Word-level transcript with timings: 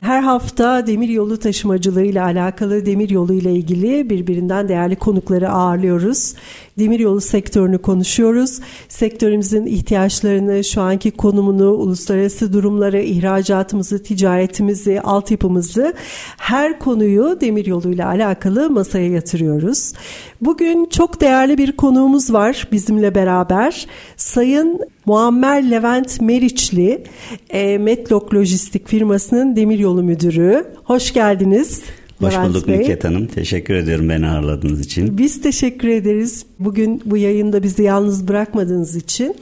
Her 0.00 0.22
hafta 0.22 0.86
demir 0.86 1.08
yolu 1.08 1.36
taşımacılığı 1.36 2.04
ile 2.04 2.22
alakalı 2.22 2.86
demir 2.86 3.10
yolu 3.10 3.32
ile 3.32 3.52
ilgili 3.52 4.10
birbirinden 4.10 4.68
değerli 4.68 4.96
konukları 4.96 5.50
ağırlıyoruz. 5.50 6.34
Demir 6.78 7.00
yolu 7.00 7.20
sektörünü 7.20 7.78
konuşuyoruz. 7.78 8.60
Sektörümüzün 8.88 9.66
ihtiyaçlarını, 9.66 10.64
şu 10.64 10.80
anki 10.80 11.10
konumunu, 11.10 11.70
uluslararası 11.70 12.52
durumları, 12.52 13.02
ihracatımızı, 13.02 14.02
ticaretimizi, 14.02 15.00
altyapımızı 15.00 15.94
her 16.36 16.78
konuyu 16.78 17.38
demir 17.40 17.66
yolu 17.66 17.92
ile 17.92 18.04
alakalı 18.04 18.70
masaya 18.70 19.08
yatırıyoruz. 19.08 19.92
Bugün 20.40 20.84
çok 20.84 21.20
değerli 21.20 21.58
bir 21.58 21.72
konuğumuz 21.72 22.32
var 22.32 22.68
bizimle 22.72 23.14
beraber. 23.14 23.86
Sayın 24.16 24.80
Muammer 25.06 25.70
Levent 25.70 26.20
Meriçli, 26.20 27.04
e, 27.50 27.78
Metlok 27.78 28.34
Lojistik 28.34 28.88
firmasının 28.88 29.56
demiryolu 29.56 30.02
müdürü. 30.02 30.64
Hoş 30.84 31.12
geldiniz. 31.12 31.82
Hoş 32.20 32.34
Levent 32.34 32.48
bulduk 32.48 32.68
Bey. 32.68 32.78
Nüket 32.78 33.04
Hanım. 33.04 33.26
Teşekkür 33.26 33.74
ediyorum 33.74 34.08
beni 34.08 34.26
ağırladığınız 34.26 34.80
için. 34.80 35.18
Biz 35.18 35.40
teşekkür 35.40 35.88
ederiz. 35.88 36.46
Bugün 36.58 37.02
bu 37.04 37.16
yayında 37.16 37.62
bizi 37.62 37.82
yalnız 37.82 38.28
bırakmadığınız 38.28 38.96
için. 38.96 39.34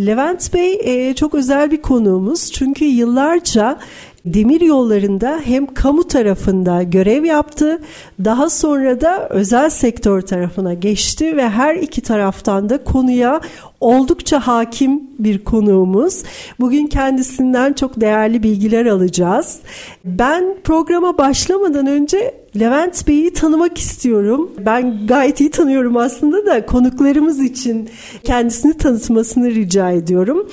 Levent 0.00 0.54
Bey 0.54 0.80
e, 0.84 1.14
çok 1.14 1.34
özel 1.34 1.70
bir 1.70 1.82
konuğumuz. 1.82 2.52
Çünkü 2.52 2.84
yıllarca 2.84 3.78
demir 4.24 4.60
yollarında 4.60 5.40
hem 5.44 5.74
kamu 5.74 6.08
tarafında 6.08 6.82
görev 6.82 7.24
yaptı, 7.24 7.82
daha 8.24 8.50
sonra 8.50 9.00
da 9.00 9.28
özel 9.28 9.70
sektör 9.70 10.20
tarafına 10.20 10.74
geçti 10.74 11.36
ve 11.36 11.48
her 11.48 11.74
iki 11.74 12.00
taraftan 12.00 12.68
da 12.68 12.84
konuya 12.84 13.40
oldukça 13.84 14.40
hakim 14.40 15.02
bir 15.18 15.44
konuğumuz. 15.44 16.22
Bugün 16.60 16.86
kendisinden 16.86 17.72
çok 17.72 18.00
değerli 18.00 18.42
bilgiler 18.42 18.86
alacağız. 18.86 19.58
Ben 20.04 20.44
programa 20.64 21.18
başlamadan 21.18 21.86
önce 21.86 22.34
Levent 22.60 23.08
Bey'i 23.08 23.32
tanımak 23.32 23.78
istiyorum. 23.78 24.50
Ben 24.66 25.06
gayet 25.06 25.40
iyi 25.40 25.50
tanıyorum 25.50 25.96
aslında 25.96 26.46
da 26.46 26.66
konuklarımız 26.66 27.40
için 27.40 27.88
kendisini 28.24 28.74
tanıtmasını 28.74 29.50
rica 29.50 29.90
ediyorum. 29.90 30.48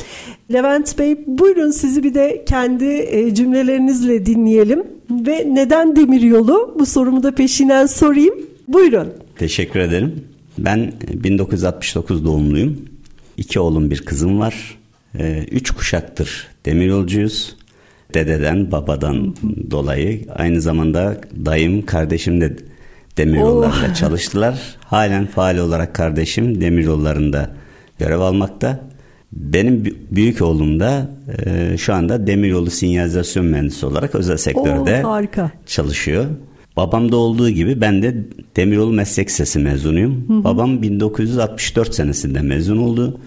Levent 0.54 1.00
Bey 1.00 1.18
buyurun 1.28 1.72
sizi 1.72 2.04
bir 2.04 2.14
de 2.14 2.46
kendi 2.48 2.86
e, 2.86 3.36
cümlelerinizle 3.36 4.26
dinleyelim 4.26 4.84
ve 5.10 5.48
neden 5.52 5.96
demiryolu 5.96 6.76
bu 6.80 6.86
sorumu 6.86 7.24
da 7.24 7.36
peşinden 7.36 7.86
sorayım. 7.86 8.36
Buyurun. 8.68 9.08
Teşekkür 9.38 9.80
ederim. 9.80 10.16
Ben 10.58 10.92
1969 11.24 12.26
doğumluyum. 12.26 12.91
İki 13.42 13.60
oğlum 13.60 13.92
bir 13.92 14.02
kızım 14.02 14.40
var. 14.40 14.78
E, 15.20 15.46
üç 15.52 15.72
kuşaktır 15.72 16.48
demiryolcuyuz. 16.66 17.56
Dededen 18.14 18.72
babadan 18.72 19.36
dolayı 19.72 20.26
aynı 20.36 20.62
zamanda 20.62 21.22
dayım 21.46 21.86
kardeşim 21.86 22.42
de 22.42 22.56
demiryollarında 23.18 23.92
oh. 23.92 23.96
çalıştılar. 23.96 24.76
Halen 24.86 25.26
faal 25.28 25.58
olarak 25.58 25.96
kardeşim 25.96 26.62
demiryollarında 26.62 27.50
görev 28.00 28.20
almakta. 28.20 28.80
Benim 29.32 29.98
büyük 30.12 30.42
oğlum 30.42 30.80
da 30.80 31.10
e, 31.46 31.78
şu 31.78 31.94
anda 31.94 32.28
demiryolu 32.28 32.70
sinyalizasyon 32.70 33.46
mühendisi 33.46 33.86
olarak 33.86 34.16
özel 34.16 34.38
sektörde 34.38 35.02
Oo, 35.06 35.10
harika. 35.10 35.52
çalışıyor. 35.66 36.26
Babamda 36.78 37.16
olduğu 37.16 37.50
gibi 37.50 37.82
ben 37.82 38.02
de 38.02 38.16
demiryolu 38.56 38.94
meslek 38.94 39.30
lisesi 39.30 39.60
mezunuyum. 39.60 40.26
Hı 40.28 40.34
hı. 40.34 40.44
Babam 40.44 40.82
1964 40.82 41.96
senesinde 41.96 42.42
mezun 42.42 42.78
oldu. 42.78 43.20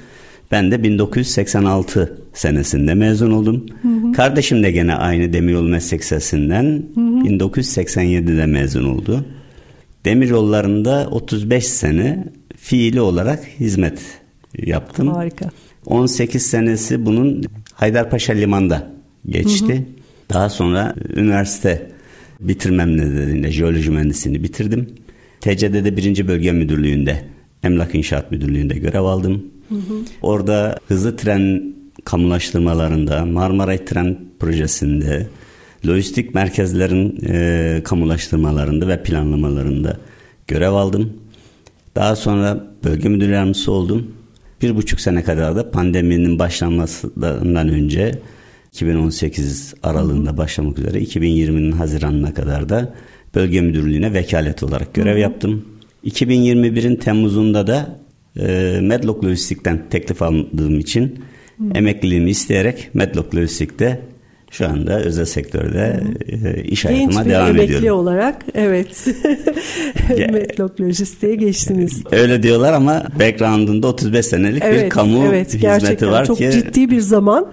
Ben 0.52 0.70
de 0.70 0.82
1986 0.82 2.18
senesinde 2.32 2.94
mezun 2.94 3.30
oldum. 3.30 3.66
Hı 3.82 3.88
hı. 3.88 4.12
Kardeşim 4.12 4.62
de 4.62 4.70
gene 4.70 4.94
aynı 4.94 5.32
demiryolu 5.32 5.68
meslek 5.68 6.00
lisesinden 6.00 6.82
1987'de 6.96 8.46
mezun 8.46 8.84
oldu. 8.84 9.24
Demiryollarında 10.04 11.08
35 11.10 11.66
sene 11.66 12.24
fiili 12.56 13.00
olarak 13.00 13.44
hizmet 13.60 13.98
yaptım. 14.58 15.08
Harika. 15.08 15.50
18 15.86 16.42
senesi 16.42 17.06
bunun 17.06 17.44
Haydarpaşa 17.74 18.32
Liman'da 18.32 18.90
geçti. 19.26 19.74
Hı 19.74 19.78
hı. 19.78 19.84
Daha 20.30 20.50
sonra 20.50 20.94
üniversite 21.16 21.93
bitirmem 22.40 22.96
nedeniyle 22.96 23.50
jeoloji 23.50 23.90
mühendisliğini 23.90 24.42
bitirdim. 24.42 24.86
TCD'de 25.40 25.96
birinci 25.96 26.28
bölge 26.28 26.52
müdürlüğünde 26.52 27.24
Emlak 27.62 27.94
İnşaat 27.94 28.30
Müdürlüğü'nde 28.30 28.74
görev 28.74 29.02
aldım. 29.02 29.44
Hı 29.68 29.74
hı. 29.74 29.94
Orada 30.22 30.78
hızlı 30.88 31.16
tren 31.16 31.74
kamulaştırmalarında, 32.04 33.26
Marmaray 33.26 33.84
Tren 33.84 34.18
Projesi'nde, 34.38 35.26
lojistik 35.86 36.34
merkezlerin 36.34 37.18
e, 37.28 37.80
kamulaştırmalarında 37.84 38.88
ve 38.88 39.02
planlamalarında 39.02 39.98
görev 40.46 40.72
aldım. 40.72 41.12
Daha 41.94 42.16
sonra 42.16 42.66
bölge 42.84 43.08
müdür 43.08 43.28
yardımcısı 43.28 43.72
oldum 43.72 44.14
bir 44.64 44.76
buçuk 44.76 45.00
sene 45.00 45.22
kadar 45.22 45.56
da 45.56 45.70
pandeminin 45.70 46.38
başlanmasından 46.38 47.68
önce 47.68 48.18
2018 48.74 49.74
aralığında 49.82 50.36
başlamak 50.36 50.78
üzere 50.78 50.98
2020'nin 50.98 51.72
Haziran'ına 51.72 52.34
kadar 52.34 52.68
da 52.68 52.94
bölge 53.34 53.60
müdürlüğüne 53.60 54.14
vekalet 54.14 54.62
olarak 54.62 54.94
görev 54.94 55.18
yaptım. 55.18 55.64
2021'in 56.04 56.96
Temmuz'unda 56.96 57.66
da 57.66 58.00
e, 58.36 58.78
Medlock 58.82 59.24
Lojistik'ten 59.24 59.82
teklif 59.90 60.22
aldığım 60.22 60.80
için 60.80 61.24
emekliliğimi 61.74 62.30
isteyerek 62.30 62.90
Medlock 62.94 63.34
Lojistik'te 63.34 64.00
şu 64.54 64.68
anda 64.68 65.00
özel 65.00 65.24
sektörde 65.24 66.00
e, 66.28 66.62
iş 66.62 66.84
hayatıma 66.84 67.24
devam 67.24 67.50
ediyorum. 67.50 67.70
Genç 67.72 67.82
bir 67.82 67.90
olarak 67.90 68.42
evet 68.54 69.06
Metlok 70.32 70.80
Lojistik'e 70.80 71.34
geçtiniz. 71.34 72.02
Öyle 72.12 72.42
diyorlar 72.42 72.72
ama 72.72 73.04
background'unda 73.20 73.86
35 73.86 74.26
senelik 74.26 74.62
evet, 74.64 74.84
bir 74.84 74.90
kamu 74.90 75.24
evet, 75.24 75.46
hizmeti 75.46 75.60
gerçekten 75.60 76.10
var 76.10 76.24
çok 76.24 76.38
ki. 76.38 76.44
Çok 76.44 76.52
ciddi 76.52 76.90
bir 76.90 77.00
zaman. 77.00 77.46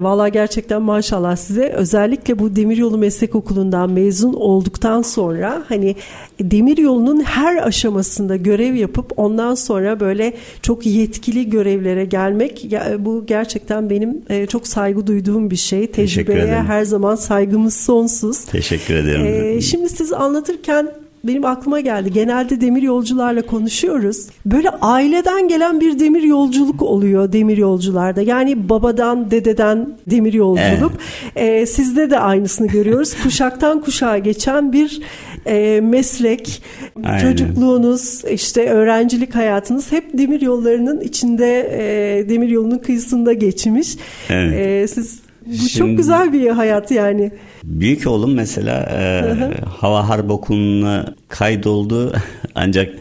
Valla 0.00 0.28
gerçekten 0.28 0.82
maşallah 0.82 1.36
size. 1.36 1.68
Özellikle 1.68 2.38
bu 2.38 2.56
Demiryolu 2.56 2.98
Meslek 2.98 3.34
Okulu'ndan 3.34 3.90
mezun 3.90 4.32
olduktan 4.32 5.02
sonra 5.02 5.64
hani 5.68 5.96
demiryolunun 6.40 7.20
her 7.20 7.66
aşamasında 7.66 8.36
görev 8.36 8.74
yapıp 8.74 9.12
ondan 9.16 9.54
sonra 9.54 10.00
böyle 10.00 10.34
çok 10.62 10.86
yetkili 10.86 11.50
görevlere 11.50 12.04
gelmek 12.04 12.66
bu 12.98 13.26
gerçekten 13.26 13.90
benim 13.90 14.22
e, 14.30 14.46
çok 14.46 14.66
saygı 14.66 15.06
duyduğum 15.06 15.50
bir 15.50 15.56
şey. 15.56 15.86
Tecrübeye 15.86 16.62
her 16.62 16.84
zaman 16.84 17.14
saygımız 17.14 17.76
sonsuz. 17.76 18.44
Teşekkür 18.44 18.94
ederim. 18.94 19.26
Ee, 19.26 19.60
şimdi 19.60 19.88
siz 19.88 20.12
anlatırken 20.12 20.88
benim 21.24 21.44
aklıma 21.44 21.80
geldi. 21.80 22.12
Genelde 22.12 22.60
demir 22.60 22.82
yolcularla 22.82 23.42
konuşuyoruz. 23.42 24.26
Böyle 24.46 24.70
aileden 24.70 25.48
gelen 25.48 25.80
bir 25.80 25.98
demir 25.98 26.22
yolculuk 26.22 26.82
oluyor 26.82 27.32
demir 27.32 27.56
yolcularda. 27.56 28.22
Yani 28.22 28.68
babadan, 28.68 29.30
dededen 29.30 29.88
demir 30.06 30.32
yolculuk. 30.32 30.92
Evet. 31.36 31.62
Ee, 31.62 31.66
sizde 31.66 32.10
de 32.10 32.18
aynısını 32.18 32.66
görüyoruz. 32.66 33.14
Kuşaktan 33.22 33.80
kuşağa 33.80 34.18
geçen 34.18 34.72
bir 34.72 35.00
e, 35.46 35.80
meslek, 35.80 36.62
Aynen. 37.04 37.18
çocukluğunuz, 37.18 38.24
işte 38.30 38.70
öğrencilik 38.70 39.34
hayatınız 39.34 39.92
hep 39.92 40.18
demir 40.18 40.40
yollarının 40.40 41.00
içinde, 41.00 41.70
e, 41.78 42.28
demir 42.28 42.48
yolunun 42.48 42.78
kıyısında 42.78 43.32
geçmiş. 43.32 43.96
Evet. 44.30 44.54
E, 44.54 44.88
siz 44.88 45.20
bu 45.46 45.54
Şimdi, 45.54 45.72
çok 45.72 45.96
güzel 45.96 46.32
bir 46.32 46.48
hayat 46.50 46.90
yani. 46.90 47.32
Büyük 47.64 48.06
oğlum 48.06 48.34
mesela 48.34 48.88
e, 48.92 49.22
Hava 49.64 50.08
Harp 50.08 50.30
Okulu'na 50.30 51.14
kaydoldu 51.28 52.14
ancak 52.54 52.94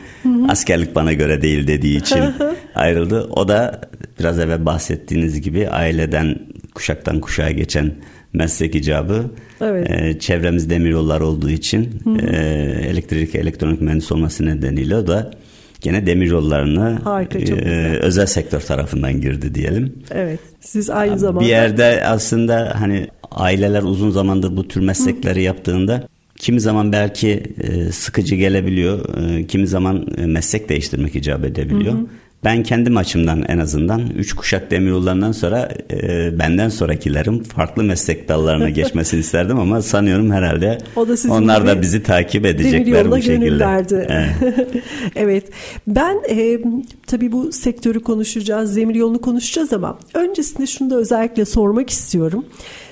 askerlik 0.50 0.96
bana 0.96 1.14
göre 1.14 1.42
değil 1.42 1.68
dediği 1.68 1.98
için 1.98 2.24
ayrıldı. 2.76 3.28
O 3.32 3.48
da 3.48 3.82
biraz 4.20 4.40
evvel 4.40 4.66
bahsettiğiniz 4.66 5.42
gibi 5.42 5.70
aileden 5.70 6.40
kuşaktan 6.74 7.20
kuşağa 7.20 7.52
geçen 7.52 7.92
meslek 8.34 8.76
icabı. 8.76 9.26
Evet. 9.62 9.92
E, 9.92 10.20
çevremiz 10.20 10.70
demiryollar 10.70 11.22
olduğu 11.22 11.50
için 11.50 12.02
e, 12.32 12.38
elektrik 12.90 13.36
elektronik 13.36 13.82
mühendisi 13.82 14.14
olması 14.14 14.46
nedeniyle 14.46 14.96
o 14.96 15.08
da 15.08 15.32
gene 15.82 16.06
demir 16.06 16.28
yollarına 16.28 17.00
Harika, 17.04 17.40
e, 17.40 17.98
özel 18.02 18.26
sektör 18.26 18.62
tarafından 18.62 19.22
girdi 19.22 19.56
diyelim. 19.56 19.94
Evet. 20.12 20.40
Siz 20.60 20.90
aynı 20.90 21.20
zamanda 21.20 21.46
bir 21.46 21.50
yerde 21.50 22.04
aslında 22.06 22.74
hani 22.80 23.08
aileler 23.32 23.84
uzun 23.84 24.10
zamandır 24.10 24.58
bu 24.58 24.68
tür 24.68 24.82
meslekleri 24.82 25.44
yaptığında 25.44 26.08
kimi 26.36 26.62
zaman 26.62 26.92
belki 26.92 27.44
e, 27.62 27.92
sıkıcı 27.92 28.36
gelebiliyor, 28.36 29.18
e, 29.18 29.48
kimi 29.48 29.68
zaman 29.68 30.08
e, 30.18 30.26
meslek 30.26 30.70
değiştirmek 30.70 31.16
icap 31.16 31.46
edebiliyor. 31.46 31.94
Hı 31.94 31.98
hı. 31.98 32.06
Ben 32.44 32.64
kendim 32.64 32.98
açımdan 32.98 33.44
en 33.48 33.58
azından 33.58 34.08
üç 34.10 34.34
kuşak 34.34 34.72
demiryollarından 34.72 35.32
sonra 35.32 35.70
e, 35.92 36.40
benden 36.40 36.70
sonrakilerin 36.70 37.44
farklı 37.44 37.84
meslek 37.84 38.30
dallarına 38.30 38.70
geçmesini 38.80 39.20
isterdim 39.20 39.60
ama 39.60 39.82
sanıyorum 39.82 40.32
herhalde 40.32 40.78
da 40.96 41.34
onlar 41.34 41.68
da 41.68 41.82
bizi 41.82 42.04
takip 42.04 42.46
edecekler 42.46 43.12
bu 43.12 43.22
şekilde. 43.22 43.86
Evet. 44.10 44.56
evet. 45.16 45.44
Ben 45.88 46.18
e, 46.30 46.60
tabii 47.08 47.32
bu 47.32 47.52
sektörü 47.52 48.00
konuşacağız, 48.00 48.76
demir 48.76 48.96
yolunu 48.96 49.22
konuşacağız 49.22 49.74
ama 49.74 50.00
öncesinde 50.14 50.68
şunu 50.68 50.90
da 50.90 50.96
özellikle 50.96 51.46
sormak 51.46 51.90
istiyorum. 51.90 52.46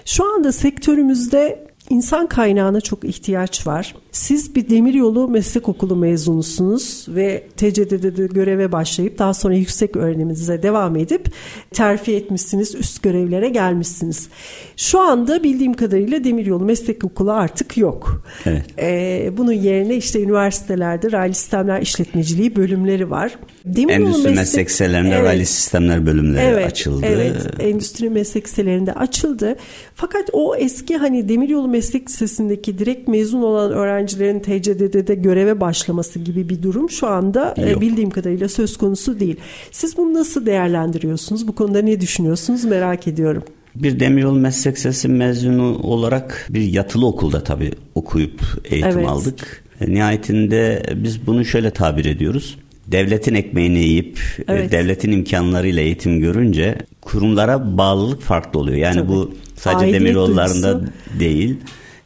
Şu 0.06 0.36
anda 0.36 0.51
sektörümüzde 0.51 1.70
İnsan 1.91 2.27
kaynağına 2.27 2.81
çok 2.81 3.03
ihtiyaç 3.03 3.67
var. 3.67 3.95
Siz 4.11 4.55
bir 4.55 4.69
demiryolu 4.69 5.27
meslek 5.27 5.69
okulu 5.69 5.95
mezunusunuz 5.95 7.05
ve 7.09 7.47
TCD'de 7.57 8.27
göreve 8.27 8.71
başlayıp 8.71 9.19
daha 9.19 9.33
sonra 9.33 9.55
yüksek 9.55 9.95
öğreniminize 9.95 10.63
devam 10.63 10.95
edip 10.95 11.31
terfi 11.71 12.15
etmişsiniz, 12.15 12.75
üst 12.75 13.03
görevlere 13.03 13.49
gelmişsiniz. 13.49 14.29
Şu 14.77 14.99
anda 14.99 15.43
bildiğim 15.43 15.73
kadarıyla 15.73 16.23
demiryolu 16.23 16.65
meslek 16.65 17.03
okulu 17.03 17.31
artık 17.31 17.77
yok. 17.77 18.23
Evet. 18.45 18.65
Ee, 18.79 19.31
bunun 19.38 19.51
yerine 19.51 19.95
işte 19.95 20.21
üniversitelerde 20.23 21.11
raylı 21.11 21.33
sistemler 21.33 21.81
işletmeciliği 21.81 22.55
bölümleri 22.55 23.09
var. 23.09 23.35
Demiryolu 23.66 24.10
endüstri 24.10 24.30
meslek, 24.30 24.68
meslek 24.68 24.92
evet. 24.92 25.24
raylı 25.24 25.46
sistemler 25.46 26.06
bölümleri 26.06 26.46
evet, 26.46 26.66
açıldı. 26.66 27.06
Evet, 27.06 27.36
endüstri 27.60 28.10
meslek 28.10 28.48
açıldı. 28.96 29.56
Fakat 29.96 30.30
o 30.34 30.56
eski 30.56 30.98
hani 30.98 31.30
demiryolu 31.30 31.68
meslek 31.68 32.10
lisesindeki 32.10 32.80
direkt 32.80 33.08
mezun 33.08 33.42
olan 33.42 33.72
öğrencilerin 33.72 34.40
TCD'de 34.40 35.16
göreve 35.16 35.62
başlaması 35.62 36.19
gibi 36.19 36.50
bir 36.50 36.63
durum 36.63 36.90
şu 36.90 37.08
anda 37.08 37.54
e, 37.58 37.69
Yok. 37.69 37.81
bildiğim 37.81 38.10
kadarıyla 38.10 38.50
söz 38.50 38.78
konusu 38.78 39.19
değil. 39.19 39.36
Siz 39.72 39.98
bunu 39.98 40.13
nasıl 40.13 40.46
değerlendiriyorsunuz? 40.46 41.48
Bu 41.48 41.56
konuda 41.56 41.81
ne 41.81 42.02
düşünüyorsunuz 42.02 42.66
merak 42.66 43.08
ediyorum. 43.08 43.44
Bir 43.75 44.00
demiryolu 44.00 44.40
meslek 44.40 44.75
lisesi 44.75 45.08
mezunu 45.08 45.78
olarak 45.78 46.48
bir 46.50 46.62
yatılı 46.62 47.06
okulda 47.06 47.44
tabii 47.44 47.72
okuyup 47.96 48.42
eğitim 48.66 48.92
evet. 48.92 49.08
aldık. 49.08 49.63
E, 49.81 49.94
nihayetinde 49.94 50.84
biz 50.96 51.28
bunu 51.28 51.46
şöyle 51.46 51.72
tabir 51.72 52.06
ediyoruz 52.06 52.58
devletin 52.88 53.36
ekmeğini 53.36 53.80
yiyip 53.80 54.19
e, 54.39 54.44
evet. 54.54 54.72
devletin 54.72 55.12
imkanlarıyla 55.12 55.81
eğitim 55.81 56.19
görünce 56.19 56.78
kurumlara 57.01 57.78
bağlılık 57.78 58.22
farklı 58.22 58.60
oluyor. 58.60 58.78
Yani 58.78 58.95
Tabii. 58.95 59.07
bu 59.07 59.36
sadece 59.56 59.86
Aidiyet 59.86 60.01
demiryollarında 60.01 60.74
duygusu. 60.74 61.19
değil 61.19 61.57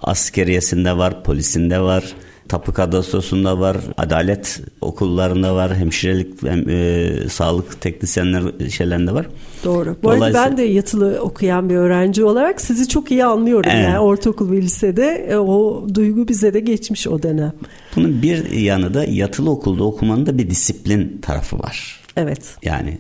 askeriyesinde 0.02 0.98
var, 0.98 1.24
polisinde 1.24 1.80
var, 1.80 2.04
tapu 2.50 2.74
kadastosunda 2.74 3.60
var, 3.60 3.78
adalet 3.98 4.62
okullarında 4.82 5.56
var, 5.56 5.76
hemşirelik, 5.76 6.44
hem, 6.44 6.70
e, 6.70 7.30
sağlık 7.30 7.82
teknisyenler 7.82 8.70
şeylerinde 8.70 9.14
var. 9.14 9.28
Doğru. 9.64 9.98
Bu 10.04 10.10
arada 10.10 10.34
ben 10.34 10.58
de 10.58 10.64
yatılı 10.64 11.20
okuyan 11.22 11.70
bir 11.70 11.76
öğrenci 11.76 12.24
olarak 12.24 12.62
sizi 12.62 12.88
çok 12.88 13.12
iyi 13.12 13.26
anlıyorum. 13.26 13.72
Evet. 13.74 13.84
Yani 13.84 14.00
ortaokul 14.00 14.52
ve 14.52 14.62
lisede 14.62 15.28
e, 15.30 15.38
o 15.38 15.88
duygu 15.94 16.28
bize 16.28 16.54
de 16.54 16.60
geçmiş 16.60 17.08
o 17.08 17.24
dönem. 17.24 17.54
Bunun 17.96 18.22
bir 18.22 18.52
yanı 18.52 18.94
da 18.94 19.06
yatılı 19.06 19.50
okulda 19.50 19.84
okumanın 19.84 20.26
da 20.26 20.38
bir 20.38 20.50
disiplin 20.50 21.20
tarafı 21.22 21.60
var. 21.60 22.00
Evet. 22.18 22.56
Yani 22.64 22.98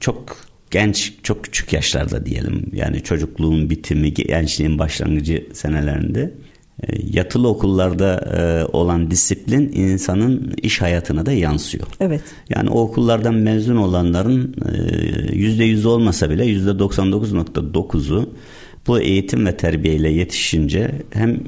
çok 0.00 0.36
genç, 0.70 1.14
çok 1.22 1.44
küçük 1.44 1.72
yaşlarda 1.72 2.26
diyelim. 2.26 2.70
Yani 2.72 3.02
çocukluğun 3.02 3.70
bitimi, 3.70 4.14
gençliğin 4.14 4.78
başlangıcı 4.78 5.46
senelerinde 5.52 6.34
yatılı 7.12 7.48
okullarda 7.48 8.16
e, 8.38 8.64
olan 8.76 9.10
disiplin 9.10 9.72
insanın 9.72 10.54
iş 10.62 10.82
hayatına 10.82 11.26
da 11.26 11.32
yansıyor. 11.32 11.86
Evet. 12.00 12.22
Yani 12.48 12.70
o 12.70 12.80
okullardan 12.80 13.34
mezun 13.34 13.76
olanların 13.76 14.54
e, 14.68 15.36
yüzde 15.36 15.64
yüz 15.64 15.86
olmasa 15.86 16.30
bile 16.30 16.46
yüzde 16.46 16.70
99.9'u 16.70 18.34
bu 18.86 19.00
eğitim 19.00 19.46
ve 19.46 19.56
terbiyeyle 19.56 20.10
yetişince 20.10 20.90
hem 21.10 21.40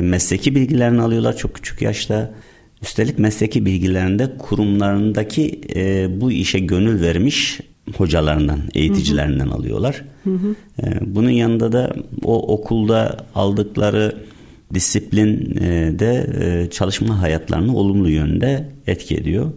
mesleki 0.00 0.54
bilgilerini 0.54 1.02
alıyorlar 1.02 1.36
çok 1.36 1.54
küçük 1.54 1.82
yaşta 1.82 2.34
üstelik 2.82 3.18
mesleki 3.18 3.66
bilgilerinde 3.66 4.36
kurumlarındaki 4.38 5.60
bu 6.20 6.32
işe 6.32 6.58
gönül 6.58 7.02
vermiş 7.02 7.60
hocalarından, 7.96 8.60
eğiticilerinden 8.74 9.46
hı 9.46 9.50
hı. 9.50 9.54
alıyorlar. 9.54 10.04
Hı 10.24 10.30
hı. 10.30 10.54
Bunun 11.00 11.30
yanında 11.30 11.72
da 11.72 11.94
o 12.24 12.54
okulda 12.54 13.16
aldıkları 13.34 14.14
disiplin 14.74 15.56
e, 15.60 15.94
e, 16.40 16.70
çalışma 16.70 17.22
hayatlarını 17.22 17.76
olumlu 17.76 18.10
yönde 18.10 18.68
etki 18.86 19.16
ediyor. 19.16 19.52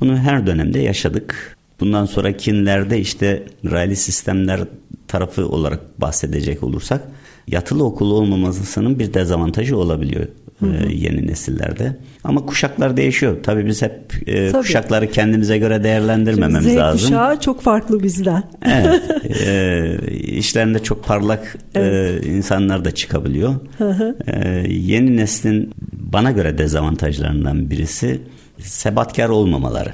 Bunu 0.00 0.16
her 0.16 0.46
dönemde 0.46 0.78
yaşadık. 0.78 1.56
Bundan 1.80 2.06
sonrakilerde 2.06 3.00
işte 3.00 3.42
raylı 3.64 3.96
sistemler 3.96 4.60
tarafı 5.08 5.48
olarak 5.48 6.00
bahsedecek 6.00 6.62
olursak 6.62 7.08
yatılı 7.48 7.84
okul 7.84 8.10
olmamasının 8.10 8.98
bir 8.98 9.14
dezavantajı 9.14 9.76
olabiliyor 9.76 10.26
hı 10.64 10.78
hı. 10.78 10.88
E, 10.88 10.94
yeni 10.94 11.26
nesillerde. 11.26 11.96
Ama 12.24 12.46
kuşaklar 12.46 12.96
değişiyor. 12.96 13.36
Tabii 13.42 13.66
biz 13.66 13.82
hep 13.82 13.92
e, 14.26 14.50
Tabii. 14.50 14.62
kuşakları 14.62 15.10
kendimize 15.10 15.58
göre 15.58 15.84
değerlendirmememiz 15.84 16.72
Z 16.72 16.76
lazım. 16.76 16.98
Z 16.98 17.02
kuşağı 17.02 17.40
çok 17.40 17.62
farklı 17.62 18.02
bizden. 18.02 18.42
evet. 18.66 19.02
E, 19.46 19.98
işlerinde 20.12 20.78
çok 20.82 21.04
parlak 21.04 21.56
e, 21.74 21.80
evet. 21.80 22.24
e, 22.24 22.28
insanlar 22.28 22.84
da 22.84 22.90
çıkabiliyor. 22.90 23.54
Hı 23.78 23.90
hı. 23.90 24.16
E, 24.26 24.64
yeni 24.72 25.16
neslin 25.16 25.70
bana 25.92 26.30
göre 26.30 26.58
dezavantajlarından 26.58 27.70
birisi 27.70 28.20
sebatkar 28.58 29.28
olmamaları. 29.28 29.92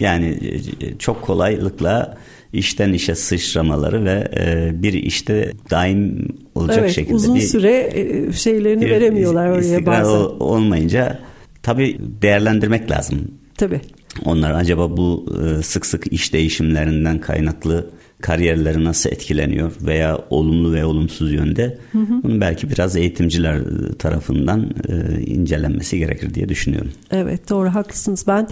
Yani 0.00 0.38
e, 0.80 0.98
çok 0.98 1.22
kolaylıkla 1.22 2.16
işten 2.52 2.92
işe 2.92 3.14
sıçramaları 3.14 4.04
ve 4.04 4.28
e, 4.36 4.82
bir 4.82 4.92
işte 4.92 5.52
daim 5.70 6.28
olacak 6.54 6.78
evet, 6.80 6.94
şekilde 6.94 7.14
uzun 7.14 7.34
bir, 7.34 7.40
süre 7.40 7.90
e, 7.94 8.32
şeylerini 8.32 8.86
bir, 8.86 8.90
veremiyorlar 8.90 9.48
oraya 9.48 9.86
bazen. 9.86 10.12
Ol, 10.12 10.40
olmayınca 10.40 11.18
tabii 11.62 11.98
değerlendirmek 12.22 12.90
lazım. 12.90 13.30
Tabii. 13.56 13.80
Onlar 14.24 14.50
acaba 14.50 14.96
bu 14.96 15.26
e, 15.44 15.62
sık 15.62 15.86
sık 15.86 16.12
iş 16.12 16.32
değişimlerinden 16.32 17.18
kaynaklı 17.18 17.90
kariyerleri 18.22 18.84
nasıl 18.84 19.10
etkileniyor 19.10 19.72
veya 19.82 20.18
olumlu 20.30 20.72
ve 20.72 20.84
olumsuz 20.84 21.32
yönde 21.32 21.78
hı 21.92 21.98
hı. 21.98 22.22
bunun 22.22 22.40
belki 22.40 22.70
biraz 22.70 22.96
eğitimciler 22.96 23.60
tarafından 23.98 24.70
e, 24.88 25.20
incelenmesi 25.20 25.98
gerekir 25.98 26.34
diye 26.34 26.48
düşünüyorum. 26.48 26.92
Evet 27.10 27.50
doğru 27.50 27.68
haklısınız. 27.74 28.24
Ben 28.26 28.48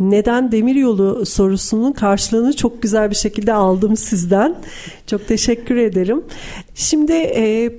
neden 0.00 0.52
demiryolu 0.52 1.26
sorusunun 1.26 1.92
karşılığını 1.92 2.56
çok 2.56 2.82
güzel 2.82 3.10
bir 3.10 3.16
şekilde 3.16 3.52
aldım 3.52 3.96
sizden. 3.96 4.56
Çok 5.06 5.28
teşekkür 5.28 5.76
ederim. 5.76 6.24
Şimdi 6.74 7.12
e, 7.12 7.72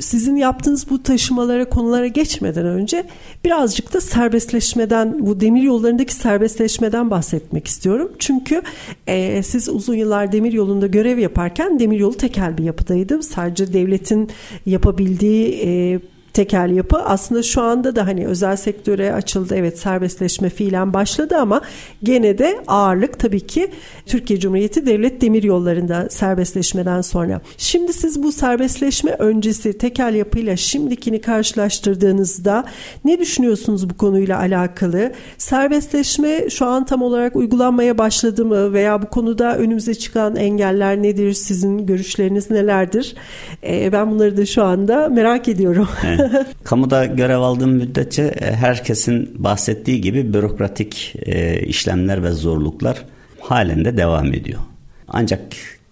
sizin 0.00 0.36
yaptığınız 0.36 0.90
bu 0.90 1.02
taşımalara 1.02 1.68
konulara 1.68 2.06
geçmeden 2.06 2.66
önce 2.66 3.04
birazcık 3.44 3.92
da 3.92 4.00
serbestleşmeden 4.00 5.26
bu 5.26 5.40
demir 5.40 5.62
yollarındaki 5.62 6.14
serbestleşmeden 6.14 7.10
bahsetmek 7.10 7.66
istiyorum. 7.66 8.12
Çünkü 8.18 8.62
e, 9.06 9.42
siz 9.42 9.68
uzun 9.68 9.94
yıllar 9.94 10.32
demir 10.32 10.52
yolunda 10.52 10.86
görev 10.86 11.18
yaparken 11.18 11.78
demir 11.78 11.98
yolu 11.98 12.16
tekel 12.16 12.58
bir 12.58 12.64
yapıdaydı. 12.64 13.22
Sadece 13.22 13.72
devletin 13.72 14.30
yapabildiği 14.66 15.60
e, 15.64 16.00
tekel 16.38 16.70
yapı 16.70 16.98
aslında 16.98 17.42
şu 17.42 17.62
anda 17.62 17.96
da 17.96 18.06
hani 18.06 18.26
özel 18.26 18.56
sektöre 18.56 19.12
açıldı. 19.12 19.54
Evet 19.56 19.78
serbestleşme 19.78 20.50
fiilen 20.50 20.94
başladı 20.94 21.36
ama 21.36 21.60
gene 22.02 22.38
de 22.38 22.58
ağırlık 22.66 23.18
tabii 23.18 23.40
ki 23.40 23.70
Türkiye 24.06 24.40
Cumhuriyeti 24.40 24.86
Devlet 24.86 25.20
Demir 25.20 25.42
Yolları'nda 25.42 26.08
serbestleşmeden 26.10 27.00
sonra. 27.00 27.40
Şimdi 27.56 27.92
siz 27.92 28.22
bu 28.22 28.32
serbestleşme 28.32 29.10
öncesi 29.10 29.78
tekel 29.78 30.14
yapıyla 30.14 30.56
şimdikini 30.56 31.20
karşılaştırdığınızda 31.20 32.64
ne 33.04 33.18
düşünüyorsunuz 33.18 33.90
bu 33.90 33.96
konuyla 33.96 34.38
alakalı? 34.38 35.12
Serbestleşme 35.38 36.50
şu 36.50 36.66
an 36.66 36.86
tam 36.86 37.02
olarak 37.02 37.36
uygulanmaya 37.36 37.98
başladı 37.98 38.44
mı 38.44 38.72
veya 38.72 39.02
bu 39.02 39.06
konuda 39.06 39.56
önümüze 39.56 39.94
çıkan 39.94 40.36
engeller 40.36 41.02
nedir? 41.02 41.32
Sizin 41.32 41.86
görüşleriniz 41.86 42.50
nelerdir? 42.50 43.14
Ee, 43.62 43.92
ben 43.92 44.10
bunları 44.10 44.36
da 44.36 44.46
şu 44.46 44.64
anda 44.64 45.08
merak 45.08 45.48
ediyorum. 45.48 45.88
Kamuda 46.64 47.06
görev 47.06 47.38
aldığım 47.38 47.70
müddetçe 47.70 48.22
e, 48.22 48.54
herkesin 48.54 49.44
bahsettiği 49.44 50.00
gibi 50.00 50.34
bürokratik 50.34 51.14
e, 51.26 51.60
işlemler 51.60 52.22
ve 52.22 52.30
zorluklar 52.30 53.04
halen 53.40 53.84
de 53.84 53.96
devam 53.96 54.34
ediyor. 54.34 54.60
Ancak 55.08 55.40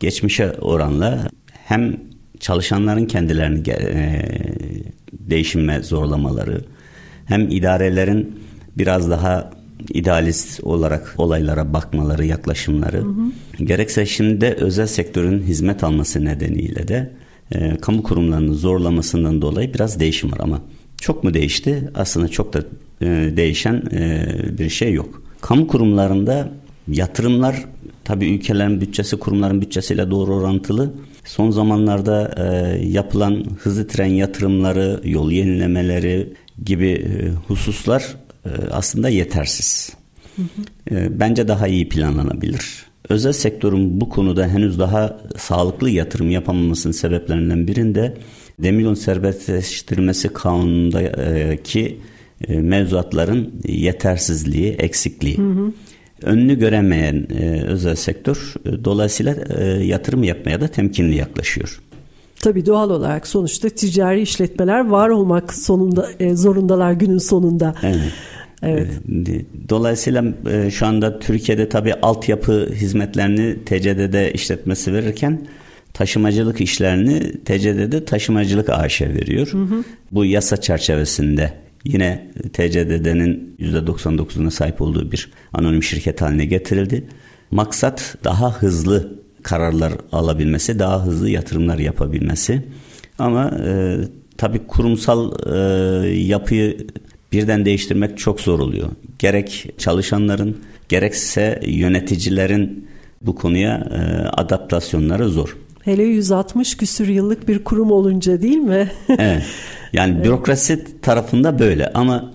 geçmişe 0.01 0.53
oranla 0.53 1.29
hem 1.53 1.97
çalışanların 2.41 3.07
kendilerini 3.07 3.71
e, 3.71 4.23
değişime 5.13 5.83
zorlamaları 5.83 6.61
hem 7.27 7.49
idarelerin 7.51 8.41
biraz 8.77 9.11
daha 9.11 9.51
idealist 9.95 10.61
olarak 10.65 11.15
olaylara 11.19 11.73
bakmaları, 11.73 12.27
yaklaşımları 12.27 12.99
hı 12.99 13.09
hı. 13.09 13.65
gerekse 13.65 14.07
şimdi 14.07 14.41
de 14.41 14.55
özel 14.55 14.87
sektörün 14.87 15.43
hizmet 15.43 15.85
alması 15.85 16.25
nedeniyle 16.25 16.89
de 16.89 17.11
e, 17.55 17.77
kamu 17.77 18.03
kurumlarının 18.03 18.53
zorlamasından 18.53 19.43
dolayı 19.43 19.75
biraz 19.75 20.01
değişim 20.01 20.33
var 20.33 20.39
ama 20.41 20.63
çok 21.01 21.25
mu 21.25 21.35
değişti? 21.35 21.91
Aslında 21.95 22.29
çok 22.29 22.53
da 22.53 22.59
e, 23.01 23.07
değişen 23.37 23.83
e, 23.93 24.29
bir 24.59 24.69
şey 24.69 24.93
yok. 24.93 25.23
Kamu 25.41 25.67
kurumlarında 25.67 26.49
yatırımlar 26.89 27.65
tabii 28.05 28.27
ülkelerin 28.27 28.81
bütçesi 28.81 29.17
kurumların 29.17 29.61
bütçesiyle 29.61 30.11
doğru 30.11 30.35
orantılı. 30.35 30.95
Son 31.25 31.51
zamanlarda 31.51 32.35
e, 32.37 32.79
yapılan 32.87 33.45
hızlı 33.59 33.89
tren 33.89 34.07
yatırımları, 34.07 35.01
yol 35.05 35.31
yenilemeleri 35.31 36.33
gibi 36.65 36.89
e, 36.89 37.31
hususlar 37.49 38.17
e, 38.45 38.51
aslında 38.71 39.09
yetersiz. 39.09 39.93
Hı 40.37 40.43
hı. 40.43 40.95
E, 40.95 41.21
bence 41.21 41.49
daha 41.49 41.69
iyi 41.69 41.89
planlanabilir. 41.89 42.87
Özel 43.09 43.33
sektörün 43.33 44.01
bu 44.01 44.09
konuda 44.09 44.49
henüz 44.49 44.79
daha 44.79 45.19
sağlıklı 45.37 45.91
yatırım 45.91 46.31
yapamamasının 46.31 46.93
sebeplerinden 46.93 47.67
birinde 47.67 48.15
demiryolu 48.59 48.97
serbestleştirmesi 48.97 50.29
kanunundaki 50.29 52.01
e, 52.49 52.59
mevzuatların 52.59 53.53
yetersizliği, 53.69 54.73
eksikliği. 54.73 55.39
Hı 55.39 55.43
hı. 55.43 55.73
Önünü 56.23 56.59
göremeyen 56.59 57.27
e, 57.41 57.63
özel 57.63 57.97
sektör 57.97 58.55
e, 58.65 58.85
dolayısıyla 58.85 59.35
e, 59.59 59.65
yatırım 59.65 60.23
yapmaya 60.23 60.61
da 60.61 60.69
temkinli 60.69 61.17
yaklaşıyor. 61.17 61.81
Tabii 62.41 62.67
doğal 62.67 62.91
olarak 62.91 63.27
sonuçta 63.27 63.69
ticari 63.69 64.21
işletmeler 64.21 64.87
var 64.87 65.09
olmak 65.09 65.55
sonunda 65.55 66.09
e, 66.21 66.37
zorundalar 66.37 66.93
günün 66.93 67.19
sonunda. 67.19 67.75
Evet. 67.83 68.13
Evet. 68.67 68.89
E, 69.29 69.45
dolayısıyla 69.69 70.25
e, 70.51 70.71
şu 70.71 70.87
anda 70.87 71.19
Türkiye'de 71.19 71.69
tabii 71.69 71.95
altyapı 71.95 72.71
hizmetlerini 72.75 73.65
TCD'de 73.65 74.33
işletmesi 74.33 74.93
verirken 74.93 75.47
taşımacılık 75.93 76.61
işlerini 76.61 77.33
TCD'de 77.45 78.05
taşımacılık 78.05 78.71
AŞ 78.71 79.03
veriyor. 79.03 79.47
Hı 79.47 79.59
hı. 79.59 79.85
Bu 80.13 80.25
yasa 80.25 80.57
çerçevesinde 80.57 81.53
yine 81.85 82.31
TCDD'nin 82.53 83.57
%99'una 83.61 84.51
sahip 84.51 84.81
olduğu 84.81 85.13
bir 85.13 85.31
anonim 85.53 85.83
şirket 85.83 86.23
haline 86.23 86.45
getirildi. 86.45 87.05
Maksat 87.51 88.17
daha 88.25 88.63
hızlı 88.63 89.19
kararlar 89.43 89.93
alabilmesi, 90.13 90.79
daha 90.79 91.07
hızlı 91.07 91.31
yatırımlar 91.31 91.79
yapabilmesi. 91.79 92.63
Ama 93.19 93.51
e, 93.67 93.97
tabii 94.37 94.67
kurumsal 94.67 95.33
e, 95.55 95.59
yapıyı 96.09 96.87
birden 97.37 97.65
değiştirmek 97.65 98.19
çok 98.19 98.41
zor 98.41 98.61
oluyor. 98.61 98.89
Gerek 99.19 99.67
çalışanların 99.79 100.57
gerekse 100.89 101.61
yöneticilerin 101.67 102.89
bu 103.23 103.35
konuya 103.35 103.89
e, 103.91 104.29
adaptasyonları 104.29 105.29
zor. 105.29 105.57
Hele 105.83 106.03
160 106.03 106.77
küsür 106.77 107.09
yıllık 107.09 107.49
bir 107.49 107.65
kurum 107.65 107.91
olunca 107.91 108.43
değil 108.43 108.57
mi? 108.57 108.91
evet. 109.09 109.43
Yani 109.93 110.25
bürokrasi 110.25 111.01
tarafında 111.03 111.59
böyle 111.59 111.93
ama 111.93 112.33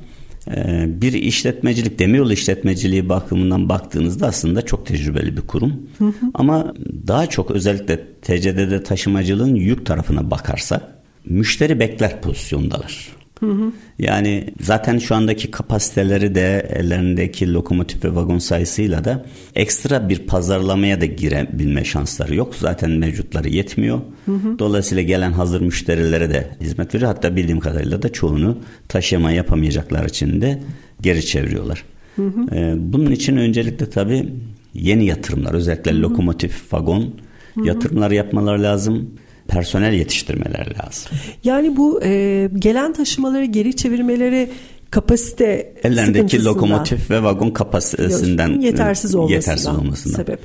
e, 0.47 0.85
bir 1.01 1.13
işletmecilik, 1.13 1.99
demiryolu 1.99 2.33
işletmeciliği 2.33 3.09
bakımından 3.09 3.69
baktığınızda 3.69 4.27
aslında 4.27 4.61
çok 4.61 4.85
tecrübeli 4.85 5.37
bir 5.37 5.41
kurum. 5.41 5.89
Hı 5.97 6.05
hı. 6.05 6.13
Ama 6.33 6.73
daha 7.07 7.27
çok 7.27 7.51
özellikle 7.51 7.99
TCD'de 8.21 8.83
taşımacılığın 8.83 9.55
yük 9.55 9.85
tarafına 9.85 10.31
bakarsak 10.31 10.81
müşteri 11.25 11.79
bekler 11.79 12.21
pozisyondalar. 12.21 13.20
Hı 13.41 13.51
hı. 13.51 13.71
Yani 13.99 14.45
zaten 14.61 14.97
şu 14.97 15.15
andaki 15.15 15.51
kapasiteleri 15.51 16.35
de 16.35 16.69
ellerindeki 16.73 17.53
lokomotif 17.53 18.05
ve 18.05 18.15
vagon 18.15 18.37
sayısıyla 18.37 19.05
da 19.05 19.25
ekstra 19.55 20.09
bir 20.09 20.19
pazarlamaya 20.19 21.01
da 21.01 21.05
girebilme 21.05 21.83
şansları 21.83 22.35
yok. 22.35 22.55
Zaten 22.55 22.91
mevcutları 22.91 23.49
yetmiyor. 23.49 24.01
Hı 24.25 24.31
hı. 24.31 24.59
Dolayısıyla 24.59 25.03
gelen 25.03 25.31
hazır 25.31 25.61
müşterilere 25.61 26.29
de 26.29 26.49
hizmet 26.61 26.95
veriyor. 26.95 27.11
Hatta 27.13 27.35
bildiğim 27.35 27.59
kadarıyla 27.59 28.01
da 28.01 28.11
çoğunu 28.11 28.57
taşıma 28.87 29.31
yapamayacaklar 29.31 30.05
için 30.05 30.41
de 30.41 30.61
geri 31.01 31.25
çeviriyorlar. 31.25 31.83
Hı 32.15 32.27
hı. 32.27 32.55
Ee, 32.55 32.73
bunun 32.77 33.11
için 33.11 33.37
öncelikle 33.37 33.89
tabii 33.89 34.29
yeni 34.73 35.05
yatırımlar 35.05 35.53
özellikle 35.53 35.91
hı 35.91 35.95
hı. 35.95 36.01
lokomotif, 36.01 36.73
vagon 36.73 37.01
hı 37.01 37.61
hı. 37.61 37.67
yatırımlar 37.67 38.11
yapmaları 38.11 38.63
lazım 38.63 39.09
personel 39.51 39.93
yetiştirmeler 39.93 40.67
lazım. 40.67 41.11
Yani 41.43 41.77
bu 41.77 42.03
e, 42.03 42.49
gelen 42.59 42.93
taşımaları 42.93 43.45
geri 43.45 43.75
çevirmeleri 43.75 44.49
kapasite 44.91 45.73
ellerindeki 45.83 46.45
lokomotif 46.45 47.11
ve 47.11 47.23
vagon 47.23 47.51
kapasitesinden 47.51 48.61
yetersiz 48.61 49.15
olmasından, 49.15 49.35
yetersiz 49.35 49.67
olmasından. 49.67 50.15
sebep. 50.15 50.39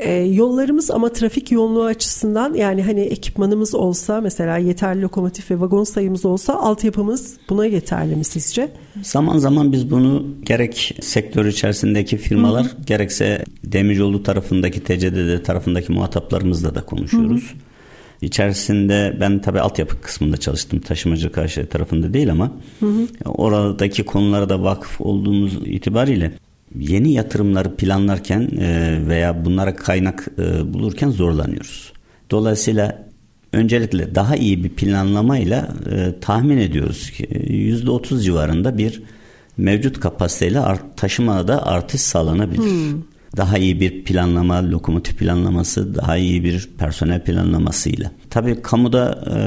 E, 0.00 0.12
yollarımız 0.12 0.90
ama 0.90 1.08
trafik 1.12 1.52
yoğunluğu 1.52 1.84
açısından 1.84 2.54
yani 2.54 2.82
hani 2.82 3.00
ekipmanımız 3.00 3.74
olsa 3.74 4.20
mesela 4.20 4.56
yeterli 4.56 5.02
lokomotif 5.02 5.50
ve 5.50 5.60
vagon 5.60 5.84
sayımız 5.84 6.24
olsa 6.24 6.54
altyapımız 6.54 7.36
buna 7.48 7.66
yeterli 7.66 8.16
mi 8.16 8.24
sizce? 8.24 8.68
Zaman 9.02 9.38
zaman 9.38 9.72
biz 9.72 9.90
bunu 9.90 10.26
gerek 10.42 10.98
sektör 11.02 11.46
içerisindeki 11.46 12.16
firmalar 12.16 12.64
Hı-hı. 12.64 12.82
gerekse 12.86 13.44
demiryolu 13.64 14.22
tarafındaki 14.22 14.80
TCDD 14.80 15.44
tarafındaki 15.44 15.92
muhataplarımızla 15.92 16.74
da 16.74 16.84
konuşuyoruz. 16.86 17.42
Hı-hı. 17.42 17.71
İçerisinde 18.22 19.16
ben 19.20 19.38
tabi 19.38 19.60
altyapı 19.60 20.00
kısmında 20.00 20.36
çalıştım. 20.36 20.80
Taşımacı 20.80 21.32
karşı 21.32 21.66
tarafında 21.66 22.14
değil 22.14 22.30
ama 22.30 22.52
hı 22.80 22.86
hı. 22.86 23.06
oradaki 23.24 24.04
konulara 24.04 24.48
da 24.48 24.62
vakıf 24.62 25.00
olduğumuz 25.00 25.54
itibariyle 25.64 26.32
yeni 26.78 27.12
yatırımları 27.12 27.76
planlarken 27.76 28.40
e, 28.60 28.98
veya 29.08 29.44
bunlara 29.44 29.76
kaynak 29.76 30.28
e, 30.38 30.72
bulurken 30.74 31.10
zorlanıyoruz. 31.10 31.92
Dolayısıyla 32.30 33.08
öncelikle 33.52 34.14
daha 34.14 34.36
iyi 34.36 34.64
bir 34.64 34.68
planlamayla 34.68 35.74
e, 35.90 36.20
tahmin 36.20 36.58
ediyoruz 36.58 37.10
ki 37.10 37.24
%30 37.24 38.22
civarında 38.22 38.78
bir 38.78 39.02
mevcut 39.56 40.00
kapasiteyle 40.00 40.60
art, 40.60 40.96
taşımada 40.96 41.66
artış 41.66 42.00
sağlanabilir. 42.00 42.62
Hmm 42.62 43.11
daha 43.36 43.58
iyi 43.58 43.80
bir 43.80 44.04
planlama, 44.04 44.70
lokomotif 44.70 45.18
planlaması, 45.18 45.94
daha 45.94 46.16
iyi 46.16 46.44
bir 46.44 46.68
personel 46.78 47.24
planlamasıyla. 47.24 48.10
Tabii 48.30 48.62
kamuda 48.62 49.24
e, 49.30 49.38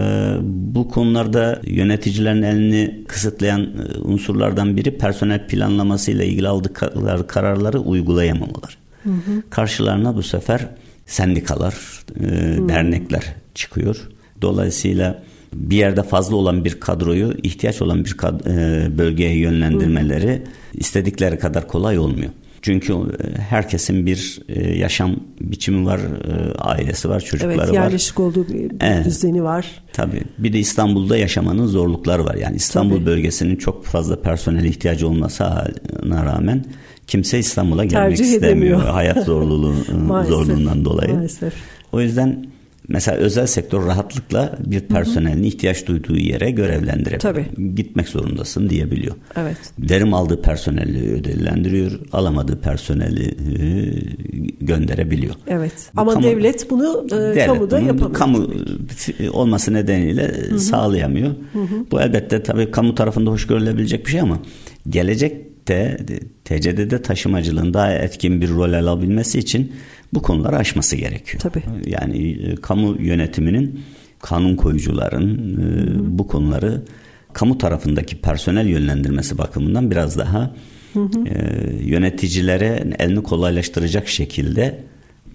bu 0.74 0.89
konularda 0.89 1.62
yöneticilerin 1.63 2.42
elini 2.42 3.04
kısıtlayan 3.08 3.62
e, 3.62 3.98
unsurlardan 3.98 4.77
biri 4.77 4.98
personel 4.98 5.48
planlamasıyla 5.48 6.24
ilgili 6.24 6.48
aldıkları 6.48 7.27
kararları 7.27 7.80
uygulayamamalar. 7.80 8.77
Hı 9.04 9.10
hı. 9.10 9.44
Karşılarına 9.50 10.15
bu 10.15 10.24
sefer 10.24 10.68
sendikalar, 11.06 11.75
e, 12.20 12.27
dernekler 12.70 13.24
çıkıyor. 13.56 14.10
Dolayısıyla 14.42 15.24
bir 15.54 15.77
yerde 15.77 16.04
fazla 16.04 16.36
olan 16.36 16.65
bir 16.65 16.80
kadroyu 16.80 17.34
ihtiyaç 17.44 17.82
olan 17.82 18.06
bir 18.06 18.12
kad- 18.12 18.50
e, 18.50 18.98
bölgeye 18.98 19.38
yönlendirmeleri 19.38 20.32
hı. 20.32 20.42
istedikleri 20.74 21.39
kadar 21.39 21.68
kolay 21.68 22.00
olmuyor. 22.00 22.32
Çünkü 22.66 22.94
e, 22.94 23.40
herkesin 23.42 24.06
bir 24.06 24.42
e, 24.50 24.78
yaşam 24.78 25.16
biçimi 25.42 25.86
var, 25.86 26.00
e, 26.00 26.54
ailesi 26.58 27.10
var, 27.10 27.20
çocukları 27.20 27.58
var. 27.58 27.64
Evet, 27.64 27.74
yerleşik 27.74 28.20
var. 28.20 28.26
olduğu 28.26 28.48
bir 28.48 28.72
evet. 28.82 29.06
düzeni 29.06 29.44
var. 29.44 29.66
Tabii. 29.94 30.22
Bir 30.38 30.54
de 30.54 30.60
İstanbul'da 30.60 31.18
yaşamanın 31.18 31.66
zorlukları 31.66 32.26
var. 32.26 32.36
Yani 32.36 32.56
İstanbul 32.56 32.96
Tabii. 32.96 33.06
bölgesinin 33.06 33.56
çok 33.56 33.86
fazla 33.86 34.22
personel 34.22 34.64
ihtiyacı 34.64 35.08
olmasına 35.08 36.26
rağmen 36.26 36.66
kimse 37.08 37.40
İstanbul'a 37.40 37.86
gelmek 37.86 38.18
Tercih 38.18 38.34
istemiyor. 38.34 38.58
Edemiyor. 38.58 38.94
Hayat 38.94 39.26
zorluğu 39.26 39.76
zorluğundan 40.28 40.86
dolayı. 40.86 41.14
Maalesef. 41.14 41.54
O 41.92 42.02
yüzden 42.02 42.46
Mesela 42.88 43.18
özel 43.18 43.48
sektör 43.48 43.86
rahatlıkla 43.86 44.58
bir 44.65 44.80
personelin 44.80 45.44
ihtiyaç 45.44 45.88
duyduğu 45.88 46.18
yere 46.18 46.51
görevlendirebiliyor. 46.51 47.20
Tabii. 47.20 47.75
Gitmek 47.75 48.08
zorundasın 48.10 48.70
diyebiliyor. 48.70 49.15
Evet. 49.36 49.58
Verim 49.80 50.13
aldığı 50.13 50.42
personeli 50.42 51.13
ödüllendiriyor, 51.13 52.00
alamadığı 52.12 52.62
personeli 52.62 53.27
e, 53.27 53.65
gönderebiliyor. 54.62 55.36
Evet. 55.48 55.74
Bu 55.96 56.01
Ama 56.01 56.13
kamu, 56.13 56.25
devlet 56.25 56.70
bunu 56.70 57.06
e, 57.08 57.12
devlet 57.12 57.46
kamuda 57.46 57.77
bunu, 57.77 57.88
yapamıyor. 57.88 58.13
Kamu 58.13 58.48
olması 59.32 59.74
nedeniyle 59.74 60.27
hı 60.27 60.54
hı. 60.54 60.60
sağlayamıyor. 60.60 61.30
Hı 61.54 61.62
hı. 61.62 61.86
Bu 61.92 62.01
elbette 62.01 62.44
tabii 62.44 62.72
kamu 62.72 62.96
tarafında 62.96 63.32
hoş 63.32 63.48
görülebilecek 63.48 64.06
bir 64.06 64.12
şey 64.12 64.22
ama 64.22 64.39
gelecekte 65.66 66.20
TCD'de 66.46 67.02
taşımacılığın 67.02 67.74
daha 67.74 67.92
etkin 67.92 68.42
bir 68.42 68.50
rol 68.50 68.74
alabilmesi 68.74 69.40
için 69.40 69.74
bu 70.14 70.22
konuları 70.22 70.58
aşması 70.58 70.96
gerekiyor. 70.96 71.42
Tabii. 71.42 71.64
Yani 71.86 72.32
e, 72.32 72.56
kamu 72.56 73.02
yönetiminin, 73.02 73.82
kanun 74.20 74.56
koyucuların 74.56 75.58
e, 75.58 76.18
bu 76.18 76.28
konuları 76.28 76.82
kamu 77.34 77.58
tarafındaki 77.58 78.22
personel 78.22 78.68
yönlendirmesi 78.68 79.38
bakımından 79.38 79.92
biraz 79.92 80.18
daha 80.18 80.56
hı 80.94 81.00
hı. 81.00 81.28
E, 81.28 81.86
yöneticilere 81.86 82.96
elini 83.00 83.24
kolaylaştıracak 83.24 84.08
şekilde 84.08 84.84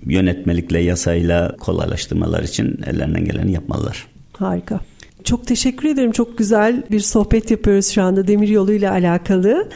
yönetmelikle, 0.06 0.78
yasayla 0.78 1.56
kolaylaştırmalar 1.56 2.42
için 2.42 2.80
ellerinden 2.86 3.24
geleni 3.24 3.52
yapmalılar. 3.52 4.06
Harika. 4.32 4.80
Çok 5.24 5.46
teşekkür 5.46 5.88
ederim. 5.88 6.12
Çok 6.12 6.38
güzel 6.38 6.82
bir 6.90 7.00
sohbet 7.00 7.50
yapıyoruz 7.50 7.88
şu 7.88 8.02
anda 8.02 8.26
demiryolu 8.26 8.72
ile 8.72 8.90
alakalı. 8.90 9.68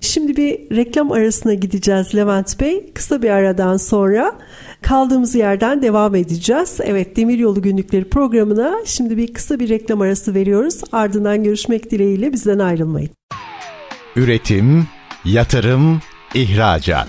Şimdi 0.00 0.36
bir 0.36 0.76
reklam 0.76 1.12
arasına 1.12 1.54
gideceğiz 1.54 2.14
Levent 2.14 2.60
Bey. 2.60 2.92
Kısa 2.94 3.22
bir 3.22 3.30
aradan 3.30 3.76
sonra 3.76 4.38
kaldığımız 4.82 5.34
yerden 5.34 5.82
devam 5.82 6.14
edeceğiz. 6.14 6.78
Evet 6.82 7.16
Demiryolu 7.16 7.62
Günlükleri 7.62 8.04
programına 8.04 8.74
şimdi 8.84 9.16
bir 9.16 9.34
kısa 9.34 9.60
bir 9.60 9.68
reklam 9.68 10.00
arası 10.00 10.34
veriyoruz. 10.34 10.80
Ardından 10.92 11.44
görüşmek 11.44 11.90
dileğiyle 11.90 12.32
bizden 12.32 12.58
ayrılmayın. 12.58 13.10
Üretim, 14.16 14.86
yatırım, 15.24 16.00
ihracat. 16.34 17.08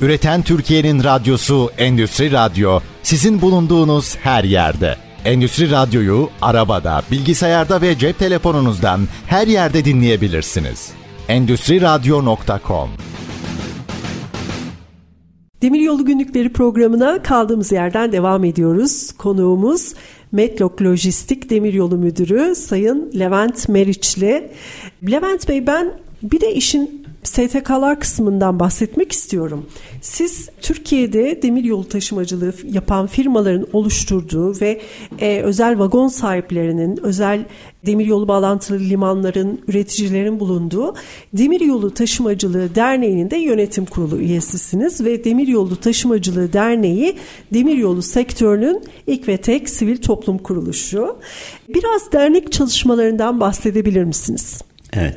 Üreten 0.00 0.42
Türkiye'nin 0.42 1.04
radyosu 1.04 1.70
Endüstri 1.78 2.32
Radyo 2.32 2.80
sizin 3.02 3.40
bulunduğunuz 3.40 4.16
her 4.16 4.44
yerde. 4.44 5.09
Endüstri 5.24 5.70
Radyo'yu 5.70 6.28
arabada, 6.42 7.02
bilgisayarda 7.10 7.82
ve 7.82 7.98
cep 7.98 8.18
telefonunuzdan 8.18 9.00
her 9.26 9.46
yerde 9.46 9.84
dinleyebilirsiniz. 9.84 10.92
Endüstri 11.28 11.80
Radyo.com 11.80 12.90
Demiryolu 15.62 16.04
Günlükleri 16.04 16.52
programına 16.52 17.22
kaldığımız 17.22 17.72
yerden 17.72 18.12
devam 18.12 18.44
ediyoruz. 18.44 19.12
Konuğumuz 19.12 19.94
Medlok 20.32 20.82
Lojistik 20.82 21.50
Demiryolu 21.50 21.96
Müdürü 21.96 22.54
Sayın 22.54 23.10
Levent 23.18 23.68
Meriçli. 23.68 24.50
Levent 25.10 25.48
Bey 25.48 25.66
ben 25.66 25.92
bir 26.22 26.40
de 26.40 26.54
işin 26.54 26.99
STK'lar 27.24 28.00
kısmından 28.00 28.60
bahsetmek 28.60 29.12
istiyorum. 29.12 29.66
Siz 30.00 30.48
Türkiye'de 30.60 31.42
demir 31.42 31.64
yolu 31.64 31.88
taşımacılığı 31.88 32.54
yapan 32.64 33.06
firmaların 33.06 33.66
oluşturduğu 33.72 34.60
ve 34.60 34.80
e, 35.20 35.40
özel 35.40 35.78
vagon 35.78 36.08
sahiplerinin, 36.08 36.96
özel 37.02 37.44
demir 37.86 38.06
yolu 38.06 38.28
bağlantılı 38.28 38.78
limanların, 38.78 39.60
üreticilerin 39.68 40.40
bulunduğu 40.40 40.94
Demir 41.32 41.60
Yolu 41.60 41.94
Taşımacılığı 41.94 42.74
Derneği'nin 42.74 43.30
de 43.30 43.36
yönetim 43.36 43.84
kurulu 43.84 44.18
üyesisiniz 44.18 45.04
ve 45.04 45.24
Demir 45.24 45.48
Yolu 45.48 45.76
Taşımacılığı 45.76 46.52
Derneği 46.52 47.16
demir 47.54 47.76
yolu 47.76 48.02
sektörünün 48.02 48.82
ilk 49.06 49.28
ve 49.28 49.36
tek 49.36 49.68
sivil 49.68 49.96
toplum 49.96 50.38
kuruluşu. 50.38 51.16
Biraz 51.68 52.12
dernek 52.12 52.52
çalışmalarından 52.52 53.40
bahsedebilir 53.40 54.04
misiniz? 54.04 54.62
Evet. 54.92 55.16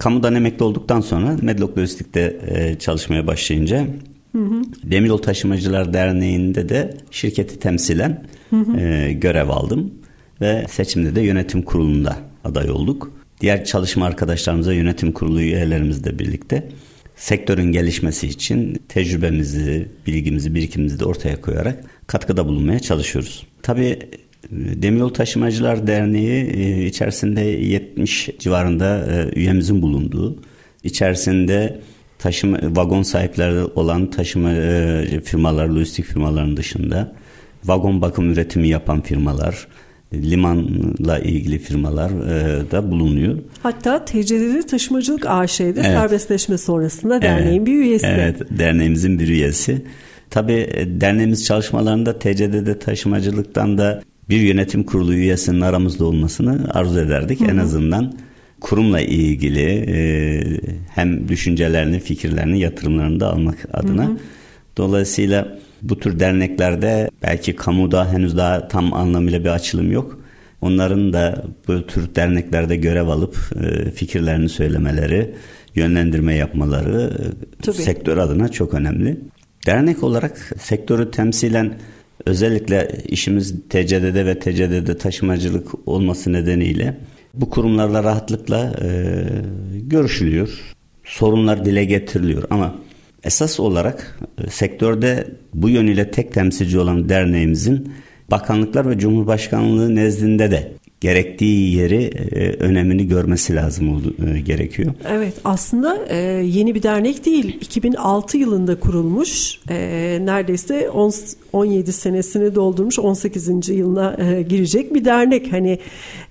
Kamudan 0.00 0.34
emekli 0.34 0.64
olduktan 0.64 1.00
sonra 1.00 1.36
Medlock 1.42 1.78
Lojistik'te 1.78 2.40
e, 2.46 2.78
çalışmaya 2.78 3.26
başlayınca 3.26 3.86
hı 4.32 4.38
hı. 4.38 4.62
Demiryol 4.84 5.18
Taşımacılar 5.18 5.92
Derneği'nde 5.92 6.68
de 6.68 6.96
şirketi 7.10 7.58
temsilen 7.58 8.24
hı 8.50 8.56
hı. 8.56 8.80
E, 8.80 9.12
görev 9.12 9.48
aldım 9.48 9.94
ve 10.40 10.66
seçimde 10.68 11.14
de 11.16 11.20
yönetim 11.20 11.62
kurulunda 11.62 12.16
aday 12.44 12.70
olduk. 12.70 13.12
Diğer 13.40 13.64
çalışma 13.64 14.06
arkadaşlarımıza 14.06 14.72
yönetim 14.72 15.12
kurulu 15.12 15.40
üyelerimizle 15.40 16.18
birlikte 16.18 16.68
sektörün 17.16 17.72
gelişmesi 17.72 18.26
için 18.26 18.82
tecrübemizi, 18.88 19.88
bilgimizi, 20.06 20.54
birikimimizi 20.54 21.00
de 21.00 21.04
ortaya 21.04 21.40
koyarak 21.40 21.84
katkıda 22.06 22.46
bulunmaya 22.46 22.78
çalışıyoruz. 22.78 23.46
Tabii 23.62 23.98
Demiryolu 24.50 25.12
Taşımacılar 25.12 25.86
Derneği 25.86 26.44
e, 26.44 26.86
içerisinde 26.86 27.40
70 27.40 28.30
civarında 28.38 29.06
e, 29.06 29.38
üyemizin 29.38 29.82
bulunduğu, 29.82 30.42
içerisinde 30.84 31.80
taşıma 32.18 32.58
vagon 32.62 33.02
sahipleri 33.02 33.64
olan 33.64 34.10
taşıma 34.10 34.52
e, 34.52 35.20
firmalar, 35.24 35.68
lojistik 35.68 36.04
firmaların 36.04 36.56
dışında 36.56 37.12
vagon 37.64 38.02
bakım 38.02 38.32
üretimi 38.32 38.68
yapan 38.68 39.00
firmalar, 39.00 39.68
limanla 40.14 41.18
ilgili 41.18 41.58
firmalar 41.58 42.10
da 42.70 42.90
bulunuyor. 42.90 43.38
Hatta 43.62 44.04
TCDD 44.04 44.68
Taşımacılık 44.68 45.26
AŞ'de 45.26 45.64
evet. 45.64 45.84
serbestleşme 45.84 46.58
sonrasında 46.58 47.22
derneğin 47.22 47.56
evet. 47.56 47.66
bir 47.66 47.72
üyesi. 47.72 48.06
Evet, 48.06 48.40
derneğimizin 48.50 49.18
bir 49.18 49.28
üyesi. 49.28 49.82
Tabii 50.30 50.86
derneğimiz 50.86 51.44
çalışmalarında 51.44 52.18
TCDD 52.18 52.80
taşımacılıktan 52.80 53.78
da 53.78 54.02
bir 54.30 54.40
yönetim 54.40 54.84
kurulu 54.84 55.14
üyesinin 55.14 55.60
aramızda 55.60 56.04
olmasını 56.04 56.68
arzu 56.74 57.00
ederdik. 57.00 57.40
Hı. 57.40 57.44
En 57.44 57.56
azından 57.56 58.12
kurumla 58.60 59.00
ilgili 59.00 59.84
e, 59.88 60.00
hem 60.94 61.28
düşüncelerini, 61.28 62.00
fikirlerini, 62.00 62.60
yatırımlarını 62.60 63.20
da 63.20 63.32
almak 63.32 63.56
adına. 63.72 64.04
Hı 64.04 64.08
hı. 64.08 64.16
Dolayısıyla 64.76 65.58
bu 65.82 65.98
tür 65.98 66.20
derneklerde 66.20 67.10
belki 67.22 67.56
kamuda 67.56 68.12
henüz 68.12 68.36
daha 68.36 68.68
tam 68.68 68.92
anlamıyla 68.92 69.40
bir 69.40 69.48
açılım 69.48 69.92
yok. 69.92 70.20
Onların 70.60 71.12
da 71.12 71.44
bu 71.68 71.86
tür 71.86 72.14
derneklerde 72.14 72.76
görev 72.76 73.08
alıp 73.08 73.36
e, 73.62 73.90
fikirlerini 73.90 74.48
söylemeleri, 74.48 75.34
yönlendirme 75.74 76.34
yapmaları 76.34 77.10
Tabii. 77.62 77.76
sektör 77.76 78.18
adına 78.18 78.48
çok 78.48 78.74
önemli. 78.74 79.20
Dernek 79.66 80.02
olarak 80.02 80.52
sektörü 80.60 81.10
temsilen 81.10 81.74
Özellikle 82.26 82.88
işimiz 83.08 83.54
TCD'de 83.68 84.26
ve 84.26 84.38
TCD'de 84.38 84.98
taşımacılık 84.98 85.88
olması 85.88 86.32
nedeniyle 86.32 86.98
bu 87.34 87.50
kurumlarla 87.50 88.04
rahatlıkla 88.04 88.72
e, 88.82 88.88
görüşülüyor. 89.72 90.74
Sorunlar 91.04 91.64
dile 91.64 91.84
getiriliyor 91.84 92.44
ama 92.50 92.74
esas 93.24 93.60
olarak 93.60 94.20
e, 94.44 94.50
sektörde 94.50 95.28
bu 95.54 95.68
yönüyle 95.68 96.10
tek 96.10 96.32
temsilci 96.32 96.78
olan 96.78 97.08
derneğimizin 97.08 97.92
bakanlıklar 98.30 98.90
ve 98.90 98.98
Cumhurbaşkanlığı 98.98 99.94
nezdinde 99.94 100.50
de 100.50 100.72
gerektiği 101.00 101.76
yeri 101.76 102.04
e, 102.04 102.52
önemini 102.52 103.08
görmesi 103.08 103.54
lazım 103.54 103.94
oldu, 103.96 104.14
e, 104.34 104.40
gerekiyor. 104.40 104.94
Evet 105.08 105.34
aslında 105.44 105.98
e, 106.08 106.16
yeni 106.46 106.74
bir 106.74 106.82
dernek 106.82 107.26
değil 107.26 107.56
2006 107.60 108.38
yılında 108.38 108.80
kurulmuş 108.80 109.60
e, 109.70 109.76
neredeyse 110.22 110.90
10, 110.90 111.12
17 111.52 111.92
senesini 111.92 112.54
doldurmuş 112.54 112.98
18. 112.98 113.68
yılına 113.68 114.16
e, 114.18 114.42
girecek 114.42 114.94
bir 114.94 115.04
dernek 115.04 115.52
hani 115.52 115.78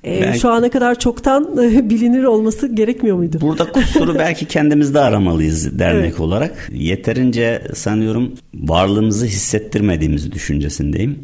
e, 0.03 0.21
belki, 0.21 0.39
şu 0.39 0.49
ana 0.49 0.69
kadar 0.69 0.99
çoktan 0.99 1.57
e, 1.57 1.89
bilinir 1.89 2.23
olması 2.23 2.75
gerekmiyor 2.75 3.17
muydu? 3.17 3.37
Burada 3.41 3.71
kusuru 3.71 4.15
belki 4.15 4.45
kendimizde 4.45 4.99
aramalıyız 4.99 5.79
dernek 5.79 6.09
evet. 6.09 6.19
olarak 6.19 6.69
yeterince 6.73 7.61
sanıyorum 7.73 8.33
varlığımızı 8.53 9.25
hissettirmediğimiz 9.25 10.31
düşüncesindeyim. 10.31 11.19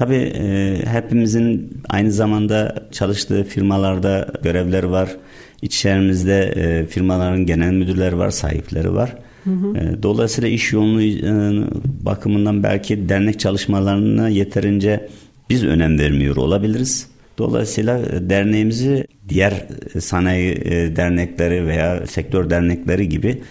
Tabii 0.00 0.32
e, 0.34 0.78
hepimizin 0.86 1.70
aynı 1.88 2.12
zamanda 2.12 2.74
çalıştığı 2.92 3.44
firmalarda 3.44 4.32
görevleri 4.42 4.90
var. 4.90 5.16
İçerimizde 5.62 6.42
e, 6.42 6.86
firmaların 6.86 7.46
genel 7.46 7.72
müdürleri 7.72 8.18
var, 8.18 8.30
sahipleri 8.30 8.94
var. 8.94 9.16
Hı 9.44 9.50
hı. 9.50 9.76
E, 9.76 10.02
dolayısıyla 10.02 10.48
iş 10.50 10.72
yoğunluğu 10.72 11.66
bakımından 11.82 12.62
belki 12.62 13.08
dernek 13.08 13.40
çalışmalarına 13.40 14.28
yeterince 14.28 15.08
biz 15.50 15.64
önem 15.64 15.98
vermiyor 15.98 16.36
olabiliriz. 16.36 17.06
Dolayısıyla 17.38 17.98
e, 17.98 18.30
derneğimizi 18.30 19.06
diğer 19.28 19.66
sanayi 20.00 20.52
e, 20.52 20.96
dernekleri 20.96 21.66
veya 21.66 22.06
sektör 22.06 22.50
dernekleri 22.50 23.08
gibi 23.08 23.42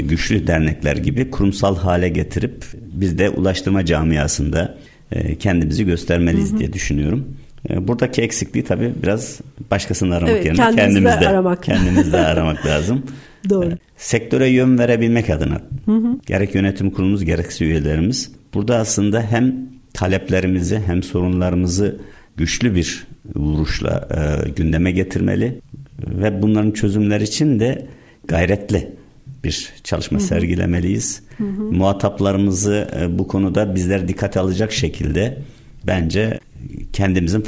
güçlü 0.00 0.46
dernekler 0.46 0.96
gibi 0.96 1.30
kurumsal 1.30 1.76
hale 1.76 2.08
getirip 2.08 2.64
biz 2.92 3.18
de 3.18 3.30
ulaştırma 3.30 3.84
camiasında 3.84 4.76
kendimizi 5.38 5.84
göstermeliyiz 5.84 6.50
hı 6.50 6.54
hı. 6.54 6.58
diye 6.58 6.72
düşünüyorum. 6.72 7.36
E, 7.70 7.88
buradaki 7.88 8.22
eksikliği 8.22 8.64
tabii 8.64 8.92
biraz 9.02 9.40
başkasını 9.70 10.14
aramak 10.14 10.30
evet, 10.30 10.44
yerine 10.44 10.76
kendimizde, 10.76 11.28
aramak. 11.28 11.62
kendimizde 11.62 12.18
aramak 12.18 12.66
lazım. 12.66 13.02
Doğru. 13.48 13.70
E, 13.70 13.78
sektöre 13.96 14.48
yön 14.48 14.78
verebilmek 14.78 15.30
adına 15.30 15.60
hı 15.84 15.92
hı. 15.92 16.18
gerek 16.26 16.54
yönetim 16.54 16.90
kurulumuz 16.90 17.24
gerekse 17.24 17.64
üyelerimiz 17.64 18.32
burada 18.54 18.76
aslında 18.76 19.22
hem 19.22 19.54
taleplerimizi 19.94 20.80
hem 20.86 21.02
sorunlarımızı 21.02 22.00
güçlü 22.36 22.74
bir 22.74 23.06
vuruşla 23.34 24.08
e, 24.10 24.50
gündeme 24.50 24.90
getirmeli 24.90 25.60
ve 26.06 26.42
bunların 26.42 26.70
çözümler 26.70 27.20
için 27.20 27.60
de 27.60 27.86
gayretli 28.28 28.92
bir 29.44 29.72
çalışma 29.84 30.18
hı 30.18 30.22
hı. 30.22 30.26
sergilemeliyiz. 30.26 31.22
Hı 31.38 31.44
hı. 31.44 31.62
Muhataplarımızı 31.62 32.88
e, 33.00 33.18
bu 33.18 33.28
konuda 33.28 33.74
bizler 33.74 34.08
dikkate 34.08 34.40
alacak 34.40 34.72
şekilde 34.72 35.38
bence 35.86 36.40
kendimizin 36.92 37.44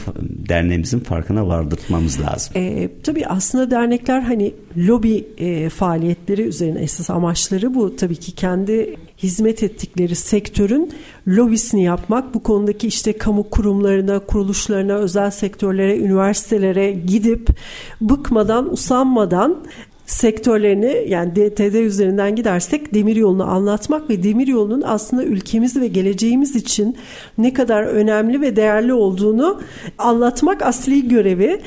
derneğimizin 0.49 1.01
farkına 1.01 1.49
vardırtmamız 1.49 2.21
lazım. 2.21 2.53
E, 2.57 2.89
tabii 3.03 3.27
aslında 3.27 3.71
dernekler 3.71 4.21
hani 4.21 4.55
lobi 4.77 5.27
e, 5.39 5.69
faaliyetleri 5.69 6.43
üzerine 6.43 6.81
esas 6.81 7.11
amaçları 7.11 7.75
bu. 7.75 7.97
Tabii 7.97 8.17
ki 8.17 8.33
kendi 8.33 8.97
hizmet 9.19 9.63
ettikleri 9.63 10.15
sektörün 10.15 10.93
lobisini 11.29 11.85
yapmak. 11.85 12.35
Bu 12.35 12.43
konudaki 12.43 12.87
işte 12.87 13.19
kamu 13.19 13.51
kurumlarına, 13.51 14.19
kuruluşlarına, 14.19 14.95
özel 14.95 15.31
sektörlere, 15.31 15.99
üniversitelere 15.99 16.93
gidip 16.93 17.49
bıkmadan, 18.01 18.73
usanmadan 18.73 19.65
sektörlerini 20.13 21.05
yani 21.09 21.37
DTD 21.37 21.75
üzerinden 21.75 22.37
gidersek 22.37 22.95
demir 22.95 23.17
yolunu 23.17 23.51
anlatmak 23.51 24.11
ve 24.11 24.23
demir 24.23 24.47
yolunun 24.47 24.83
aslında 24.87 25.25
ülkemiz 25.25 25.77
ve 25.77 25.87
geleceğimiz 25.87 26.57
için 26.57 26.97
ne 27.39 27.53
kadar 27.53 27.83
önemli 27.83 28.41
ve 28.41 28.57
değerli 28.57 28.93
olduğunu 28.93 29.61
anlatmak 29.99 30.63
asli 30.63 31.09
görevi. 31.09 31.61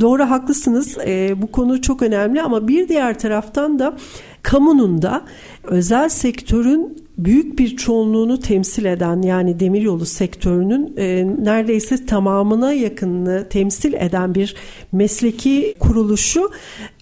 Doğru 0.00 0.22
haklısınız. 0.22 0.98
E, 1.06 1.42
bu 1.42 1.52
konu 1.52 1.82
çok 1.82 2.02
önemli 2.02 2.42
ama 2.42 2.68
bir 2.68 2.88
diğer 2.88 3.18
taraftan 3.18 3.78
da 3.78 3.96
kamunun 4.42 5.02
da 5.02 5.22
özel 5.64 6.08
sektörün 6.08 7.01
büyük 7.18 7.58
bir 7.58 7.76
çoğunluğunu 7.76 8.40
temsil 8.40 8.84
eden 8.84 9.22
yani 9.22 9.60
demiryolu 9.60 10.06
sektörünün 10.06 10.94
e, 10.96 11.26
neredeyse 11.44 12.06
tamamına 12.06 12.72
yakınını 12.72 13.48
temsil 13.48 13.94
eden 13.94 14.34
bir 14.34 14.56
mesleki 14.92 15.74
kuruluşu 15.80 16.50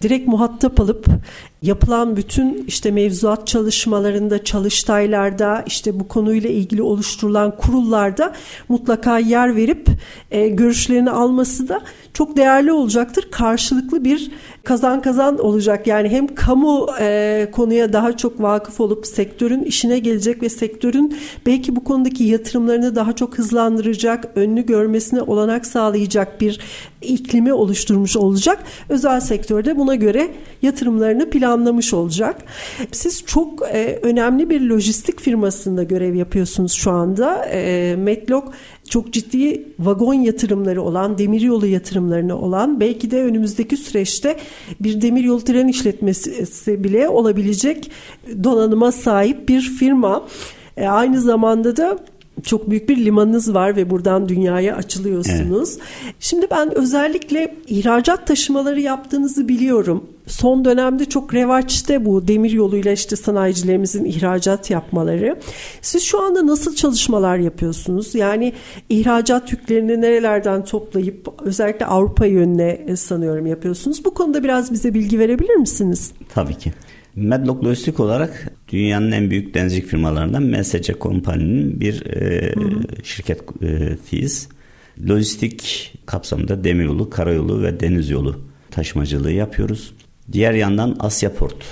direkt 0.01 0.27
muhatap 0.27 0.79
alıp 0.79 1.05
yapılan 1.61 2.17
bütün 2.17 2.63
işte 2.67 2.91
mevzuat 2.91 3.47
çalışmalarında, 3.47 4.43
çalıştaylarda, 4.43 5.63
işte 5.67 5.99
bu 5.99 6.07
konuyla 6.07 6.49
ilgili 6.49 6.81
oluşturulan 6.81 7.57
kurullarda 7.57 8.33
mutlaka 8.69 9.19
yer 9.19 9.55
verip 9.55 9.87
e, 10.31 10.47
görüşlerini 10.47 11.11
alması 11.11 11.67
da 11.69 11.81
çok 12.13 12.37
değerli 12.37 12.71
olacaktır. 12.71 13.27
Karşılıklı 13.31 14.03
bir 14.05 14.31
kazan 14.63 15.01
kazan 15.01 15.39
olacak. 15.39 15.87
Yani 15.87 16.09
hem 16.09 16.35
kamu 16.35 16.87
e, 16.99 17.47
konuya 17.51 17.93
daha 17.93 18.17
çok 18.17 18.41
vakıf 18.41 18.79
olup 18.79 19.07
sektörün 19.07 19.63
işine 19.63 19.99
gelecek 19.99 20.43
ve 20.43 20.49
sektörün 20.49 21.17
belki 21.45 21.75
bu 21.75 21.83
konudaki 21.83 22.23
yatırımlarını 22.23 22.95
daha 22.95 23.13
çok 23.13 23.37
hızlandıracak, 23.37 24.25
önünü 24.35 24.65
görmesine 24.65 25.21
olanak 25.21 25.65
sağlayacak 25.65 26.41
bir 26.41 26.59
iklimi 27.01 27.53
oluşturmuş 27.53 28.17
olacak. 28.17 28.63
Özel 28.89 29.19
sektörde 29.19 29.77
buna 29.77 29.95
göre 29.95 30.31
yatırımlarını 30.61 31.29
planlamış 31.29 31.93
olacak. 31.93 32.43
Siz 32.91 33.23
çok 33.25 33.61
e, 33.73 33.99
önemli 34.01 34.49
bir 34.49 34.61
lojistik 34.61 35.21
firmasında 35.21 35.83
görev 35.83 36.15
yapıyorsunuz 36.15 36.73
şu 36.73 36.91
anda. 36.91 37.45
E, 37.45 37.95
Metlok 37.95 38.53
çok 38.89 39.13
ciddi 39.13 39.63
vagon 39.79 40.13
yatırımları 40.13 40.81
olan, 40.81 41.17
demiryolu 41.17 41.67
yatırımlarını 41.67 42.41
olan, 42.41 42.79
belki 42.79 43.11
de 43.11 43.23
önümüzdeki 43.23 43.77
süreçte 43.77 44.37
bir 44.79 45.01
demiryolu 45.01 45.43
tren 45.43 45.67
işletmesi 45.67 46.83
bile 46.83 47.09
olabilecek 47.09 47.91
donanıma 48.43 48.91
sahip 48.91 49.49
bir 49.49 49.61
firma. 49.61 50.27
E, 50.77 50.87
aynı 50.87 51.21
zamanda 51.21 51.77
da 51.77 51.97
çok 52.43 52.69
büyük 52.69 52.89
bir 52.89 53.05
limanınız 53.05 53.53
var 53.53 53.75
ve 53.75 53.89
buradan 53.89 54.29
dünyaya 54.29 54.75
açılıyorsunuz. 54.75 55.69
Evet. 55.77 56.15
Şimdi 56.19 56.47
ben 56.51 56.77
özellikle 56.77 57.55
ihracat 57.67 58.27
taşımaları 58.27 58.81
yaptığınızı 58.81 59.47
biliyorum. 59.47 60.03
Son 60.27 60.65
dönemde 60.65 61.05
çok 61.05 61.33
revaçta 61.33 62.05
bu 62.05 62.27
demir 62.27 62.51
yoluyla 62.51 62.91
işte 62.91 63.15
sanayicilerimizin 63.15 64.05
ihracat 64.05 64.69
yapmaları. 64.69 65.39
Siz 65.81 66.03
şu 66.03 66.21
anda 66.21 66.47
nasıl 66.47 66.75
çalışmalar 66.75 67.37
yapıyorsunuz? 67.37 68.15
Yani 68.15 68.53
ihracat 68.89 69.51
yüklerini 69.51 70.01
nerelerden 70.01 70.65
toplayıp 70.65 71.27
özellikle 71.43 71.85
Avrupa 71.85 72.25
yönüne 72.25 72.97
sanıyorum 72.97 73.45
yapıyorsunuz. 73.45 74.05
Bu 74.05 74.13
konuda 74.13 74.43
biraz 74.43 74.71
bize 74.71 74.93
bilgi 74.93 75.19
verebilir 75.19 75.55
misiniz? 75.55 76.11
Tabii 76.33 76.55
ki. 76.55 76.73
Medlock 77.15 77.63
Lojistik 77.63 77.99
olarak 77.99 78.51
dünyanın 78.71 79.11
en 79.11 79.29
büyük 79.29 79.53
denizcilik 79.53 79.87
firmalarından 79.87 80.43
MSC 80.43 80.95
Company'nin 81.01 81.79
bir 81.79 82.05
e, 82.05 82.53
şirket 83.03 83.41
e, 83.61 83.97
fiiz. 84.05 84.49
Lojistik 85.09 85.93
kapsamında 86.05 86.63
demiryolu, 86.63 87.09
karayolu 87.09 87.63
ve 87.63 87.79
deniz 87.79 88.09
yolu 88.09 88.41
taşımacılığı 88.71 89.31
yapıyoruz. 89.31 89.93
Diğer 90.31 90.53
yandan 90.53 90.95
Asyaport, 90.99 91.63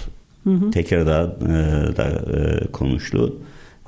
hı 0.43 0.49
hı. 0.49 0.71
Tekirdağ'da 0.71 2.05
e, 2.07 2.67
konuşlu 2.71 3.39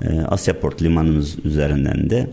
e, 0.02 0.20
Asyaport 0.20 0.82
limanımız 0.82 1.44
üzerinden 1.44 2.10
de 2.10 2.30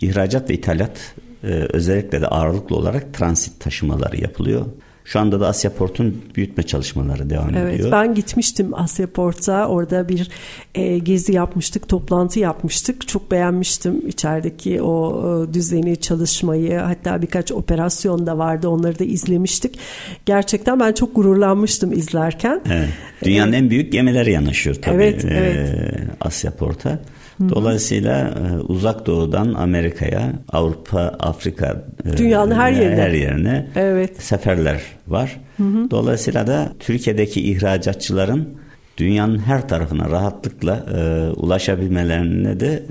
ihracat 0.00 0.50
ve 0.50 0.54
ithalat 0.54 1.14
e, 1.44 1.46
özellikle 1.48 2.20
de 2.20 2.26
ağırlıklı 2.26 2.76
olarak 2.76 3.14
transit 3.14 3.60
taşımaları 3.60 4.20
yapılıyor. 4.20 4.66
Şu 5.04 5.20
anda 5.20 5.40
da 5.40 5.48
Asya 5.48 5.72
Port'un 5.72 6.22
büyütme 6.34 6.62
çalışmaları 6.62 7.30
devam 7.30 7.54
evet, 7.54 7.74
ediyor. 7.74 7.80
Evet 7.80 7.92
ben 7.92 8.14
gitmiştim 8.14 8.74
Asya 8.74 9.06
Port'a. 9.06 9.68
Orada 9.68 10.08
bir 10.08 10.30
e, 10.74 10.98
gezi 10.98 11.32
yapmıştık, 11.32 11.88
toplantı 11.88 12.40
yapmıştık. 12.40 13.08
Çok 13.08 13.30
beğenmiştim 13.30 14.08
içerideki 14.08 14.82
o 14.82 15.22
e, 15.50 15.54
düzeni, 15.54 15.96
çalışmayı. 15.96 16.78
Hatta 16.78 17.22
birkaç 17.22 17.52
operasyon 17.52 18.26
da 18.26 18.38
vardı. 18.38 18.68
Onları 18.68 18.98
da 18.98 19.04
izlemiştik. 19.04 19.78
Gerçekten 20.26 20.80
ben 20.80 20.92
çok 20.92 21.16
gururlanmıştım 21.16 21.92
izlerken. 21.92 22.60
Evet. 22.70 22.88
Dünyanın 23.24 23.52
ee, 23.52 23.56
en 23.56 23.70
büyük 23.70 23.92
gemileri 23.92 24.32
yanaşıyor 24.32 24.76
tabii 24.76 24.94
evet, 25.02 25.24
evet. 25.24 25.56
E, 25.56 25.94
Asya 26.20 26.50
Port'a. 26.50 26.98
Dolayısıyla 27.40 28.28
e, 28.28 28.58
uzak 28.58 29.06
doğudan 29.06 29.54
Amerika'ya, 29.54 30.32
Avrupa, 30.48 31.00
Afrika 31.00 31.84
e, 32.04 32.16
dünyanın 32.16 32.54
her 32.54 32.72
yerine 32.72 33.00
her 33.00 33.10
yerine 33.10 33.68
evet. 33.76 34.22
seferler 34.22 34.82
var. 35.08 35.40
Hı 35.56 35.62
hı. 35.62 35.90
Dolayısıyla 35.90 36.46
da 36.46 36.72
Türkiye'deki 36.80 37.40
ihracatçıların 37.40 38.48
dünyanın 38.96 39.38
her 39.38 39.68
tarafına 39.68 40.10
rahatlıkla 40.10 40.86
e, 40.96 41.30
ulaşabilmelerine 41.30 42.60
de 42.60 42.82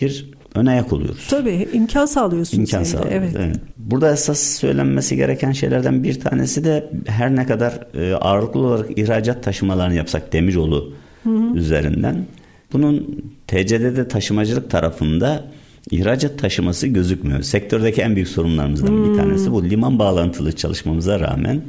bir 0.00 0.30
ön 0.54 0.66
ayak 0.66 0.92
oluyoruz. 0.92 1.26
Tabii 1.30 1.68
imkan 1.72 2.06
sağlıyorsunuz. 2.06 2.58
İmkan 2.58 2.82
sağlıyoruz. 2.82 3.14
Evet. 3.16 3.36
evet. 3.38 3.56
Burada 3.76 4.12
esas 4.12 4.38
söylenmesi 4.38 5.16
gereken 5.16 5.52
şeylerden 5.52 6.04
bir 6.04 6.20
tanesi 6.20 6.64
de 6.64 6.90
her 7.06 7.36
ne 7.36 7.46
kadar 7.46 7.86
e, 7.94 8.14
ağırlıklı 8.14 8.60
olarak 8.60 8.98
ihracat 8.98 9.42
taşımalarını 9.44 9.94
yapsak 9.94 10.32
demiryolu 10.32 10.92
hı 11.24 11.30
hı. 11.30 11.56
üzerinden 11.56 12.26
bunun 12.72 13.22
TCD'de 13.48 14.08
taşımacılık 14.08 14.70
tarafında 14.70 15.44
ihracat 15.90 16.38
taşıması 16.38 16.86
gözükmüyor. 16.86 17.42
Sektördeki 17.42 18.00
en 18.02 18.14
büyük 18.14 18.28
sorunlarımızdan 18.28 18.88
hmm. 18.88 19.12
bir 19.12 19.18
tanesi 19.18 19.52
bu. 19.52 19.64
Liman 19.64 19.98
bağlantılı 19.98 20.52
çalışmamıza 20.52 21.20
rağmen 21.20 21.62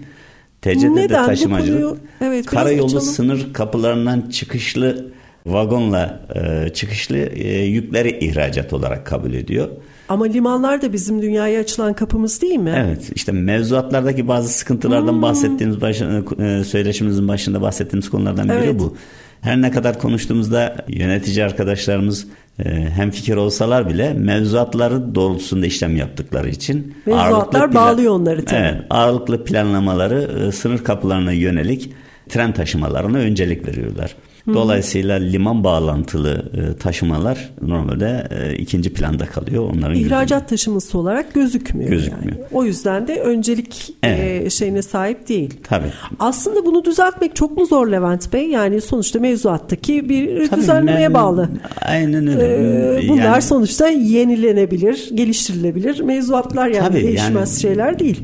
TCD'de 0.61 0.95
Neden? 0.95 1.25
taşımacılık 1.25 1.97
evet, 2.21 2.45
karayolu 2.45 3.01
sınır 3.01 3.53
kapılarından 3.53 4.29
çıkışlı 4.29 5.11
vagonla 5.45 6.19
e, 6.35 6.69
çıkışlı 6.73 7.17
e, 7.17 7.65
yükleri 7.65 8.19
ihracat 8.19 8.73
olarak 8.73 9.05
kabul 9.05 9.33
ediyor. 9.33 9.69
Ama 10.09 10.25
limanlar 10.25 10.81
da 10.81 10.93
bizim 10.93 11.21
dünyaya 11.21 11.59
açılan 11.59 11.93
kapımız 11.93 12.41
değil 12.41 12.59
mi? 12.59 12.73
Evet 12.77 13.09
işte 13.15 13.31
mevzuatlardaki 13.31 14.27
bazı 14.27 14.49
sıkıntılardan 14.49 15.13
hmm. 15.13 15.21
bahsettiğimiz 15.21 15.81
başında, 15.81 16.43
e, 16.45 16.63
söyleşimizin 16.63 17.27
başında 17.27 17.61
bahsettiğimiz 17.61 18.09
konulardan 18.09 18.49
biri 18.49 18.57
evet. 18.57 18.79
bu. 18.79 18.95
Her 19.41 19.62
ne 19.62 19.71
kadar 19.71 19.99
konuştuğumuzda 19.99 20.75
yönetici 20.88 21.45
arkadaşlarımız 21.45 22.28
e, 22.65 22.89
hem 22.95 23.12
fikir 23.12 23.36
olsalar 23.36 23.89
bile 23.89 24.13
mevzuatları 24.13 25.15
doğrultusunda 25.15 25.65
işlem 25.65 25.97
yaptıkları 25.97 26.49
için 26.49 26.95
mevzuatlar 27.06 27.73
bağlıyor 27.73 28.13
onları 28.13 28.45
tabii. 28.45 28.60
Evet, 28.60 28.75
ağırlıklı 28.89 29.43
planlamaları 29.43 30.47
e, 30.47 30.52
sınır 30.52 30.84
kapılarına 30.84 31.32
yönelik 31.32 31.93
tren 32.30 32.54
taşımalarına 32.54 33.17
öncelik 33.17 33.67
veriyorlar. 33.67 34.15
Dolayısıyla 34.47 35.15
liman 35.15 35.63
bağlantılı 35.63 36.52
e, 36.54 36.78
taşımalar 36.78 37.49
normalde 37.62 38.28
e, 38.32 38.56
ikinci 38.56 38.93
planda 38.93 39.25
kalıyor. 39.25 39.63
Onların 39.73 39.95
İhracat 39.95 40.19
gözükmüyor. 40.19 40.47
taşıması 40.47 40.97
olarak 40.97 41.34
gözükmüyor. 41.34 41.89
Gözükmüyor. 41.89 42.38
Yani. 42.38 42.47
O 42.52 42.63
yüzden 42.63 43.08
de 43.08 43.21
öncelik 43.21 43.95
e, 44.04 44.10
evet. 44.10 44.52
şeyine 44.52 44.82
sahip 44.82 45.30
değil. 45.30 45.54
Tabii. 45.63 45.91
Aslında 46.19 46.65
bunu 46.65 46.86
düzeltmek 46.86 47.36
çok 47.36 47.58
mu 47.58 47.65
zor 47.65 47.88
Levent 47.88 48.34
Bey? 48.34 48.47
Yani 48.47 48.82
sonuçta 48.82 49.19
mevzuattaki 49.19 50.10
bir 50.10 50.49
Tabii, 50.49 50.62
düzenlemeye 50.62 51.08
ben, 51.08 51.13
bağlı. 51.13 51.49
Aynen 51.82 52.28
öyle. 52.28 52.99
Ee, 52.99 53.10
bunlar 53.10 53.23
yani, 53.23 53.41
sonuçta 53.41 53.88
yenilenebilir, 53.88 55.10
geliştirilebilir 55.15 55.99
mevzuatlar 55.99 56.67
yani 56.67 56.88
Tabii, 56.88 57.04
değişmez 57.04 57.52
yani, 57.52 57.62
şeyler 57.62 57.99
değil. 57.99 58.23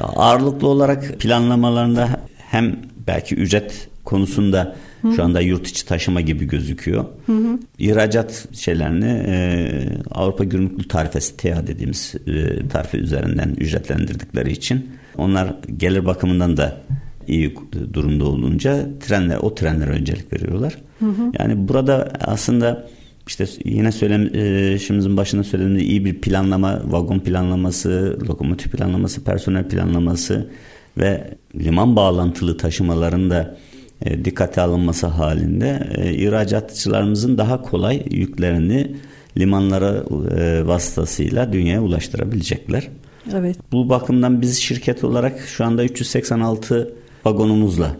Ağırlıklı 0.00 0.68
olarak 0.68 1.18
planlamalarında 1.18 2.08
hem 2.38 2.76
belki 3.06 3.34
ücret 3.34 3.88
konusunda 4.04 4.74
Hı. 5.02 5.12
Şu 5.12 5.24
anda 5.24 5.40
yurt 5.40 5.66
içi 5.66 5.86
taşıma 5.86 6.20
gibi 6.20 6.44
gözüküyor. 6.44 7.04
Hı 7.26 7.32
hı. 7.32 7.58
İhracat 7.78 8.48
şeylerini 8.52 9.24
e, 9.26 9.70
Avrupa 10.10 10.44
Gümrüklü 10.44 10.88
Tarifesi 10.88 11.36
TEA 11.36 11.66
dediğimiz 11.66 12.14
e, 12.26 12.68
tarife 12.68 12.98
üzerinden 12.98 13.54
ücretlendirdikleri 13.58 14.52
için 14.52 14.90
onlar 15.18 15.54
gelir 15.76 16.06
bakımından 16.06 16.56
da 16.56 16.80
iyi 17.28 17.54
durumda 17.92 18.24
olunca 18.24 18.88
trenler 19.00 19.36
o 19.36 19.54
trenlere 19.54 19.90
öncelik 19.90 20.32
veriyorlar. 20.32 20.76
Hı 20.98 21.06
hı. 21.06 21.32
Yani 21.38 21.68
burada 21.68 22.12
aslında 22.20 22.86
işte 23.26 23.46
yine 23.64 23.92
söylemişimizin 23.92 25.16
başında 25.16 25.44
söylediğimiz 25.44 25.82
iyi 25.82 26.04
bir 26.04 26.20
planlama, 26.20 26.82
vagon 26.84 27.18
planlaması, 27.18 28.18
lokomotif 28.28 28.72
planlaması, 28.72 29.24
personel 29.24 29.68
planlaması 29.68 30.50
ve 30.98 31.34
liman 31.54 31.96
bağlantılı 31.96 32.56
taşımaların 32.56 33.30
da 33.30 33.40
e, 33.40 33.69
dikkate 34.24 34.60
alınması 34.60 35.06
halinde 35.06 35.88
e, 35.96 36.14
ihracatçılarımızın 36.14 37.38
daha 37.38 37.62
kolay 37.62 38.02
yüklerini 38.10 38.96
limanlara 39.38 40.04
e, 40.38 40.66
vasıtasıyla 40.66 41.52
dünyaya 41.52 41.82
ulaştırabilecekler. 41.82 42.88
Evet. 43.34 43.56
Bu 43.72 43.88
bakımdan 43.88 44.42
biz 44.42 44.58
şirket 44.58 45.04
olarak 45.04 45.40
şu 45.40 45.64
anda 45.64 45.84
386 45.84 46.94
vagonumuzla 47.24 47.96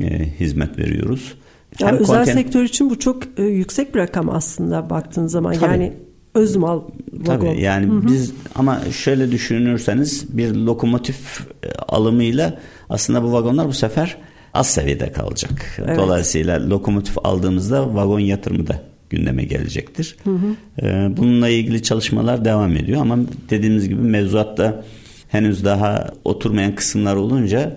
E, 0.00 0.30
hizmet 0.40 0.78
veriyoruz. 0.78 1.34
Yani 1.80 1.92
Hem 1.92 1.98
özel 2.00 2.16
konten- 2.16 2.32
sektör 2.34 2.62
için 2.64 2.90
bu 2.90 2.98
çok 2.98 3.22
e, 3.38 3.42
yüksek 3.42 3.94
bir 3.94 4.00
rakam 4.00 4.28
aslında 4.30 4.90
baktığın 4.90 5.26
zaman. 5.26 5.52
Tabii. 5.52 5.64
Yani 5.72 5.92
öz 6.34 6.56
mal 6.56 6.80
vagon. 7.12 7.24
Tabii 7.46 7.60
yani 7.60 8.06
biz 8.06 8.32
ama 8.54 8.80
şöyle 8.92 9.30
düşünürseniz 9.30 10.36
bir 10.36 10.54
lokomotif 10.54 11.40
e, 11.64 11.72
alımıyla 11.72 12.58
aslında 12.90 13.22
bu 13.22 13.32
vagonlar 13.32 13.68
bu 13.68 13.72
sefer 13.72 14.16
az 14.56 14.66
seviyede 14.66 15.12
kalacak. 15.12 15.78
Evet. 15.86 15.98
Dolayısıyla 15.98 16.70
lokomotif 16.70 17.16
aldığımızda 17.24 17.94
vagon 17.94 18.20
yatırımı 18.20 18.66
da 18.66 18.82
gündeme 19.10 19.44
gelecektir. 19.44 20.16
Ee, 20.82 21.08
Bununla 21.16 21.48
ilgili 21.48 21.82
çalışmalar 21.82 22.44
devam 22.44 22.76
ediyor 22.76 23.00
ama 23.00 23.18
dediğimiz 23.50 23.88
gibi 23.88 24.00
mevzuatta 24.00 24.84
henüz 25.28 25.64
daha 25.64 26.06
oturmayan 26.24 26.74
kısımlar 26.74 27.16
olunca 27.16 27.76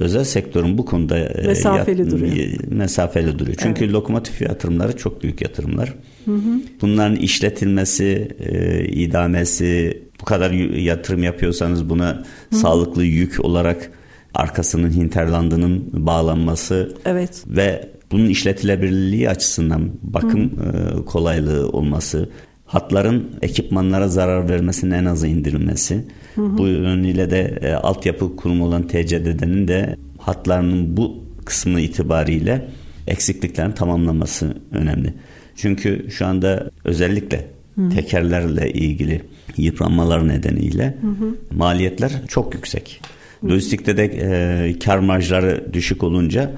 özel 0.00 0.24
sektörün 0.24 0.78
bu 0.78 0.84
konuda 0.84 1.18
e, 1.18 1.46
Mesafeli 1.46 2.10
duruyor. 2.10 2.36
mesafeli 2.68 3.38
duruyor. 3.38 3.56
Çünkü 3.60 3.92
lokomotif 3.92 4.42
yatırımları 4.42 4.96
çok 4.96 5.22
büyük 5.22 5.40
yatırımlar. 5.42 5.94
Bunların 6.80 7.16
işletilmesi, 7.16 8.28
e, 8.40 8.84
idamesi, 8.84 10.02
bu 10.20 10.24
kadar 10.24 10.50
yatırım 10.76 11.22
yapıyorsanız 11.22 11.90
buna 11.90 12.22
sağlıklı 12.50 13.04
yük 13.04 13.44
olarak 13.44 13.90
arkasının 14.36 14.90
hinterlandının 14.90 15.88
bağlanması 15.92 16.94
Evet. 17.04 17.44
ve 17.46 17.88
bunun 18.12 18.26
işletilebilirliği 18.26 19.30
açısından 19.30 19.90
bakım 20.02 20.42
e, 20.44 21.04
kolaylığı 21.04 21.68
olması, 21.68 22.28
hatların 22.66 23.30
ekipmanlara 23.42 24.08
zarar 24.08 24.48
vermesinin 24.48 24.90
en 24.90 25.04
aza 25.04 25.26
indirilmesi, 25.26 26.04
bu 26.36 26.66
yönüyle 26.66 27.30
de 27.30 27.58
e, 27.62 27.72
altyapı 27.72 28.36
kurumu 28.36 28.64
olan 28.64 28.86
TCDD'nin 28.86 29.68
de 29.68 29.96
hatlarının 30.18 30.96
bu 30.96 31.24
kısmı 31.44 31.80
itibariyle 31.80 32.68
eksikliklerin 33.06 33.72
tamamlaması 33.72 34.56
önemli. 34.72 35.14
Çünkü 35.56 36.06
şu 36.10 36.26
anda 36.26 36.70
özellikle 36.84 37.46
tekerlerle 37.94 38.72
ilgili 38.72 39.22
yıpranmalar 39.56 40.28
nedeniyle 40.28 40.96
maliyetler 41.50 42.12
çok 42.28 42.54
yüksek. 42.54 43.00
Lojistikte 43.44 43.96
de 43.96 44.04
e, 44.04 44.78
kar 44.78 44.98
marjları 44.98 45.64
düşük 45.72 46.02
olunca 46.02 46.52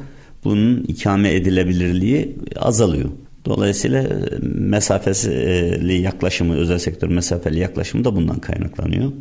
bunun 0.44 0.84
ikame 0.84 1.34
edilebilirliği 1.34 2.36
azalıyor. 2.56 3.08
Dolayısıyla 3.44 4.02
e, 4.02 4.08
mesafeli 4.42 6.02
yaklaşımı, 6.02 6.56
özel 6.56 6.78
sektör 6.78 7.08
mesafeli 7.08 7.58
yaklaşımı 7.58 8.04
da 8.04 8.16
bundan 8.16 8.38
kaynaklanıyor. 8.38 9.12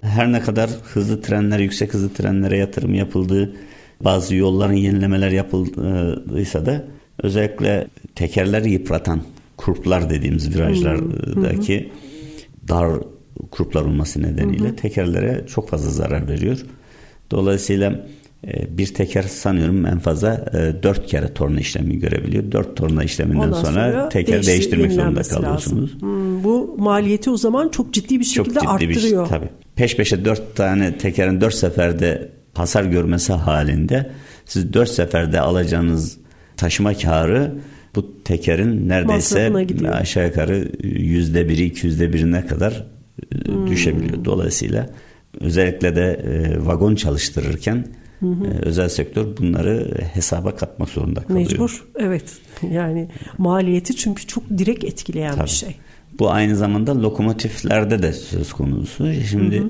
Her 0.00 0.32
ne 0.32 0.40
kadar 0.40 0.70
hızlı 0.84 1.22
trenlere, 1.22 1.62
yüksek 1.62 1.94
hızlı 1.94 2.08
trenlere 2.08 2.56
yatırım 2.56 2.94
yapıldığı, 2.94 3.54
bazı 4.00 4.34
yolların 4.34 4.72
yenilemeler 4.72 5.30
yapıldıysa 5.30 6.66
da 6.66 6.84
özellikle 7.22 7.86
tekerleri 8.14 8.70
yıpratan 8.70 9.22
kurplar 9.56 10.10
dediğimiz 10.10 10.56
virajlardaki 10.56 11.92
dar 12.68 12.92
kurplar 13.50 13.82
olması 13.82 14.22
nedeniyle 14.22 14.76
tekerlere 14.76 15.44
çok 15.46 15.68
fazla 15.68 15.90
zarar 15.90 16.28
veriyor. 16.28 16.58
Dolayısıyla 17.30 18.06
e, 18.46 18.78
bir 18.78 18.86
teker 18.94 19.22
sanıyorum 19.22 19.86
en 19.86 19.98
fazla 19.98 20.44
e, 20.54 20.82
dört 20.82 21.06
kere 21.06 21.34
torna 21.34 21.60
işlemi 21.60 21.98
görebiliyor. 21.98 22.52
Dört 22.52 22.76
torna 22.76 23.04
işleminden 23.04 23.38
Ondan 23.38 23.64
sonra, 23.64 24.08
teker 24.08 24.34
değişti- 24.34 24.46
değiştirmek 24.46 24.92
zorunda 24.92 25.22
kalıyorsunuz. 25.22 25.94
lazım. 25.94 26.00
Hmm, 26.00 26.44
bu 26.44 26.74
maliyeti 26.78 27.30
o 27.30 27.36
zaman 27.36 27.68
çok 27.68 27.92
ciddi 27.94 28.20
bir 28.20 28.24
Çok 28.24 28.46
şekilde 28.46 28.60
ciddi 28.60 28.88
bir 28.88 28.94
şey. 28.94 29.02
arttırıyor. 29.02 29.26
Tabii. 29.28 29.48
Peş 29.76 29.96
peşe 29.96 30.24
dört 30.24 30.56
tane 30.56 30.98
tekerin 30.98 31.40
dört 31.40 31.54
seferde 31.54 32.28
hasar 32.54 32.84
görmesi 32.84 33.32
halinde 33.32 34.10
siz 34.44 34.72
dört 34.72 34.88
seferde 34.90 35.40
alacağınız 35.40 36.16
taşıma 36.56 36.94
karı 36.94 37.52
bu 37.94 38.22
tekerin 38.24 38.88
neredeyse 38.88 39.52
aşağı 39.92 40.26
yukarı 40.26 40.68
yüzde 40.82 41.48
biri 41.48 41.64
iki 41.64 41.86
yüzde 41.86 42.12
birine 42.12 42.46
kadar 42.46 42.86
e, 43.32 43.48
Hmm. 43.48 43.66
düşebiliyor. 43.70 44.24
Dolayısıyla 44.24 44.86
özellikle 45.40 45.96
de 45.96 46.12
e, 46.12 46.66
vagon 46.66 46.94
çalıştırırken 46.94 47.86
e, 48.22 48.48
özel 48.62 48.88
sektör 48.88 49.36
bunları 49.36 49.94
hesaba 50.12 50.56
katmak 50.56 50.88
zorunda 50.88 51.20
kalıyor. 51.22 51.50
Mecbur. 51.50 51.84
Evet. 51.98 52.24
Yani 52.70 53.08
maliyeti 53.38 53.96
çünkü 53.96 54.26
çok 54.26 54.50
direkt 54.58 54.84
etkileyen 54.84 55.34
Tabii. 55.34 55.44
bir 55.44 55.50
şey. 55.50 55.76
Bu 56.18 56.30
aynı 56.30 56.56
zamanda 56.56 57.02
lokomotiflerde 57.02 58.02
de 58.02 58.12
söz 58.12 58.52
konusu. 58.52 59.12
Şimdi 59.30 59.62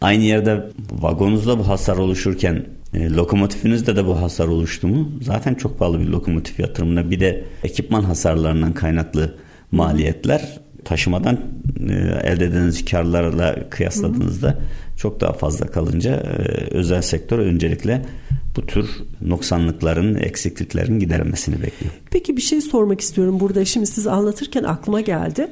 aynı 0.00 0.22
yerde 0.22 0.70
vagonunuzda 0.92 1.58
bu 1.58 1.68
hasar 1.68 1.96
oluşurken 1.96 2.66
e, 2.94 3.10
lokomotifinizde 3.10 3.96
de 3.96 4.06
bu 4.06 4.20
hasar 4.20 4.48
oluştu 4.48 4.88
mu 4.88 5.12
zaten 5.22 5.54
çok 5.54 5.78
pahalı 5.78 6.00
bir 6.00 6.06
lokomotif 6.06 6.60
yatırımına 6.60 7.10
bir 7.10 7.20
de 7.20 7.44
ekipman 7.64 8.02
hasarlarından 8.02 8.72
kaynaklı 8.72 9.34
maliyetler 9.72 10.60
taşımadan 10.84 11.38
e, 11.88 11.92
elde 12.22 12.44
edildiğiniz 12.44 12.84
karlarla 12.84 13.56
kıyasladığınızda 13.70 14.58
çok 14.96 15.20
daha 15.20 15.32
fazla 15.32 15.66
kalınca 15.66 16.14
e, 16.14 16.42
özel 16.70 17.02
sektör 17.02 17.38
öncelikle 17.38 18.02
bu 18.56 18.66
tür 18.66 18.90
noksanlıkların, 19.20 20.14
eksikliklerin 20.14 20.98
giderilmesini 20.98 21.54
bekliyor. 21.54 21.92
Peki 22.10 22.36
bir 22.36 22.42
şey 22.42 22.60
sormak 22.60 23.00
istiyorum 23.00 23.40
burada. 23.40 23.64
Şimdi 23.64 23.86
siz 23.86 24.06
anlatırken 24.06 24.64
aklıma 24.64 25.00
geldi. 25.00 25.48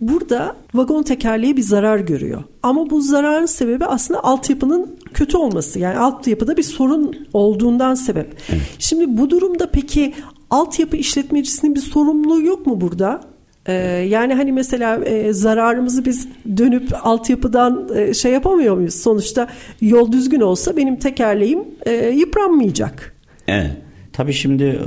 Burada 0.00 0.56
vagon 0.74 1.02
tekerleği 1.02 1.56
bir 1.56 1.62
zarar 1.62 1.98
görüyor. 1.98 2.42
Ama 2.62 2.90
bu 2.90 3.00
zararın 3.00 3.46
sebebi 3.46 3.84
aslında 3.84 4.24
altyapının 4.24 4.96
kötü 5.14 5.36
olması. 5.36 5.78
Yani 5.78 5.98
altyapıda 5.98 6.56
bir 6.56 6.62
sorun 6.62 7.28
olduğundan 7.32 7.94
sebep. 7.94 8.36
Şimdi 8.78 9.18
bu 9.18 9.30
durumda 9.30 9.70
peki 9.70 10.14
altyapı 10.50 10.96
işletmecisinin 10.96 11.74
bir 11.74 11.80
sorumluluğu 11.80 12.42
yok 12.42 12.66
mu 12.66 12.80
burada? 12.80 13.20
Ee, 13.68 13.72
yani 14.08 14.34
hani 14.34 14.52
mesela 14.52 15.04
e, 15.04 15.32
zararımızı 15.32 16.04
biz 16.04 16.28
dönüp 16.56 16.88
altyapıdan 17.02 17.88
e, 17.96 18.14
şey 18.14 18.32
yapamıyor 18.32 18.76
muyuz? 18.76 18.94
Sonuçta 18.94 19.48
yol 19.80 20.12
düzgün 20.12 20.40
olsa 20.40 20.76
benim 20.76 20.96
tekerleğim 20.96 21.60
e, 21.86 21.92
yıpranmayacak. 21.92 23.16
Evet. 23.48 23.70
Tabii 24.12 24.32
şimdi 24.32 24.64
e, 24.64 24.78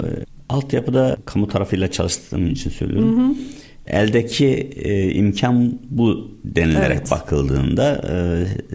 altyapıda 0.49 1.17
kamu 1.25 1.47
tarafıyla 1.47 1.91
çalıştığım 1.91 2.47
için 2.47 2.69
söylüyorum. 2.69 3.37
Eldeki 3.87 4.47
e, 4.75 5.11
imkan 5.11 5.79
bu 5.89 6.31
denilerek 6.43 6.97
Evet. 6.97 7.11
bakıldığında 7.11 8.01
e, 8.11 8.15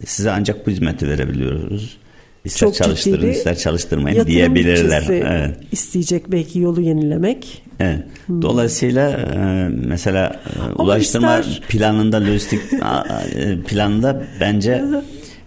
size 0.07 0.31
ancak 0.31 0.67
bu 0.67 0.71
hizmeti 0.71 1.09
verebiliyoruz. 1.09 1.97
İster 2.45 2.67
Çok 2.67 2.75
çalıştırın 2.75 3.31
ister 3.31 3.59
çalıştırmayın 3.59 4.27
diyebilirler. 4.27 5.05
Evet. 5.09 5.57
isteyecek 5.73 6.33
belki 6.33 6.59
yolu 6.59 6.81
yenilemek. 6.81 7.63
Evet. 7.81 7.99
Dolayısıyla 8.43 9.11
e, 9.11 9.69
mesela 9.87 10.41
e, 10.47 10.73
ulaştırma 10.83 11.39
ister- 11.39 11.61
planında 11.69 12.17
lojistik 12.21 12.61
e, 13.35 13.61
planında 13.63 14.23
bence 14.41 14.85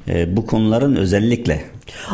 e, 0.07 0.37
bu 0.37 0.45
konuların 0.45 0.95
özellikle 0.95 1.53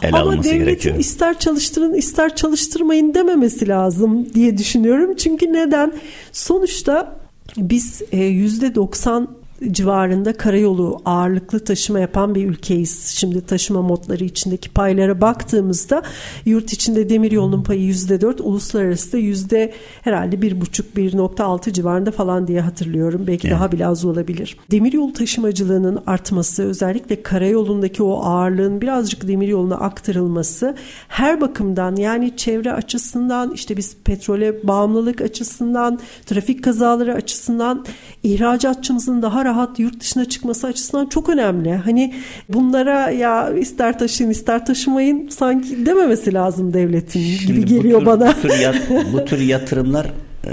ele 0.03 0.09
Ama 0.09 0.19
alınması 0.19 0.49
devletin 0.49 0.65
gerekiyor. 0.65 0.95
ister 0.99 1.39
çalıştırın 1.39 1.93
ister 1.93 2.35
çalıştırmayın 2.35 3.13
dememesi 3.13 3.67
lazım 3.67 4.33
diye 4.33 4.57
düşünüyorum. 4.57 5.15
Çünkü 5.15 5.53
neden? 5.53 5.93
Sonuçta 6.31 7.15
biz 7.57 8.01
yüzde 8.11 8.75
90 8.75 9.27
civarında 9.71 10.33
karayolu 10.33 11.01
ağırlıklı 11.05 11.59
taşıma 11.59 11.99
yapan 11.99 12.35
bir 12.35 12.45
ülkeyiz. 12.45 13.05
Şimdi 13.17 13.45
taşıma 13.45 13.81
modları 13.81 14.23
içindeki 14.23 14.69
paylara 14.69 15.21
baktığımızda 15.21 16.03
yurt 16.45 16.73
içinde 16.73 17.09
demiryolunun 17.09 17.63
payı 17.63 17.81
yüzde 17.81 18.21
dört, 18.21 18.41
uluslararası 18.41 19.13
da 19.13 19.17
yüzde 19.17 19.73
herhalde 20.01 20.41
bir 20.41 20.61
buçuk, 20.61 20.95
1.6 20.95 21.73
civarında 21.73 22.11
falan 22.11 22.47
diye 22.47 22.61
hatırlıyorum. 22.61 23.27
Belki 23.27 23.47
Evet. 23.47 23.57
daha 23.57 23.71
bile 23.71 23.87
az 23.87 24.05
olabilir. 24.05 24.57
Demiryolu 24.71 25.13
taşımacılığının 25.13 26.03
artması, 26.07 26.63
özellikle 26.63 27.23
karayolundaki 27.23 28.03
o 28.03 28.23
ağırlığın 28.23 28.81
birazcık 28.81 29.27
demiryoluna 29.27 29.75
aktarılması 29.75 30.75
her 31.07 31.41
bakımdan 31.41 31.95
yani 31.95 32.37
çevre 32.37 32.73
açısından 32.73 33.51
işte 33.51 33.77
biz 33.77 33.97
petrole 34.03 34.67
bağımlılık 34.67 35.21
açısından, 35.21 35.99
trafik 36.25 36.63
kazaları 36.63 37.13
açısından 37.13 37.85
ihracatçımızın 38.23 39.21
daha 39.21 39.44
rahat 39.45 39.79
yurt 39.79 39.99
dışına 39.99 40.25
çıkması 40.25 40.67
açısından 40.67 41.05
çok 41.05 41.29
önemli. 41.29 41.73
Hani 41.75 42.13
bunlara 42.49 43.09
ya 43.09 43.49
ister 43.53 43.99
taşıyın 43.99 44.29
ister 44.29 44.65
taşımayın 44.65 45.27
sanki 45.27 45.85
dememesi 45.85 46.33
lazım 46.33 46.73
devletin 46.73 47.19
gibi 47.19 47.37
Şimdi 47.37 47.61
bu 47.61 47.65
geliyor 47.65 47.99
tür- 47.99 48.05
bana. 48.05 48.33
Bu 48.37 48.41
tür, 48.41 48.59
yat- 48.59 48.89
bu 49.13 49.25
tür 49.25 49.39
yatırımlar 49.39 50.05
e, 50.47 50.51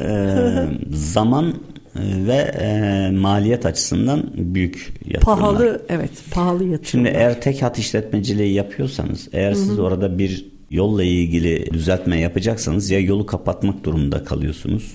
zaman 0.93 1.47
e, 1.49 2.01
ve 2.27 2.35
e, 2.61 3.11
maliyet 3.11 3.67
açısından 3.67 4.23
büyük 4.35 4.93
yatırımlar. 5.05 5.39
pahalı 5.39 5.83
evet 5.89 6.11
pahalı 6.31 6.65
yatırım. 6.65 6.85
Şimdi 6.87 7.09
eğer 7.09 7.41
tek 7.41 7.63
hat 7.63 7.79
işletmeciliği 7.79 8.53
yapıyorsanız, 8.55 9.29
eğer 9.33 9.55
siz 9.55 9.79
orada 9.79 10.19
bir 10.19 10.53
yolla 10.71 11.05
ilgili 11.05 11.73
düzeltme 11.73 12.21
yapacaksanız 12.21 12.91
ya 12.91 13.01
yolu 13.01 13.27
kapatmak 13.27 13.85
durumunda 13.85 14.25
kalıyorsunuz. 14.25 14.93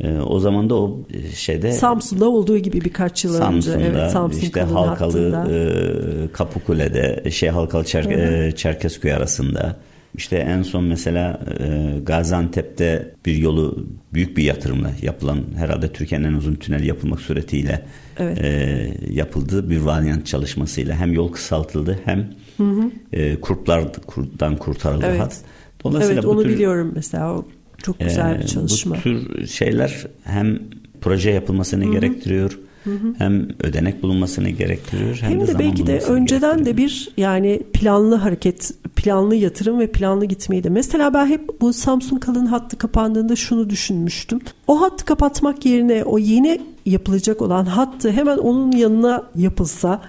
E, 0.00 0.18
o 0.20 0.40
zaman 0.40 0.70
da 0.70 0.74
o 0.74 1.00
e, 1.14 1.36
şeyde 1.36 1.72
Samsun'da 1.72 2.28
olduğu 2.28 2.58
gibi 2.58 2.80
birkaç 2.80 3.24
yıl 3.24 3.34
önce. 3.34 3.44
Samsun'da 3.44 3.80
Evet, 3.80 4.10
Samsun 4.10 4.40
işte 4.40 4.60
Halkalı 4.60 5.34
hattında. 5.34 5.56
e, 5.56 6.32
Kapıkule'de 6.32 7.30
şey 7.30 7.48
Halkalı 7.48 7.82
Çer- 7.82 8.46
e, 8.48 8.56
Çerkezköy 8.56 9.12
arasında 9.12 9.76
İşte 10.14 10.36
en 10.36 10.62
son 10.62 10.84
mesela 10.84 11.40
e, 11.60 11.98
Gaziantep'te 12.02 13.14
bir 13.26 13.36
yolu 13.36 13.86
büyük 14.14 14.36
bir 14.36 14.42
yatırımla 14.44 14.90
yapılan 15.02 15.38
herhalde 15.56 15.92
Türkiye'nin 15.92 16.24
en 16.24 16.32
uzun 16.32 16.54
tüneli 16.54 16.86
yapılmak 16.86 17.20
suretiyle 17.20 17.82
evet. 18.18 18.38
e, 18.40 18.90
yapıldı. 19.10 19.70
Bir 19.70 19.80
varyant 19.80 20.26
çalışmasıyla 20.26 20.96
hem 20.96 21.12
yol 21.12 21.32
kısaltıldı 21.32 21.98
hem 22.04 22.30
hı 22.56 22.64
hı. 22.64 22.90
E, 23.12 23.40
kurtlardan 23.40 24.56
kurtarıldı 24.56 25.06
evet. 25.08 25.20
hat. 25.20 25.36
Dolayısıyla 25.84 26.22
evet 26.22 26.30
onu 26.30 26.42
tür, 26.42 26.48
biliyorum 26.48 26.92
mesela 26.94 27.34
o 27.34 27.44
çok 27.82 28.00
güzel 28.00 28.36
e, 28.36 28.38
bir 28.38 28.46
çalışma. 28.46 28.96
Bu 28.96 29.00
tür 29.00 29.46
şeyler 29.46 30.06
hem 30.24 30.58
proje 31.00 31.30
yapılmasını 31.30 31.84
hı 31.84 31.88
hı. 31.88 31.92
gerektiriyor 31.92 32.58
Hı 32.84 32.90
hı. 32.90 33.14
Hem 33.18 33.48
ödenek 33.62 34.02
bulunmasını 34.02 34.48
gerektiriyor 34.48 35.18
hem, 35.20 35.30
hem 35.30 35.40
de, 35.40 35.46
de 35.46 35.58
belki 35.58 35.86
de 35.86 35.98
önceden 35.98 36.64
de 36.64 36.76
bir 36.76 37.08
yani 37.16 37.62
planlı 37.72 38.14
hareket, 38.14 38.72
planlı 38.96 39.34
yatırım 39.34 39.78
ve 39.78 39.86
planlı 39.86 40.24
gitmeydi. 40.24 40.70
Mesela 40.70 41.14
ben 41.14 41.26
hep 41.26 41.60
bu 41.60 41.72
Samsun 41.72 42.16
Kalın 42.16 42.46
hattı 42.46 42.78
kapandığında 42.78 43.36
şunu 43.36 43.70
düşünmüştüm. 43.70 44.40
O 44.66 44.80
hattı 44.80 45.04
kapatmak 45.04 45.66
yerine 45.66 46.04
o 46.04 46.18
yeni 46.18 46.60
yapılacak 46.86 47.42
olan 47.42 47.64
hattı 47.64 48.10
hemen 48.10 48.38
onun 48.38 48.72
yanına 48.72 49.22
yapılsa 49.36 50.00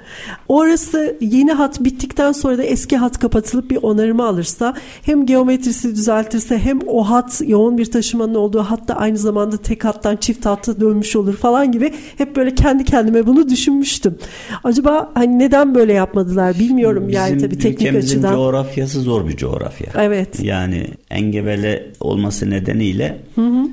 orası 0.47 1.17
yeni 1.21 1.51
hat 1.51 1.83
bittikten 1.83 2.31
sonra 2.31 2.57
da 2.57 2.63
eski 2.63 2.97
hat 2.97 3.19
kapatılıp 3.19 3.71
bir 3.71 3.79
onarımı 3.81 4.25
alırsa 4.25 4.73
hem 5.01 5.25
geometrisi 5.25 5.95
düzeltirse 5.95 6.57
hem 6.57 6.79
o 6.87 7.03
hat 7.03 7.41
yoğun 7.45 7.77
bir 7.77 7.91
taşımanın 7.91 8.35
olduğu 8.35 8.59
hatta 8.59 8.95
aynı 8.95 9.17
zamanda 9.17 9.57
tek 9.57 9.85
hattan 9.85 10.15
çift 10.15 10.45
hatta 10.45 10.79
dönmüş 10.79 11.15
olur 11.15 11.37
falan 11.37 11.71
gibi 11.71 11.93
hep 12.17 12.35
böyle 12.35 12.55
kendi 12.55 12.83
kendime 12.83 13.27
bunu 13.27 13.49
düşünmüştüm. 13.49 14.17
Acaba 14.63 15.11
hani 15.13 15.39
neden 15.39 15.75
böyle 15.75 15.93
yapmadılar 15.93 16.59
bilmiyorum 16.59 17.07
Bizim 17.07 17.21
yani 17.21 17.41
tabii 17.41 17.57
teknik 17.57 17.95
açıdan. 17.95 18.35
coğrafyası 18.35 19.01
zor 19.01 19.27
bir 19.27 19.37
coğrafya. 19.37 19.87
Evet. 19.95 20.39
Yani 20.43 20.87
engebeli 21.09 21.91
olması 21.99 22.49
nedeniyle 22.49 23.17
hı 23.35 23.41
hı 23.41 23.67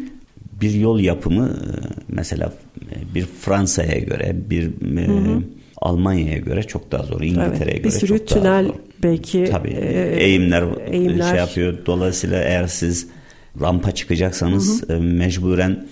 bir 0.61 0.74
yol 0.74 1.00
yapımı 1.00 1.46
e, 1.46 1.68
mesela 2.08 2.52
bir 3.14 3.27
Fransa'ya 3.27 3.99
göre 3.99 4.37
bir 4.51 4.62
e, 4.99 5.07
hı 5.07 5.12
hı. 5.12 5.42
Almanya'ya 5.77 6.38
göre 6.38 6.62
çok 6.62 6.92
daha 6.92 7.03
zor. 7.03 7.21
İngiltere'ye 7.21 7.75
evet, 7.75 7.85
göre 7.85 7.90
çok 7.90 8.01
daha 8.01 8.01
zor. 8.01 8.14
Bir 8.14 8.18
sürü 8.18 8.27
tünel 8.27 8.73
belki 9.03 9.44
Tabii 9.51 9.71
e, 9.71 10.16
eğimler, 10.25 10.64
eğimler 10.92 11.29
şey 11.31 11.38
yapıyor. 11.38 11.79
Dolayısıyla 11.87 12.42
eğer 12.42 12.66
siz 12.66 13.09
rampa 13.61 13.90
çıkacaksanız 13.90 14.88
hı 14.88 14.94
hı. 14.94 15.01
mecburen 15.01 15.87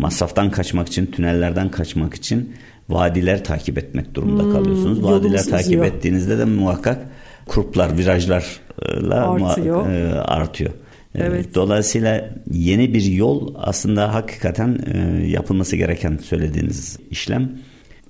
masraftan 0.00 0.50
kaçmak 0.50 0.88
için, 0.88 1.06
tünellerden 1.06 1.70
kaçmak 1.70 2.14
için 2.14 2.52
vadiler 2.88 3.44
takip 3.44 3.78
etmek 3.78 4.14
durumunda 4.14 4.42
hmm, 4.42 4.52
kalıyorsunuz. 4.52 5.02
Vadiler 5.02 5.44
takip 5.44 5.66
uzuyor. 5.66 5.84
ettiğinizde 5.84 6.38
de 6.38 6.44
muhakkak 6.44 6.98
kurplar, 7.46 7.98
virajlarla 7.98 9.32
artıyor. 9.32 9.86
artıyor. 10.24 10.70
Ee, 11.14 11.22
evet. 11.22 11.54
Dolayısıyla 11.54 12.30
yeni 12.52 12.94
bir 12.94 13.02
yol 13.02 13.54
aslında 13.56 14.14
hakikaten 14.14 14.78
e, 14.94 15.26
yapılması 15.26 15.76
gereken 15.76 16.18
söylediğiniz 16.22 16.98
işlem. 17.10 17.58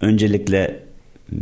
Öncelikle 0.00 0.80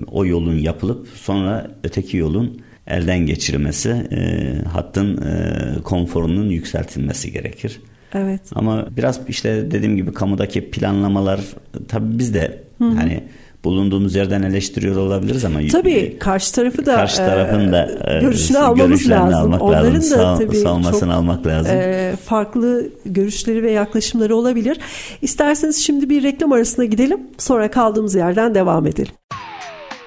o 0.07 0.27
yolun 0.27 0.59
yapılıp 0.59 1.09
sonra 1.09 1.71
öteki 1.85 2.17
yolun 2.17 2.61
elden 2.87 3.27
geçirilmesi, 3.27 3.91
e, 3.91 4.53
hattın 4.69 5.23
e, 5.23 5.83
konforunun 5.83 6.51
yükseltilmesi 6.51 7.33
gerekir. 7.33 7.81
Evet. 8.15 8.41
Ama 8.55 8.97
biraz 8.97 9.21
işte 9.29 9.71
dediğim 9.71 9.97
gibi 9.97 10.13
kamudaki 10.13 10.71
planlamalar 10.71 11.41
tabii 11.89 12.19
biz 12.19 12.35
de 12.35 12.63
Hı-hı. 12.79 12.89
hani 12.89 13.25
bulunduğumuz 13.67 14.15
yerden 14.15 14.43
eleştiriyor 14.43 14.97
olabiliriz 14.97 15.45
ama 15.45 15.59
tabii 15.73 16.17
karşı 16.19 16.53
tarafı 16.55 16.87
da 16.87 16.95
karşı 16.95 17.17
tarafın 17.17 17.73
da 17.73 17.91
e, 18.05 18.21
görüşünü 18.21 18.59
almamız 18.59 19.11
lazım. 19.11 19.41
Almak 19.41 19.63
Onların 19.63 19.95
lazım. 19.95 20.19
da 20.19 20.39
tabii 20.39 20.57
savunmasını 20.57 21.01
çok 21.01 21.11
almak 21.11 21.47
lazım. 21.47 21.73
E, 21.77 22.15
farklı 22.25 22.89
görüşleri 23.07 23.63
ve 23.63 23.71
yaklaşımları 23.71 24.37
olabilir. 24.37 24.79
İsterseniz 25.23 25.85
şimdi 25.85 26.11
bir 26.11 26.23
reklam 26.23 26.53
arasına 26.53 26.85
gidelim. 26.85 27.21
Sonra 27.39 27.71
kaldığımız 27.71 28.15
yerden 28.15 28.55
devam 28.55 28.87
edelim. 28.87 29.13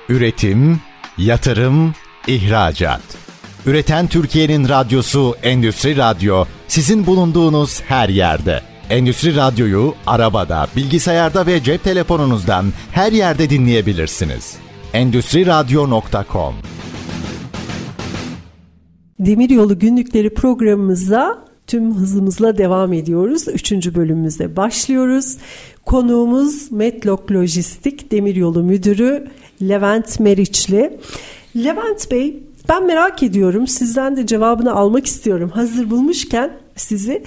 Üretim, 0.09 0.79
yatırım, 1.17 1.93
ihracat. 2.27 3.01
Üreten 3.65 4.07
Türkiye'nin 4.07 4.69
radyosu 4.69 5.35
Endüstri 5.43 5.97
Radyo 5.97 6.45
sizin 6.67 7.05
bulunduğunuz 7.05 7.81
her 7.81 8.09
yerde. 8.09 8.68
Endüstri 8.89 9.35
Radyo'yu 9.35 9.93
arabada, 10.07 10.67
bilgisayarda 10.75 11.47
ve 11.47 11.63
cep 11.63 11.83
telefonunuzdan 11.83 12.65
her 12.91 13.11
yerde 13.11 13.49
dinleyebilirsiniz. 13.49 14.57
Endüstri 14.93 15.45
Radyo.com 15.45 16.53
Demiryolu 19.19 19.79
Günlükleri 19.79 20.33
programımıza 20.33 21.45
tüm 21.67 21.95
hızımızla 21.95 22.57
devam 22.57 22.93
ediyoruz. 22.93 23.47
Üçüncü 23.47 23.95
bölümümüzde 23.95 24.55
başlıyoruz. 24.55 25.37
Konuğumuz 25.85 26.71
Metlok 26.71 27.31
Lojistik 27.31 28.11
Demiryolu 28.11 28.63
Müdürü 28.63 29.27
Levent 29.61 30.19
Meriçli. 30.19 30.99
Levent 31.55 32.11
Bey 32.11 32.43
ben 32.69 32.87
merak 32.87 33.23
ediyorum 33.23 33.67
sizden 33.67 34.17
de 34.17 34.27
cevabını 34.27 34.73
almak 34.73 35.05
istiyorum. 35.05 35.51
Hazır 35.53 35.89
bulmuşken 35.89 36.51
sizi 36.79 37.23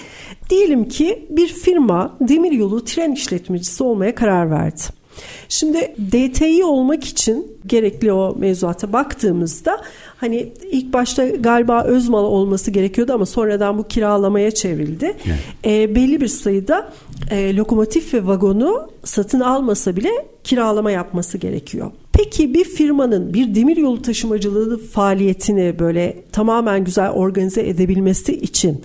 Diyelim 0.50 0.88
ki 0.88 1.26
bir 1.30 1.48
firma 1.48 2.16
demiryolu 2.20 2.84
tren 2.84 3.12
işletmecisi 3.12 3.84
olmaya 3.84 4.14
karar 4.14 4.50
verdi. 4.50 4.82
Şimdi 5.48 5.94
DTI 6.12 6.64
olmak 6.64 7.04
için 7.04 7.58
gerekli 7.66 8.12
o 8.12 8.36
mevzuata 8.38 8.92
baktığımızda 8.92 9.80
hani 10.16 10.52
ilk 10.70 10.92
başta 10.92 11.26
galiba 11.26 11.84
özmal 11.84 12.24
olması 12.24 12.70
gerekiyordu 12.70 13.12
ama 13.12 13.26
sonradan 13.26 13.78
bu 13.78 13.88
kiralamaya 13.88 14.50
çevrildi. 14.50 15.16
Evet. 15.26 15.38
E, 15.64 15.94
belli 15.94 16.20
bir 16.20 16.28
sayıda 16.28 16.92
e, 17.30 17.56
lokomotif 17.56 18.14
ve 18.14 18.26
vagonu 18.26 18.90
satın 19.04 19.40
almasa 19.40 19.96
bile 19.96 20.10
kiralama 20.44 20.90
yapması 20.90 21.38
gerekiyor. 21.38 21.90
Peki 22.12 22.54
bir 22.54 22.64
firmanın 22.64 23.34
bir 23.34 23.54
demiryolu 23.54 24.02
taşımacılığı 24.02 24.78
faaliyetini 24.78 25.78
böyle 25.78 26.16
tamamen 26.32 26.84
güzel 26.84 27.10
organize 27.10 27.68
edebilmesi 27.68 28.32
için 28.32 28.82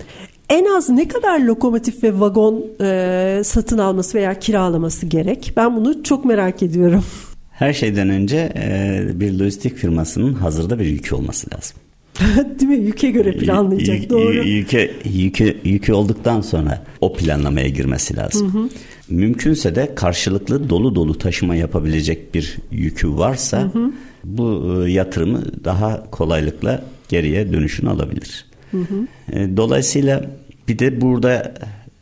en 0.48 0.64
az 0.64 0.88
ne 0.88 1.08
kadar 1.08 1.40
lokomotif 1.40 2.02
ve 2.02 2.20
vagon 2.20 2.64
e, 2.80 3.40
satın 3.44 3.78
alması 3.78 4.18
veya 4.18 4.38
kiralaması 4.38 5.06
gerek? 5.06 5.52
Ben 5.56 5.76
bunu 5.76 6.02
çok 6.02 6.24
merak 6.24 6.62
ediyorum. 6.62 7.04
Her 7.50 7.72
şeyden 7.72 8.08
önce 8.08 8.52
e, 8.56 9.20
bir 9.20 9.38
lojistik 9.38 9.76
firmasının 9.76 10.34
hazırda 10.34 10.78
bir 10.78 10.84
yükü 10.84 11.14
olması 11.14 11.46
lazım. 11.54 11.76
Değil 12.60 12.70
mi? 12.70 12.86
Yüke 12.86 13.10
göre 13.10 13.32
planlayacak. 13.32 14.02
Y- 14.02 14.10
doğru. 14.10 14.44
Yüke, 14.44 14.90
yükü, 15.04 15.56
yükü 15.64 15.92
olduktan 15.92 16.40
sonra 16.40 16.82
o 17.00 17.12
planlamaya 17.12 17.68
girmesi 17.68 18.16
lazım. 18.16 18.54
Hı 18.54 18.58
hı. 18.58 18.68
Mümkünse 19.08 19.74
de 19.74 19.94
karşılıklı 19.94 20.70
dolu 20.70 20.94
dolu 20.94 21.18
taşıma 21.18 21.54
yapabilecek 21.54 22.34
bir 22.34 22.56
yükü 22.70 23.10
varsa 23.10 23.60
hı 23.60 23.78
hı. 23.78 23.92
bu 24.24 24.74
e, 24.86 24.90
yatırımı 24.90 25.64
daha 25.64 26.10
kolaylıkla 26.10 26.84
geriye 27.08 27.52
dönüşünü 27.52 27.90
alabilir. 27.90 28.44
Hı 28.70 28.78
hı. 28.78 29.06
E, 29.32 29.56
dolayısıyla 29.56 30.24
bir 30.68 30.78
de 30.78 31.00
burada 31.00 31.54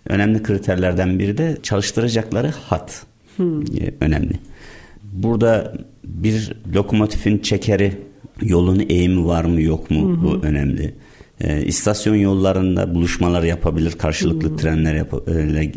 önemli 0.08 0.42
kriterlerden 0.42 1.18
biri 1.18 1.38
de 1.38 1.56
çalıştıracakları 1.62 2.48
hat 2.48 3.06
hı. 3.36 3.62
E, 3.80 4.04
önemli. 4.04 4.32
Burada 5.02 5.72
bir 6.04 6.52
lokomotifin 6.74 7.38
çekeri 7.38 7.92
yolun 8.42 8.84
eğimi 8.88 9.26
var 9.26 9.44
mı 9.44 9.62
yok 9.62 9.90
mu 9.90 10.12
hı. 10.12 10.24
bu 10.24 10.46
önemli. 10.46 10.94
E, 11.40 11.64
istasyon 11.64 12.14
yollarında 12.14 12.94
buluşmalar 12.94 13.42
yapabilir, 13.42 13.92
karşılıklı 13.92 14.48
hmm. 14.48 14.56
trenler 14.56 14.94
yap 14.94 15.14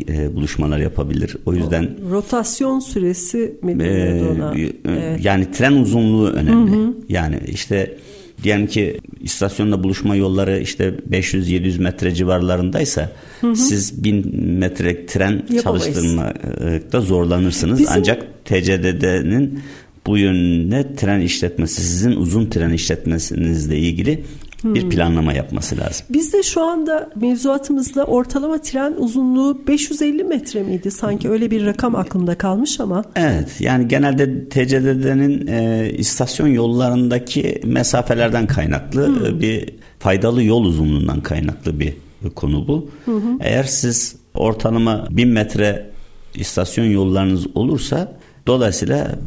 e, 0.08 0.34
buluşmalar 0.34 0.78
yapabilir. 0.78 1.36
O 1.46 1.54
yüzden 1.54 1.88
rotasyon 2.10 2.80
süresi 2.80 3.58
mi 3.62 3.84
e, 3.84 4.22
ona? 4.22 4.58
E, 4.58 4.72
evet. 4.88 5.24
Yani 5.24 5.50
tren 5.52 5.72
uzunluğu 5.72 6.28
önemli. 6.28 6.76
Hı. 6.76 6.94
Yani 7.08 7.40
işte 7.46 7.96
diyelim 8.42 8.66
ki 8.66 9.00
istasyonla 9.20 9.82
buluşma 9.82 10.16
yolları 10.16 10.60
işte 10.60 10.94
500-700 11.10 11.82
metre 11.82 12.14
civarlarındaysa 12.14 13.10
hı 13.40 13.46
hı. 13.46 13.56
siz 13.56 14.04
1000 14.04 14.42
metre 14.58 15.06
tren 15.06 15.42
çalıştırmakta 15.62 17.00
zorlanırsınız. 17.00 17.78
Bizim... 17.78 17.92
Ancak 17.96 18.44
TCDD'nin 18.44 19.60
bu 20.06 20.18
yönde 20.18 20.94
tren 20.96 21.20
işletmesi 21.20 21.82
sizin 21.82 22.12
uzun 22.12 22.46
tren 22.46 22.70
işletmesinizle 22.70 23.78
ilgili 23.78 24.24
bir 24.64 24.82
hmm. 24.82 24.90
planlama 24.90 25.32
yapması 25.32 25.76
lazım. 25.76 26.06
Bizde 26.10 26.42
şu 26.42 26.62
anda 26.62 27.10
mevzuatımızda 27.16 28.04
ortalama 28.04 28.60
tren 28.60 28.94
uzunluğu 28.98 29.66
550 29.66 30.24
metre 30.24 30.62
miydi? 30.62 30.90
Sanki 30.90 31.30
öyle 31.30 31.50
bir 31.50 31.66
rakam 31.66 31.96
aklımda 31.96 32.38
kalmış 32.38 32.80
ama. 32.80 33.04
Evet 33.16 33.60
yani 33.60 33.88
genelde 33.88 34.48
TCDD'nin 34.48 35.46
e, 35.46 35.90
istasyon 35.90 36.48
yollarındaki 36.48 37.60
mesafelerden 37.64 38.46
kaynaklı 38.46 39.06
hmm. 39.06 39.26
E, 39.26 39.40
bir 39.40 39.70
faydalı 39.98 40.42
yol 40.42 40.64
uzunluğundan 40.64 41.20
kaynaklı 41.20 41.80
bir 41.80 41.94
konu 42.34 42.68
bu. 42.68 42.90
Hı 43.04 43.20
Eğer 43.40 43.64
siz 43.64 44.16
ortalama 44.34 45.06
1000 45.10 45.28
metre 45.28 45.90
istasyon 46.34 46.84
yollarınız 46.84 47.46
olursa 47.56 48.12
dolayısıyla 48.46 49.18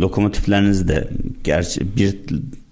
lokomotifleriniz 0.00 0.88
de 0.88 1.08
gerçi 1.44 1.96
bir 1.96 2.16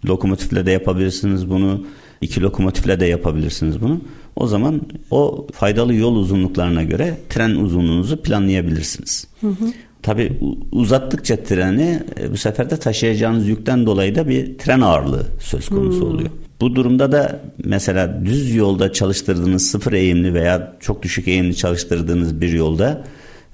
lokomotifle 0.06 0.66
de 0.66 0.70
yapabilirsiniz 0.70 1.50
bunu 1.50 1.84
İki 2.24 2.40
lokomotifle 2.42 3.00
de 3.00 3.06
yapabilirsiniz 3.06 3.80
bunu. 3.80 4.00
O 4.36 4.46
zaman 4.46 4.80
o 5.10 5.46
faydalı 5.52 5.94
yol 5.94 6.16
uzunluklarına 6.16 6.82
göre 6.82 7.18
tren 7.28 7.50
uzunluğunuzu 7.50 8.22
planlayabilirsiniz. 8.22 9.26
Hı 9.40 9.46
hı. 9.46 9.72
Tabi 10.02 10.32
uzattıkça 10.72 11.36
treni 11.36 12.02
e, 12.20 12.32
bu 12.32 12.36
sefer 12.36 12.70
de 12.70 12.76
taşıyacağınız 12.76 13.48
yükten 13.48 13.86
dolayı 13.86 14.14
da 14.14 14.28
bir 14.28 14.58
tren 14.58 14.80
ağırlığı 14.80 15.26
söz 15.40 15.68
konusu 15.68 16.00
hmm. 16.00 16.08
oluyor. 16.08 16.30
Bu 16.60 16.74
durumda 16.74 17.12
da 17.12 17.40
mesela 17.64 18.20
düz 18.24 18.54
yolda 18.54 18.92
çalıştırdığınız 18.92 19.70
sıfır 19.70 19.92
eğimli 19.92 20.34
veya 20.34 20.76
çok 20.80 21.02
düşük 21.02 21.28
eğimli 21.28 21.56
çalıştırdığınız 21.56 22.40
bir 22.40 22.52
yolda 22.52 23.04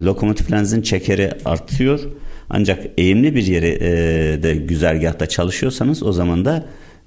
lokomotiflerinizin 0.02 0.82
çekeri 0.82 1.32
artıyor. 1.44 2.00
Ancak 2.50 2.86
eğimli 2.98 3.34
bir 3.34 3.46
yeri 3.46 3.78
e, 3.80 4.42
de 4.42 4.54
güzergahta 4.54 5.26
çalışıyorsanız 5.26 6.02
o 6.02 6.12
zaman 6.12 6.44
da 6.44 6.64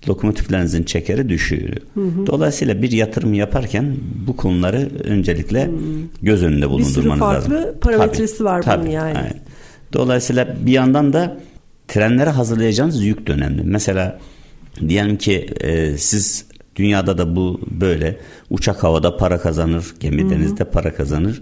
lokomotiflerinizin 0.08 0.84
çekeri 0.84 1.30
düşüyor. 1.30 1.74
Hı 1.94 2.02
hı. 2.02 2.28
Dolayısıyla 2.28 2.82
bir 2.82 2.92
yatırım 2.92 3.34
yaparken 3.34 3.96
bu 4.28 4.36
konuları 4.38 4.90
öncelikle 5.04 5.66
hı. 5.66 5.72
göz 6.22 6.44
önünde 6.44 6.70
bulundurmanız 6.70 7.22
lazım. 7.22 7.52
Bir 7.52 7.56
sürü 7.58 7.64
farklı 7.64 7.80
parametresi 7.80 8.38
tabii, 8.38 8.46
var 8.46 8.62
tabii, 8.62 8.82
bunun 8.82 8.92
yani. 8.92 9.18
yani. 9.18 9.34
Dolayısıyla 9.94 10.56
bir 10.66 10.72
yandan 10.72 11.14
da 11.14 11.38
trenlere 11.88 12.30
hazırlayacağınız 12.30 13.04
yük 13.04 13.28
de 13.28 13.32
önemli. 13.32 13.62
Mesela 13.64 14.20
diyelim 14.88 15.18
ki 15.18 15.50
e, 15.62 15.98
siz 15.98 16.46
dünyada 16.76 17.18
da 17.18 17.36
bu 17.36 17.62
böyle 17.72 18.18
uçak 18.50 18.84
havada 18.84 19.18
para 19.18 19.40
kazanır, 19.40 19.86
gemi 20.00 20.30
denizde 20.30 20.64
para 20.64 20.94
kazanır. 20.94 21.42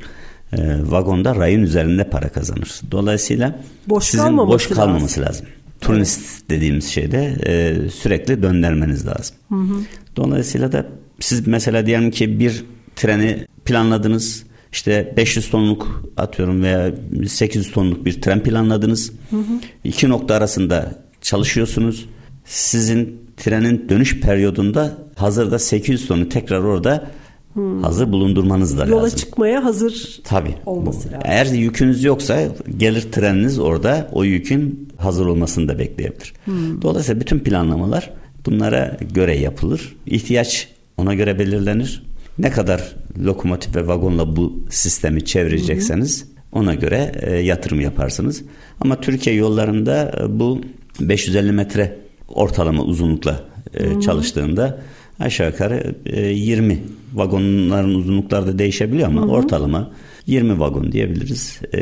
E, 0.54 0.58
vagonda 0.92 1.36
rayın 1.36 1.64
üzerinde 1.64 2.10
para 2.10 2.30
kazanır. 2.30 2.82
Dolayısıyla 2.92 3.60
boş 3.88 4.04
sizin 4.04 4.38
boş 4.38 4.68
kalmaması 4.68 5.22
lazım. 5.22 5.26
lazım 5.26 5.48
turist 5.82 6.20
evet. 6.20 6.50
dediğimiz 6.50 6.88
şeyde 6.90 7.38
e, 7.46 7.90
sürekli 7.90 8.44
döndürmeniz 8.44 9.08
lazım. 9.08 9.36
Hı 9.50 9.56
hı. 9.56 9.76
Dolayısıyla 10.16 10.72
da 10.72 10.86
siz 11.20 11.48
mesela 11.48 11.86
diyelim 11.86 12.12
ki 12.12 12.40
bir 12.40 12.66
treni 12.96 13.48
planladınız. 13.66 14.44
İşte 14.72 15.14
500 15.18 15.50
tonluk 15.50 16.12
atıyorum 16.18 16.64
veya 16.64 16.92
800 17.28 17.72
tonluk 17.72 18.06
bir 18.06 18.22
tren 18.22 18.44
planladınız. 18.44 19.12
Hı 19.30 19.38
hı. 19.38 19.60
İki 19.84 20.10
nokta 20.10 20.36
arasında 20.36 20.96
çalışıyorsunuz. 21.22 22.10
Sizin 22.46 23.22
trenin 23.38 23.90
dönüş 23.90 24.20
periyodunda 24.20 24.98
hazırda 25.16 25.60
800 25.60 26.08
tonu 26.08 26.30
tekrar 26.30 26.60
orada 26.60 27.12
Hmm. 27.54 27.84
Hazır 27.84 28.12
bulundurmanız 28.12 28.78
da 28.78 28.86
Yola 28.86 29.04
lazım. 29.04 29.18
çıkmaya 29.18 29.64
hazır 29.64 30.22
Tabii. 30.24 30.56
olması 30.66 31.08
lazım. 31.08 31.22
Eğer 31.24 31.46
yükünüz 31.46 32.04
yoksa 32.04 32.42
gelir 32.78 33.02
treniniz 33.12 33.60
orada 33.60 34.10
o 34.12 34.24
yükün 34.24 34.90
hazır 34.98 35.26
olmasını 35.26 35.68
da 35.68 35.80
bekleyebilir. 35.80 36.34
Hmm. 36.46 36.82
Dolayısıyla 36.82 37.22
bütün 37.22 37.40
planlamalar 37.40 38.14
bunlara 38.46 38.98
göre 39.14 39.38
yapılır. 39.38 39.96
İhtiyaç 40.06 40.68
ona 40.98 41.14
göre 41.14 41.40
belirlenir. 41.40 42.04
Ne 42.40 42.50
kadar 42.50 42.96
lokomotif 43.26 43.76
ve 43.76 43.88
vagonla 43.88 44.36
bu 44.36 44.64
sistemi 44.70 45.26
çevirecekseniz 45.26 46.26
ona 46.52 46.74
göre 46.76 47.12
e, 47.22 47.36
yatırım 47.36 47.82
yaparsınız. 47.82 48.44
Ama 48.82 49.02
Türkiye 49.02 49.36
yollarında 49.36 50.12
e, 50.22 50.40
bu 50.40 50.62
550 51.00 51.52
metre 51.52 51.98
ortalama 52.28 52.84
uzunlukla 52.84 53.40
e, 53.74 54.02
çalıştığında 54.02 54.82
aşağı 55.22 55.48
yukarı 55.48 55.96
e, 56.06 56.22
20 56.28 56.84
vagonların 57.14 57.96
uzunlukları 57.96 58.48
da 58.48 58.60
değişebiliyor 58.60 59.08
ama 59.08 59.22
hı 59.22 59.26
hı. 59.26 59.30
ortalama 59.30 59.92
20 60.28 60.60
vagon 60.60 60.92
diyebiliriz. 60.92 61.60
E, 61.74 61.82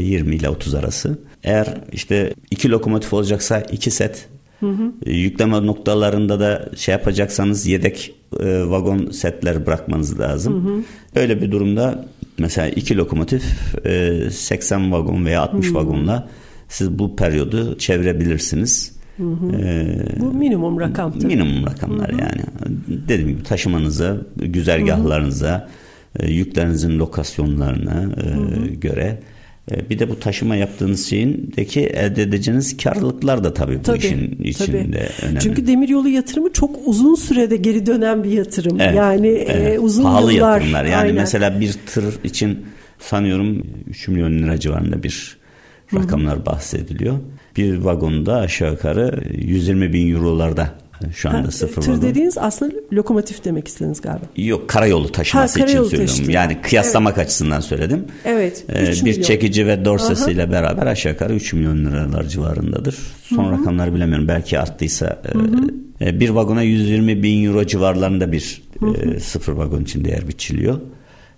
20 0.00 0.36
ile 0.36 0.48
30 0.48 0.74
arası. 0.74 1.18
Eğer 1.44 1.80
işte 1.92 2.34
iki 2.50 2.70
lokomotif 2.70 3.12
olacaksa 3.12 3.60
iki 3.60 3.90
set 3.90 4.28
Hı 4.60 4.70
hı. 4.70 4.92
E, 5.06 5.12
yükleme 5.12 5.66
noktalarında 5.66 6.40
da 6.40 6.70
şey 6.76 6.92
yapacaksanız 6.92 7.66
yedek 7.66 8.14
e, 8.40 8.70
vagon 8.70 9.10
setler 9.10 9.66
bırakmanız 9.66 10.20
lazım. 10.20 10.64
Hı 10.64 10.68
hı. 10.68 10.82
Öyle 11.20 11.42
bir 11.42 11.50
durumda 11.50 12.06
mesela 12.38 12.68
iki 12.68 12.96
lokomotif 12.96 13.44
e, 13.86 14.30
80 14.30 14.92
vagon 14.92 15.24
veya 15.24 15.42
60 15.42 15.70
hı. 15.70 15.74
vagonla 15.74 16.28
siz 16.68 16.98
bu 16.98 17.16
periyodu 17.16 17.78
çevirebilirsiniz. 17.78 18.93
Hı 19.16 19.22
hı. 19.22 19.56
Ee, 19.56 20.20
Bu 20.20 20.32
minimum 20.32 20.80
rakam 20.80 21.12
tabii. 21.12 21.26
Minimum 21.26 21.66
rakamlar 21.66 22.12
hı 22.12 22.16
hı. 22.16 22.20
yani. 22.20 22.42
Dediğim 23.08 23.28
gibi 23.28 23.42
taşımanıza, 23.42 24.16
güzergahlarınıza, 24.36 25.68
hı 26.16 26.22
hı. 26.22 26.30
yüklerinizin 26.30 26.98
lokasyonlarına 26.98 28.02
e, 28.02 28.26
hı 28.26 28.40
hı. 28.40 28.66
göre 28.66 29.18
e, 29.70 29.90
bir 29.90 29.98
de 29.98 30.10
bu 30.10 30.20
taşıma 30.20 30.56
yaptığınız 30.56 31.06
şeyindeki 31.06 31.80
elde 31.80 32.22
edeceğiniz 32.22 32.76
karlılıklar 32.76 33.44
da 33.44 33.54
tabii, 33.54 33.82
tabii 33.82 33.96
bu 33.96 34.00
işin 34.00 34.38
içinde 34.44 34.82
tabii. 34.82 35.26
önemli. 35.26 35.40
Çünkü 35.40 35.66
demiryolu 35.66 36.08
yatırımı 36.08 36.52
çok 36.52 36.76
uzun 36.84 37.14
sürede 37.14 37.56
geri 37.56 37.86
dönen 37.86 38.24
bir 38.24 38.30
yatırım. 38.30 38.80
Evet, 38.80 38.96
yani 38.96 39.28
e, 39.28 39.42
evet. 39.42 39.76
E, 39.76 39.78
uzun 39.78 40.02
Pahalı 40.02 40.32
yıllar. 40.32 40.52
yatırımlar. 40.54 40.84
Yani 40.84 40.96
Aynen. 40.96 41.14
mesela 41.14 41.60
bir 41.60 41.72
tır 41.86 42.04
için 42.24 42.66
sanıyorum 42.98 43.66
3 43.88 44.08
milyon 44.08 44.32
lira 44.32 44.60
civarında 44.60 45.02
bir 45.02 45.36
rakamlar 45.94 46.46
bahsediliyor. 46.46 47.18
Bir 47.56 47.78
vagonda 47.78 48.36
aşağı 48.36 48.70
yukarı 48.70 49.20
120 49.34 49.92
bin 49.92 50.14
eurolarda 50.14 50.70
şu 51.14 51.28
anda 51.28 51.48
ha, 51.48 51.50
sıfır 51.50 51.82
tır 51.82 51.92
vagon. 51.92 52.02
dediğiniz 52.02 52.38
aslında 52.38 52.74
lokomotif 52.92 53.44
demek 53.44 53.68
istediniz 53.68 54.00
galiba. 54.00 54.24
Yok 54.36 54.68
karayolu 54.68 55.12
taşıması 55.12 55.60
ha, 55.60 55.66
karayolu 55.66 55.86
için 55.86 55.96
söylüyorum. 55.96 56.16
Taşıtı. 56.16 56.32
Yani 56.32 56.60
kıyaslamak 56.62 57.18
evet. 57.18 57.26
açısından 57.26 57.60
söyledim. 57.60 58.04
Evet. 58.24 58.64
Ee, 58.68 58.86
bir 58.86 59.02
milyon. 59.02 59.22
çekici 59.22 59.66
ve 59.66 59.84
dorsesiyle 59.84 60.50
beraber 60.50 60.86
aşağı 60.86 61.12
yukarı 61.12 61.34
3 61.34 61.52
milyon 61.52 61.84
liralar 61.84 62.24
civarındadır. 62.24 62.96
Son 63.22 63.44
Hı-hı. 63.44 63.60
rakamları 63.60 63.94
bilemiyorum. 63.94 64.28
Belki 64.28 64.58
arttıysa. 64.58 65.22
E, 66.00 66.08
e, 66.08 66.20
bir 66.20 66.28
vagona 66.28 66.62
120 66.62 67.22
bin 67.22 67.44
euro 67.44 67.66
civarlarında 67.66 68.32
bir 68.32 68.62
e, 69.14 69.20
sıfır 69.20 69.52
vagon 69.52 69.82
için 69.82 70.04
değer 70.04 70.28
biçiliyor 70.28 70.80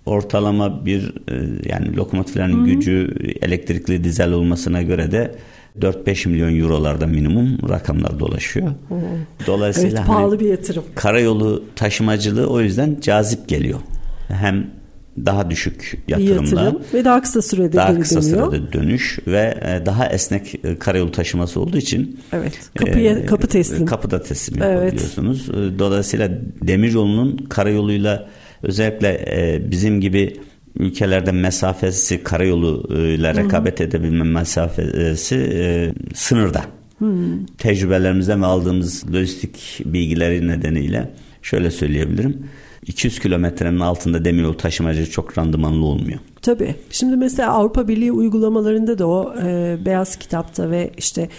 ortalama 0.05 0.85
bir 0.85 1.13
e, 1.31 1.33
yani 1.69 1.95
lokomotiflerin 1.95 2.57
Hı-hı. 2.57 2.65
gücü 2.65 3.15
elektrikli 3.41 4.03
dizel 4.03 4.31
olmasına 4.31 4.81
göre 4.81 5.11
de 5.11 5.35
4-5 5.81 6.29
milyon 6.29 6.59
eurolarda 6.59 7.07
minimum 7.07 7.69
rakamlar 7.69 8.19
dolaşıyor. 8.19 8.67
Hı-hı. 8.67 8.99
Dolayısıyla 9.47 9.97
evet, 9.97 10.07
pahalı 10.07 10.29
hani, 10.29 10.39
bir 10.39 10.49
yatırım. 10.49 10.83
Karayolu 10.95 11.63
taşımacılığı 11.75 12.47
o 12.47 12.61
yüzden 12.61 12.97
cazip 13.01 13.47
geliyor. 13.47 13.79
Hem 14.27 14.77
daha 15.25 15.49
düşük 15.49 16.03
yatırımla 16.07 16.61
yatırım 16.61 16.81
ve 16.93 17.05
daha 17.05 17.21
kısa 17.21 17.41
sürede 17.41 17.73
daha 17.73 17.99
kısa 17.99 18.21
dönüyor. 18.21 18.51
sürede 18.51 18.73
dönüş 18.73 19.19
ve 19.27 19.57
e, 19.61 19.85
daha 19.85 20.07
esnek 20.07 20.65
e, 20.65 20.79
karayolu 20.79 21.11
taşıması 21.11 21.59
olduğu 21.59 21.77
için 21.77 22.19
evet 22.33 22.59
kapıya 22.75 23.17
e, 23.17 23.25
kapı 23.25 23.47
teslim 23.47 23.85
kapıda 23.85 24.23
teslim 24.23 24.63
evet. 24.63 24.73
yapabiliyorsunuz. 24.73 25.47
Dolayısıyla 25.79 26.29
demiryolunun 26.61 27.37
karayoluyla 27.49 28.27
Özellikle 28.63 29.25
e, 29.27 29.71
bizim 29.71 30.01
gibi 30.01 30.33
ülkelerde 30.79 31.31
mesafesi 31.31 32.23
karayolu 32.23 32.87
ile 32.89 33.35
rekabet 33.35 33.81
edebilme 33.81 34.23
mesafesi 34.23 35.35
e, 35.35 35.93
sınırda. 36.13 36.65
Hmm. 36.97 37.45
Tecrübelerimizden 37.45 38.41
ve 38.41 38.45
aldığımız 38.45 39.13
lojistik 39.13 39.81
bilgileri 39.85 40.47
nedeniyle 40.47 41.13
şöyle 41.41 41.71
söyleyebilirim. 41.71 42.47
200 42.87 43.19
kilometrenin 43.19 43.79
altında 43.79 44.25
demiryolu 44.25 44.57
taşımacı 44.57 45.09
çok 45.09 45.37
randımanlı 45.37 45.85
olmuyor. 45.85 46.19
Tabii. 46.41 46.75
Şimdi 46.91 47.15
mesela 47.15 47.51
Avrupa 47.51 47.87
Birliği 47.87 48.11
uygulamalarında 48.11 48.97
da 48.97 49.07
o 49.07 49.35
e, 49.43 49.77
beyaz 49.85 50.15
kitapta 50.15 50.71
ve 50.71 50.91
işte 50.97 51.29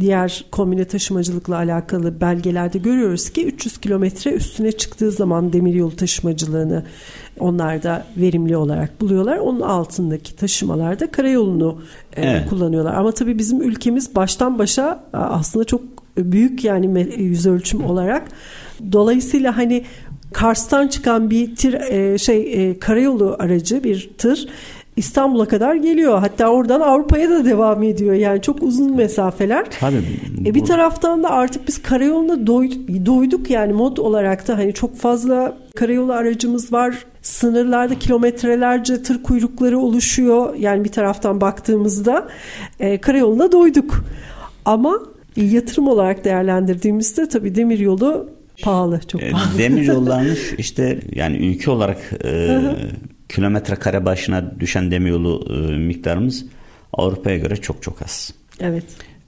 diğer 0.00 0.44
kombine 0.50 0.84
taşımacılıkla 0.84 1.56
alakalı 1.56 2.20
belgelerde 2.20 2.78
görüyoruz 2.78 3.30
ki 3.30 3.46
300 3.46 3.78
kilometre 3.78 4.30
üstüne 4.30 4.72
çıktığı 4.72 5.10
zaman 5.10 5.52
demiryolu 5.52 5.96
taşımacılığını 5.96 6.84
onlar 7.38 7.82
da 7.82 8.06
verimli 8.16 8.56
olarak 8.56 9.00
buluyorlar. 9.00 9.38
Onun 9.38 9.60
altındaki 9.60 10.36
taşımalarda 10.36 11.10
karayolunu 11.10 11.80
e, 12.16 12.22
evet. 12.22 12.48
kullanıyorlar. 12.48 12.94
Ama 12.94 13.12
tabii 13.12 13.38
bizim 13.38 13.62
ülkemiz 13.62 14.14
baştan 14.14 14.58
başa 14.58 15.04
aslında 15.12 15.64
çok 15.64 15.93
büyük 16.18 16.64
yani 16.64 17.08
yüz 17.16 17.46
ölçüm 17.46 17.84
olarak. 17.84 18.28
Dolayısıyla 18.92 19.56
hani 19.56 19.84
Kars'tan 20.32 20.88
çıkan 20.88 21.30
bir 21.30 21.56
tir, 21.56 21.74
e, 21.74 22.18
şey 22.18 22.70
e, 22.70 22.78
karayolu 22.78 23.36
aracı 23.38 23.84
bir 23.84 24.10
tır 24.18 24.48
İstanbul'a 24.96 25.48
kadar 25.48 25.74
geliyor. 25.74 26.18
Hatta 26.18 26.48
oradan 26.48 26.80
Avrupa'ya 26.80 27.30
da 27.30 27.44
devam 27.44 27.82
ediyor. 27.82 28.14
Yani 28.14 28.42
çok 28.42 28.62
uzun 28.62 28.96
mesafeler. 28.96 29.64
Tabii. 29.80 30.02
Bu... 30.38 30.48
E 30.48 30.54
bir 30.54 30.64
taraftan 30.64 31.22
da 31.22 31.30
artık 31.30 31.68
biz 31.68 31.82
karayoluna 31.82 32.46
doyduk, 32.46 33.06
doyduk 33.06 33.50
yani 33.50 33.72
mod 33.72 33.96
olarak 33.96 34.48
da 34.48 34.58
hani 34.58 34.72
çok 34.72 34.96
fazla 34.96 35.56
karayolu 35.76 36.12
aracımız 36.12 36.72
var. 36.72 37.04
Sınırlarda 37.22 37.98
kilometrelerce 37.98 39.02
tır 39.02 39.22
kuyrukları 39.22 39.78
oluşuyor. 39.78 40.54
Yani 40.54 40.84
bir 40.84 40.92
taraftan 40.92 41.40
baktığımızda 41.40 42.28
e, 42.80 43.00
karayoluna 43.00 43.52
doyduk. 43.52 44.04
Ama 44.64 45.00
yatırım 45.36 45.88
olarak 45.88 46.24
değerlendirdiğimizde 46.24 47.28
tabii 47.28 47.54
demir 47.54 47.78
yolu 47.78 48.34
Pahalı, 48.62 49.00
çok 49.08 49.22
e, 49.22 49.30
pahalı. 49.30 49.58
Demir 49.58 49.82
yollarının 49.82 50.36
işte 50.58 51.00
yani 51.14 51.36
ülke 51.36 51.70
olarak 51.70 51.98
e, 52.24 52.60
kilometre 53.28 53.74
kare 53.74 54.04
başına 54.04 54.60
düşen 54.60 54.90
demiryolu 54.90 55.46
e, 55.50 55.76
miktarımız 55.78 56.46
Avrupa'ya 56.92 57.38
göre 57.38 57.56
çok 57.56 57.82
çok 57.82 58.02
az. 58.02 58.34
Evet. 58.60 58.84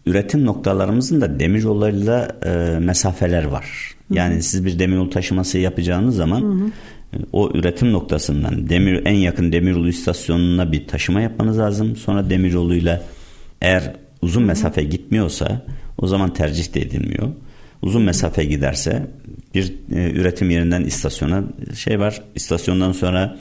üretim 0.06 0.44
noktalarımızın 0.44 1.20
da 1.20 1.40
demiryollarıyla 1.40 2.28
e, 2.46 2.78
mesafeler 2.78 3.44
var. 3.44 3.94
Yani 4.10 4.42
siz 4.42 4.64
bir 4.64 4.78
demiryolu 4.78 5.10
taşıması 5.10 5.58
yapacağınız 5.58 6.16
zaman. 6.16 6.72
E, 7.12 7.16
o 7.32 7.50
üretim 7.54 7.92
noktasından 7.92 8.68
demir 8.68 9.06
en 9.06 9.14
yakın 9.14 9.52
demiryolu 9.52 9.88
istasyonuna 9.88 10.72
bir 10.72 10.86
taşıma 10.86 11.20
yapmanız 11.20 11.58
lazım. 11.58 11.96
Sonra 11.96 12.30
demiryoluyla 12.30 13.02
eğer 13.60 13.92
uzun 14.22 14.42
mesafe 14.42 14.82
gitmiyorsa 14.82 15.66
o 15.98 16.06
zaman 16.06 16.32
tercih 16.34 16.74
de 16.74 16.80
edilmiyor. 16.80 17.28
Uzun 17.82 18.02
mesafe 18.02 18.44
giderse 18.44 19.06
bir 19.54 19.74
e, 19.94 20.10
üretim 20.10 20.50
yerinden 20.50 20.84
istasyona 20.84 21.44
şey 21.76 22.00
var. 22.00 22.22
İstasyondan 22.34 22.92
sonra 22.92 23.38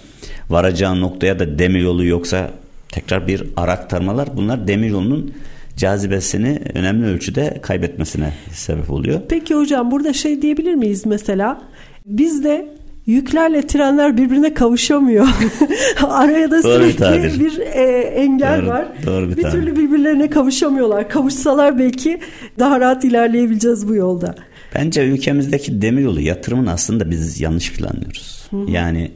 varacağın 0.49 1.01
noktaya 1.01 1.39
da 1.39 1.59
demiryolu 1.59 2.05
yoksa 2.05 2.51
tekrar 2.89 3.27
bir 3.27 3.43
ara 3.57 3.71
aktarmalar. 3.71 4.37
Bunlar 4.37 4.67
demiryolunun 4.67 5.33
cazibesini 5.77 6.61
önemli 6.73 7.05
ölçüde 7.05 7.59
kaybetmesine 7.61 8.33
sebep 8.51 8.89
oluyor. 8.89 9.21
Peki 9.29 9.55
hocam 9.55 9.91
burada 9.91 10.13
şey 10.13 10.41
diyebilir 10.41 10.73
miyiz 10.73 11.05
mesela? 11.05 11.61
Bizde 12.05 12.67
yüklerle 13.05 13.67
trenler 13.67 14.17
birbirine 14.17 14.53
kavuşamıyor. 14.53 15.27
Araya 16.03 16.51
da 16.51 16.63
doğru 16.63 16.83
sürekli 16.83 17.39
bir 17.39 17.59
e, 17.59 17.99
engel 17.99 18.61
doğru, 18.61 18.67
var. 18.67 18.85
Doğru 19.05 19.29
bir, 19.29 19.37
bir 19.37 19.43
türlü 19.43 19.75
birbirlerine 19.75 20.29
kavuşamıyorlar. 20.29 21.09
Kavuşsalar 21.09 21.79
belki 21.79 22.19
daha 22.59 22.79
rahat 22.79 23.03
ilerleyebileceğiz 23.03 23.87
bu 23.87 23.95
yolda. 23.95 24.35
Bence 24.75 25.05
ülkemizdeki 25.05 25.81
demiryolu 25.81 26.21
yatırımını 26.21 26.71
aslında 26.71 27.11
biz 27.11 27.41
yanlış 27.41 27.73
planlıyoruz. 27.73 28.47
Hı 28.49 28.57
hı. 28.57 28.71
Yani 28.71 29.11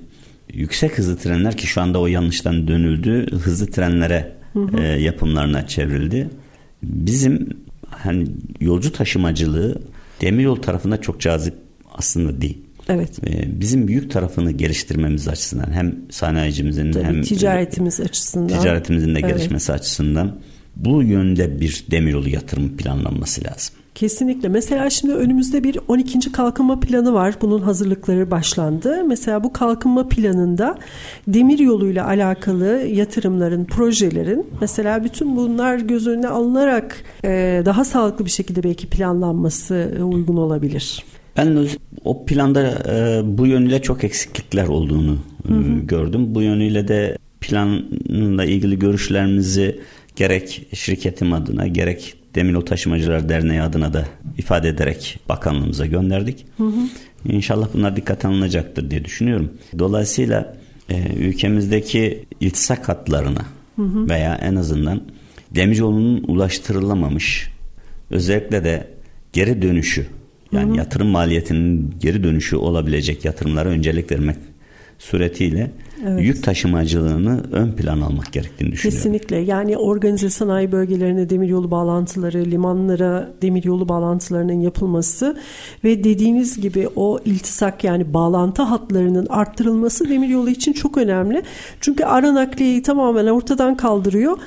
yüksek 0.53 0.97
hızlı 0.97 1.17
trenler 1.17 1.57
ki 1.57 1.67
şu 1.67 1.81
anda 1.81 1.99
o 1.99 2.07
yanlıştan 2.07 2.67
dönüldü. 2.67 3.37
Hızlı 3.37 3.67
trenlere 3.67 4.31
hı 4.53 4.59
hı. 4.59 4.81
E, 4.81 5.01
yapımlarına 5.01 5.67
çevrildi. 5.67 6.29
Bizim 6.83 7.49
hani 7.89 8.27
yolcu 8.59 8.91
taşımacılığı 8.91 9.81
demiryolu 10.21 10.61
tarafında 10.61 11.01
çok 11.01 11.21
cazip 11.21 11.53
aslında 11.95 12.41
değil. 12.41 12.57
Evet. 12.89 13.09
Ee, 13.27 13.61
bizim 13.61 13.87
büyük 13.87 14.11
tarafını 14.11 14.51
geliştirmemiz 14.51 15.27
açısından 15.27 15.71
hem 15.71 15.95
sanayicimizin 16.09 16.91
Tabii, 16.91 17.03
hem 17.03 17.21
ticaretimiz 17.21 17.99
açısından 17.99 18.59
ticaretimizin 18.59 19.15
de 19.15 19.21
gelişmesi 19.21 19.71
evet. 19.71 19.81
açısından 19.81 20.39
bu 20.75 21.03
yönde 21.03 21.61
bir 21.61 21.85
demiryolu 21.91 22.29
yatırım 22.29 22.77
planlanması 22.77 23.43
lazım. 23.43 23.75
Kesinlikle. 23.95 24.49
Mesela 24.49 24.89
şimdi 24.89 25.13
önümüzde 25.13 25.63
bir 25.63 25.79
12. 25.87 26.31
kalkınma 26.31 26.79
planı 26.79 27.13
var. 27.13 27.35
Bunun 27.41 27.61
hazırlıkları 27.61 28.31
başlandı. 28.31 29.03
Mesela 29.03 29.43
bu 29.43 29.53
kalkınma 29.53 30.07
planında 30.07 30.77
demir 31.27 31.59
yoluyla 31.59 32.07
alakalı 32.07 32.65
yatırımların, 32.87 33.65
projelerin 33.65 34.47
mesela 34.61 35.03
bütün 35.03 35.35
bunlar 35.35 35.77
göz 35.77 36.07
önüne 36.07 36.27
alınarak 36.27 37.03
e, 37.25 37.61
daha 37.65 37.85
sağlıklı 37.85 38.25
bir 38.25 38.29
şekilde 38.29 38.63
belki 38.63 38.87
planlanması 38.87 39.97
uygun 40.03 40.37
olabilir. 40.37 41.03
Ben 41.39 41.67
o 42.05 42.25
planda 42.25 42.61
e, 42.89 43.21
bu 43.37 43.47
yönüyle 43.47 43.81
çok 43.81 44.03
eksiklikler 44.03 44.67
olduğunu 44.67 45.17
e, 45.49 45.53
hı 45.53 45.53
hı. 45.53 45.79
gördüm. 45.79 46.35
Bu 46.35 46.41
yönüyle 46.41 46.87
de 46.87 47.17
planla 47.41 48.45
ilgili 48.45 48.79
görüşlerimizi 48.79 49.79
gerek 50.15 50.67
şirketim 50.73 51.33
adına 51.33 51.67
gerek 51.67 52.15
Demiryolu 52.35 52.65
Taşımacılar 52.65 53.29
Derneği 53.29 53.61
adına 53.61 53.93
da 53.93 54.05
ifade 54.37 54.69
ederek 54.69 55.19
bakanlığımıza 55.29 55.85
gönderdik. 55.85 56.45
Hı 56.57 56.63
hı. 56.63 56.79
İnşallah 57.25 57.67
bunlar 57.73 57.95
dikkate 57.95 58.27
alınacaktır 58.27 58.91
diye 58.91 59.05
düşünüyorum. 59.05 59.53
Dolayısıyla 59.79 60.55
e, 60.89 61.13
ülkemizdeki 61.15 62.25
iltisak 62.39 62.89
hatlarına 62.89 63.45
hı 63.75 63.81
hı. 63.81 64.09
veya 64.09 64.35
en 64.35 64.55
azından 64.55 65.01
demiryolunun 65.55 66.23
ulaştırılamamış 66.27 67.49
özellikle 68.11 68.63
de 68.63 68.87
geri 69.33 69.61
dönüşü 69.61 70.18
yani 70.51 70.69
Hı-hı. 70.69 70.77
yatırım 70.77 71.07
maliyetinin 71.07 71.95
geri 71.99 72.23
dönüşü 72.23 72.55
olabilecek 72.55 73.25
yatırımlara 73.25 73.69
öncelik 73.69 74.11
vermek 74.11 74.35
suretiyle 74.99 75.71
evet. 76.07 76.23
yük 76.23 76.43
taşımacılığını 76.43 77.43
ön 77.51 77.71
plan 77.71 78.01
almak 78.01 78.33
gerektiğini 78.33 78.71
düşünüyorum. 78.71 78.97
Kesinlikle. 78.97 79.37
Yani 79.37 79.77
organize 79.77 80.29
sanayi 80.29 80.71
bölgelerine 80.71 81.29
demiryolu 81.29 81.71
bağlantıları, 81.71 82.45
limanlara 82.45 83.29
demiryolu 83.41 83.89
bağlantılarının 83.89 84.61
yapılması 84.61 85.37
ve 85.83 86.03
dediğiniz 86.03 86.61
gibi 86.61 86.89
o 86.95 87.19
iltisak 87.25 87.83
yani 87.83 88.13
bağlantı 88.13 88.61
hatlarının 88.61 89.25
arttırılması 89.29 90.09
demiryolu 90.09 90.49
için 90.49 90.73
çok 90.73 90.97
önemli. 90.97 91.43
Çünkü 91.81 92.03
ara 92.03 92.33
nakliyeyi 92.35 92.81
tamamen 92.81 93.27
ortadan 93.27 93.77
kaldırıyor. 93.77 94.37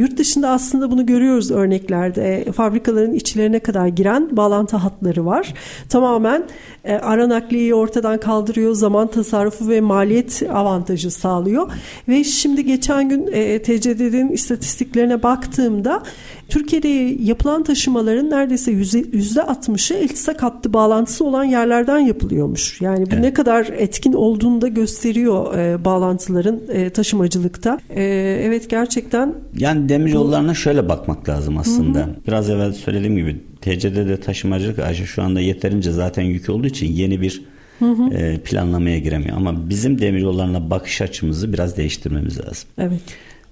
Yurt 0.00 0.16
dışında 0.16 0.48
aslında 0.48 0.90
bunu 0.90 1.06
görüyoruz 1.06 1.50
örneklerde. 1.50 2.52
Fabrikaların 2.52 3.14
içlerine 3.14 3.58
kadar 3.58 3.86
giren 3.86 4.36
bağlantı 4.36 4.76
hatları 4.76 5.26
var. 5.26 5.54
Tamamen 5.88 6.44
e, 6.84 6.94
ara 6.94 7.28
nakliyeyi 7.28 7.74
ortadan 7.74 8.20
kaldırıyor, 8.20 8.74
zaman 8.74 9.06
tasarrufu 9.06 9.68
ve 9.68 9.80
maliyet 9.80 10.42
avantajı 10.52 11.10
sağlıyor. 11.10 11.72
Ve 12.08 12.24
şimdi 12.24 12.64
geçen 12.64 13.08
gün 13.08 13.26
e, 13.32 13.62
TCD'nin 13.62 14.32
istatistiklerine 14.32 15.22
baktığımda 15.22 16.02
Türkiye'de 16.50 16.88
yapılan 17.22 17.62
taşımaların 17.62 18.30
neredeyse 18.30 18.72
yüzde 18.72 19.40
60'ı 19.40 19.96
iltisak 19.98 20.42
hattı 20.42 20.72
bağlantısı 20.72 21.24
olan 21.24 21.44
yerlerden 21.44 21.98
yapılıyormuş. 21.98 22.80
Yani 22.80 23.06
bu 23.06 23.14
evet. 23.14 23.24
ne 23.24 23.32
kadar 23.32 23.66
etkin 23.66 24.12
olduğunu 24.12 24.60
da 24.60 24.68
gösteriyor 24.68 25.58
e, 25.58 25.84
bağlantıların 25.84 26.60
e, 26.68 26.90
taşımacılıkta. 26.90 27.80
E, 27.90 28.02
evet 28.44 28.70
gerçekten. 28.70 29.34
Yani 29.58 29.88
demir 29.88 30.12
yollarına 30.12 30.50
bu... 30.50 30.54
şöyle 30.54 30.88
bakmak 30.88 31.28
lazım 31.28 31.58
aslında. 31.58 31.98
Hı-hı. 31.98 32.16
Biraz 32.26 32.50
evvel 32.50 32.72
söylediğim 32.72 33.16
gibi 33.16 33.40
TCD'de 33.60 34.20
taşımacılık 34.20 34.78
aşı 34.78 35.06
şu 35.06 35.22
anda 35.22 35.40
yeterince 35.40 35.92
zaten 35.92 36.22
yük 36.22 36.50
olduğu 36.50 36.66
için 36.66 36.86
yeni 36.86 37.20
bir 37.20 37.42
hı 37.78 37.90
hı. 37.90 38.14
E, 38.14 38.38
planlamaya 38.38 38.98
giremiyor. 38.98 39.36
Ama 39.36 39.68
bizim 39.68 40.00
demir 40.00 40.20
yollarına 40.20 40.70
bakış 40.70 41.02
açımızı 41.02 41.52
biraz 41.52 41.76
değiştirmemiz 41.76 42.40
lazım. 42.40 42.68
Evet. 42.78 43.00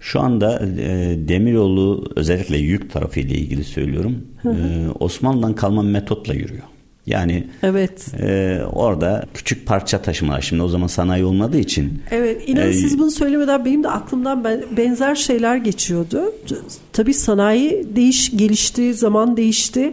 Şu 0.01 0.20
anda 0.20 0.62
e, 0.78 1.16
demiryolu 1.28 2.11
özellikle 2.16 2.57
yük 2.57 2.92
tarafı 2.92 3.20
ile 3.20 3.34
ilgili 3.34 3.64
söylüyorum. 3.64 4.24
Hı 4.42 4.49
hı. 4.49 4.55
E, 4.55 4.90
Osmanlı'dan 5.01 5.55
kalma 5.55 5.82
metotla 5.82 6.34
yürüyor. 6.34 6.62
Yani 7.09 7.44
evet. 7.62 8.07
e, 8.20 8.61
orada 8.72 9.26
küçük 9.34 9.66
parça 9.66 10.03
taşımalar 10.03 10.40
şimdi 10.40 10.62
o 10.62 10.68
zaman 10.68 10.86
sanayi 10.86 11.24
olmadığı 11.24 11.59
için. 11.59 12.03
Evet 12.11 12.49
inanın 12.49 12.70
e, 12.70 12.72
siz 12.72 12.99
bunu 12.99 13.11
söylemeden 13.11 13.64
benim 13.64 13.84
de 13.84 13.88
aklımdan 13.88 14.44
benzer 14.76 15.14
şeyler 15.14 15.57
geçiyordu. 15.57 16.32
Tabii 16.92 17.14
sanayi 17.14 17.96
değiş 17.96 18.36
gelişti, 18.36 18.94
zaman 18.94 19.36
değişti. 19.36 19.92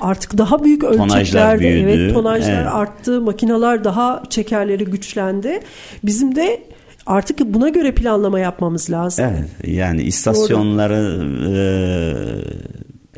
Artık 0.00 0.38
daha 0.38 0.64
büyük 0.64 0.84
ölçeklerde 0.84 1.80
evet 1.80 2.14
tonajlar 2.14 2.62
evet. 2.62 2.72
arttı, 2.72 3.20
makineler 3.20 3.84
daha 3.84 4.22
çekerleri 4.30 4.84
güçlendi. 4.84 5.60
Bizim 6.04 6.36
de 6.36 6.62
artık 7.06 7.40
buna 7.40 7.68
göre 7.68 7.94
planlama 7.94 8.40
yapmamız 8.40 8.90
lazım. 8.90 9.24
Evet 9.28 9.74
yani 9.76 10.02
istasyonları 10.02 11.24
e, 11.50 11.58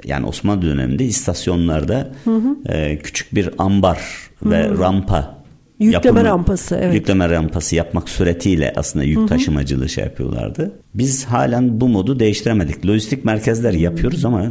yani 0.05 0.27
Osmanlı 0.27 0.63
döneminde 0.63 1.05
istasyonlarda 1.05 2.09
hı 2.25 2.37
hı. 2.37 2.73
E, 2.73 2.99
küçük 2.99 3.35
bir 3.35 3.51
ambar 3.59 3.99
hı 4.39 4.49
hı. 4.49 4.51
ve 4.51 4.69
rampa 4.79 5.39
Yükleme 5.79 6.07
yapımı, 6.07 6.25
rampası 6.25 6.77
evet. 6.83 6.95
Yükleme 6.95 7.31
rampası 7.31 7.77
yapmak 7.77 8.09
suretiyle 8.09 8.73
aslında 8.77 9.05
yük 9.05 9.19
Hı-hı. 9.19 9.27
taşımacılığı 9.27 9.89
şey 9.89 10.05
yapıyorlardı. 10.05 10.73
Biz 10.95 11.25
halen 11.25 11.81
bu 11.81 11.89
modu 11.89 12.21
değiştiremedik. 12.21 12.87
Lojistik 12.87 13.25
merkezler 13.25 13.73
yapıyoruz 13.73 14.25
ama 14.25 14.45
e, 14.45 14.49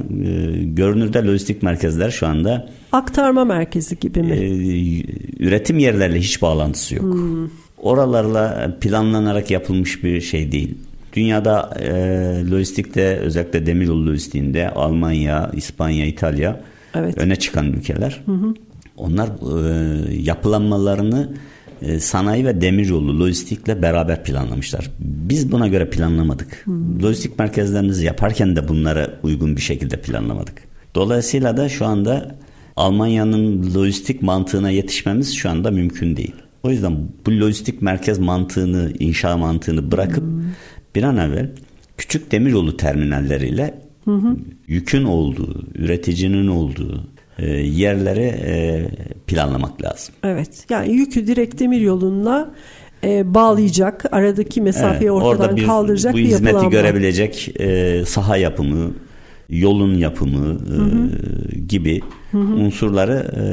görünürde 0.64 1.20
lojistik 1.20 1.64
merkezler 1.64 2.12
şu 2.12 2.28
anda 2.28 2.70
aktarma 2.92 3.46
merkezi 3.46 4.00
gibi 4.00 4.22
mi? 4.22 4.36
E, 4.36 5.44
üretim 5.44 5.80
yerlerle 5.80 6.20
hiç 6.20 6.42
bağlantısı 6.42 6.96
yok. 6.96 7.16
Hı. 7.16 7.50
Oralarla 7.78 8.76
planlanarak 8.82 9.52
yapılmış 9.52 10.04
bir 10.04 10.22
şey 10.22 10.52
değil. 10.52 10.78
Dünyada 11.14 11.74
e, 11.80 11.90
lojistikte 12.52 13.18
özellikle 13.18 13.66
demiryolu 13.66 14.06
lojistiğinde 14.06 14.70
Almanya, 14.70 15.52
İspanya, 15.54 16.06
İtalya 16.06 16.62
evet. 16.96 17.18
öne 17.18 17.36
çıkan 17.36 17.74
ülkeler. 17.74 18.22
Hı 18.26 18.32
hı. 18.32 18.54
Onlar 18.98 19.28
e, 19.28 20.22
yapılanmalarını 20.22 21.30
e, 21.82 22.00
sanayi 22.00 22.46
ve 22.46 22.62
demiryolu 22.62 23.20
lojistikle 23.20 23.82
beraber 23.82 24.24
planlamışlar. 24.24 24.92
Biz 25.00 25.52
buna 25.52 25.68
göre 25.68 25.90
planlamadık. 25.90 26.62
Hmm. 26.64 27.04
Lojistik 27.04 27.40
merkezlerimizi 27.40 28.06
yaparken 28.06 28.56
de 28.56 28.68
bunlara 28.68 29.20
uygun 29.24 29.56
bir 29.56 29.62
şekilde 29.62 30.02
planlamadık. 30.02 30.64
Dolayısıyla 30.96 31.58
da 31.58 31.70
şu 31.70 31.86
anda 31.86 32.36
Almanya'nın 32.76 33.74
lojistik 33.76 34.22
mantığına 34.22 34.70
yetişmemiz 34.70 35.36
şu 35.36 35.50
anda 35.50 35.72
mümkün 35.72 36.18
değil. 36.18 36.36
O 36.64 36.72
yüzden 36.72 36.98
bu 37.26 37.32
lojistik 37.32 37.82
merkez 37.82 38.20
mantığını, 38.20 38.94
inşa 39.00 39.38
mantığını 39.38 39.92
bırakıp 39.92 40.24
hmm. 40.24 40.44
bir 40.96 41.04
an 41.04 41.18
evvel 41.18 41.52
küçük 41.98 42.32
demiryolu 42.32 42.78
terminalleriyle 42.78 43.82
hı 44.06 44.12
hı. 44.12 44.36
yükün 44.68 45.04
olduğu, 45.04 45.66
üreticinin 45.76 46.48
olduğu, 46.48 47.08
e, 47.40 47.50
yerleri 47.56 48.22
e, 48.22 48.86
planlamak 49.28 49.84
lazım. 49.84 50.16
Evet. 50.24 50.66
Yani 50.70 50.94
yükü 50.94 51.28
direkt 51.28 51.60
demir 51.60 51.82
yolunla 51.82 52.54
e, 53.04 53.34
bağlayacak, 53.34 54.06
aradaki 54.12 54.62
mesafeyi 54.62 55.12
evet, 55.12 55.24
ortadan 55.24 55.56
bir, 55.56 55.66
kaldıracak 55.66 56.14
bu 56.14 56.18
bir 56.18 56.26
hizmeti 56.26 56.70
görebilecek 56.70 57.56
e, 57.60 58.04
saha 58.06 58.38
yapımı, 58.38 58.92
yolun 59.50 59.96
yapımı 59.96 60.46
hı 60.46 60.84
hı. 60.84 61.10
E, 61.56 61.60
gibi 61.60 62.02
hı 62.32 62.38
hı. 62.38 62.56
unsurları 62.56 63.32
e, 63.40 63.44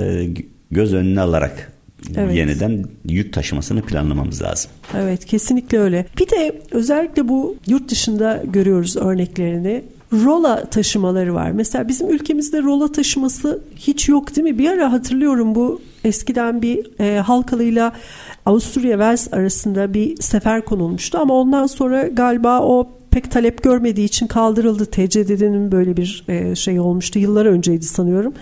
göz 0.71 0.95
önüne 0.95 1.21
alarak 1.21 1.73
evet. 2.17 2.37
yeniden 2.37 2.85
yük 3.09 3.33
taşımasını 3.33 3.83
planlamamız 3.83 4.43
lazım. 4.43 4.71
Evet 4.97 5.25
kesinlikle 5.25 5.79
öyle. 5.79 6.07
Bir 6.21 6.31
de 6.31 6.63
özellikle 6.71 7.29
bu 7.29 7.57
yurt 7.67 7.91
dışında 7.91 8.43
görüyoruz 8.53 8.97
örneklerini 8.97 9.83
rola 10.13 10.65
taşımaları 10.65 11.35
var. 11.35 11.51
Mesela 11.51 11.89
bizim 11.89 12.11
ülkemizde 12.11 12.63
rola 12.63 12.93
taşıması 12.93 13.63
hiç 13.77 14.09
yok 14.09 14.37
değil 14.37 14.45
mi? 14.45 14.59
Bir 14.59 14.71
ara 14.71 14.93
hatırlıyorum 14.93 15.55
bu 15.55 15.81
eskiden 16.05 16.63
bir 16.63 17.01
e, 17.01 17.19
Halkalı'yla 17.19 17.93
Avusturya 18.47 18.91
Wels 18.91 19.33
arasında 19.33 19.95
bir 19.95 20.23
sefer 20.23 20.65
konulmuştu 20.65 21.19
ama 21.19 21.35
ondan 21.35 21.67
sonra 21.67 22.09
galiba 22.09 22.61
o 22.61 22.91
pek 23.15 23.31
talep 23.31 23.63
görmediği 23.63 24.07
için 24.07 24.27
kaldırıldı. 24.27 24.87
TCDD'nin 24.87 25.73
böyle 25.73 25.97
bir 25.97 26.25
e, 26.29 26.55
şey 26.55 26.81
olmuştu. 26.81 27.19
Yıllar 27.19 27.47
önceydi 27.47 27.85
sanıyorum. 27.85 28.35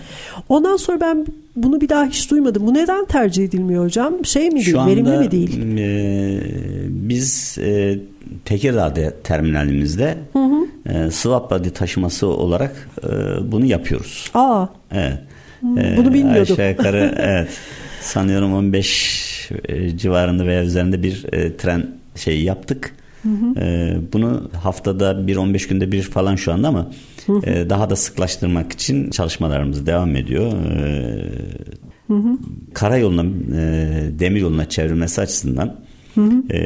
Ondan 0.49 0.77
sonra 0.77 1.01
ben 1.01 1.25
bunu 1.55 1.81
bir 1.81 1.89
daha 1.89 2.05
hiç 2.05 2.31
duymadım. 2.31 2.67
Bu 2.67 2.73
neden 2.73 3.05
tercih 3.05 3.43
edilmiyor 3.43 3.85
hocam? 3.85 4.25
Şey 4.25 4.49
mi 4.49 4.65
değil, 4.65 4.77
verimli 4.87 5.17
mi 5.17 5.31
değil? 5.31 5.77
E, 5.77 6.41
biz 6.89 7.57
e, 7.61 7.99
Tekirdağ'da 8.45 9.13
terminalimizde 9.23 10.17
hı 10.33 10.39
hı. 10.39 10.93
E, 10.93 11.11
swap 11.11 11.51
body 11.51 11.69
taşıması 11.69 12.27
olarak 12.27 12.89
e, 13.03 13.09
bunu 13.51 13.65
yapıyoruz. 13.65 14.31
Aa. 14.33 14.65
Evet. 14.91 15.19
E, 15.77 15.97
bunu 15.97 16.13
bilmiyordum. 16.13 16.53
Aşağı 16.53 16.69
yukarı 16.69 17.15
evet. 17.19 17.49
Sanıyorum 18.01 18.53
15 18.53 19.51
e, 19.65 19.97
civarında 19.97 20.45
veya 20.45 20.63
üzerinde 20.63 21.03
bir 21.03 21.33
e, 21.33 21.57
tren 21.57 21.87
şeyi 22.15 22.43
yaptık. 22.43 22.93
Hı 23.23 23.29
hı. 23.29 23.59
E, 23.59 23.97
bunu 24.13 24.49
haftada 24.63 25.27
bir 25.27 25.35
15 25.35 25.67
günde 25.67 25.91
bir 25.91 26.01
falan 26.01 26.35
şu 26.35 26.53
anda 26.53 26.67
ama 26.67 26.91
hı 27.25 27.33
hı. 27.33 27.49
E, 27.49 27.69
daha 27.69 27.89
da 27.89 27.95
sıklaştırmak 27.95 28.71
için 28.71 29.09
çalışmalarımız 29.09 29.85
devam 29.85 30.15
ediyor. 30.15 30.51
E, 30.51 31.23
hı 32.07 32.13
hı. 32.13 32.37
Karayoluna, 32.73 33.23
e, 33.59 34.19
demir 34.19 34.41
yoluna 34.41 34.69
çevrilmesi 34.69 35.21
açısından 35.21 35.79
hı 36.15 36.21
hı. 36.21 36.43
E, 36.49 36.59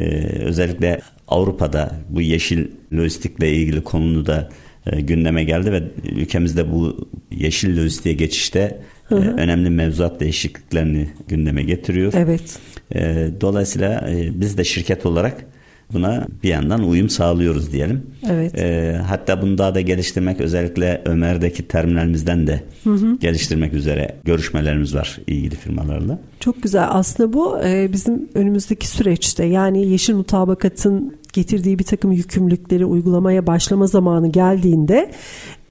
özellikle 0.44 1.00
Avrupa'da 1.28 1.94
bu 2.08 2.20
yeşil 2.20 2.66
lojistikle 2.92 3.52
ilgili 3.52 3.82
konu 3.82 4.26
da 4.26 4.48
e, 4.86 5.00
gündeme 5.00 5.44
geldi 5.44 5.72
ve 5.72 5.82
ülkemizde 6.04 6.72
bu 6.72 7.08
yeşil 7.30 7.76
lojistiğe 7.76 8.14
geçişte 8.14 8.80
hı 9.04 9.16
hı. 9.16 9.20
E, 9.20 9.28
önemli 9.28 9.70
mevzuat 9.70 10.20
değişikliklerini 10.20 11.08
gündeme 11.28 11.62
getiriyor. 11.62 12.12
Evet. 12.16 12.58
E, 12.94 13.30
dolayısıyla 13.40 14.08
biz 14.34 14.58
de 14.58 14.64
şirket 14.64 15.06
olarak 15.06 15.46
buna 15.92 16.26
bir 16.42 16.48
yandan 16.48 16.88
uyum 16.88 17.08
sağlıyoruz 17.08 17.72
diyelim. 17.72 18.06
Evet. 18.30 18.58
E, 18.58 18.96
hatta 19.06 19.42
bunu 19.42 19.58
daha 19.58 19.74
da 19.74 19.80
geliştirmek 19.80 20.40
özellikle 20.40 21.02
Ömer'deki 21.04 21.68
terminalimizden 21.68 22.46
de 22.46 22.62
hı 22.84 22.90
hı. 22.90 23.16
geliştirmek 23.20 23.74
üzere 23.74 24.16
görüşmelerimiz 24.24 24.94
var 24.94 25.18
ilgili 25.26 25.54
firmalarla. 25.54 26.18
Çok 26.40 26.62
güzel. 26.62 26.86
Aslında 26.90 27.32
bu 27.32 27.60
e, 27.64 27.92
bizim 27.92 28.28
önümüzdeki 28.34 28.88
süreçte 28.88 29.44
yani 29.44 29.86
yeşil 29.86 30.14
mutabakatın 30.14 31.18
getirdiği 31.32 31.78
bir 31.78 31.84
takım 31.84 32.12
yükümlülükleri 32.12 32.84
uygulamaya 32.84 33.46
başlama 33.46 33.86
zamanı 33.86 34.32
geldiğinde 34.32 35.10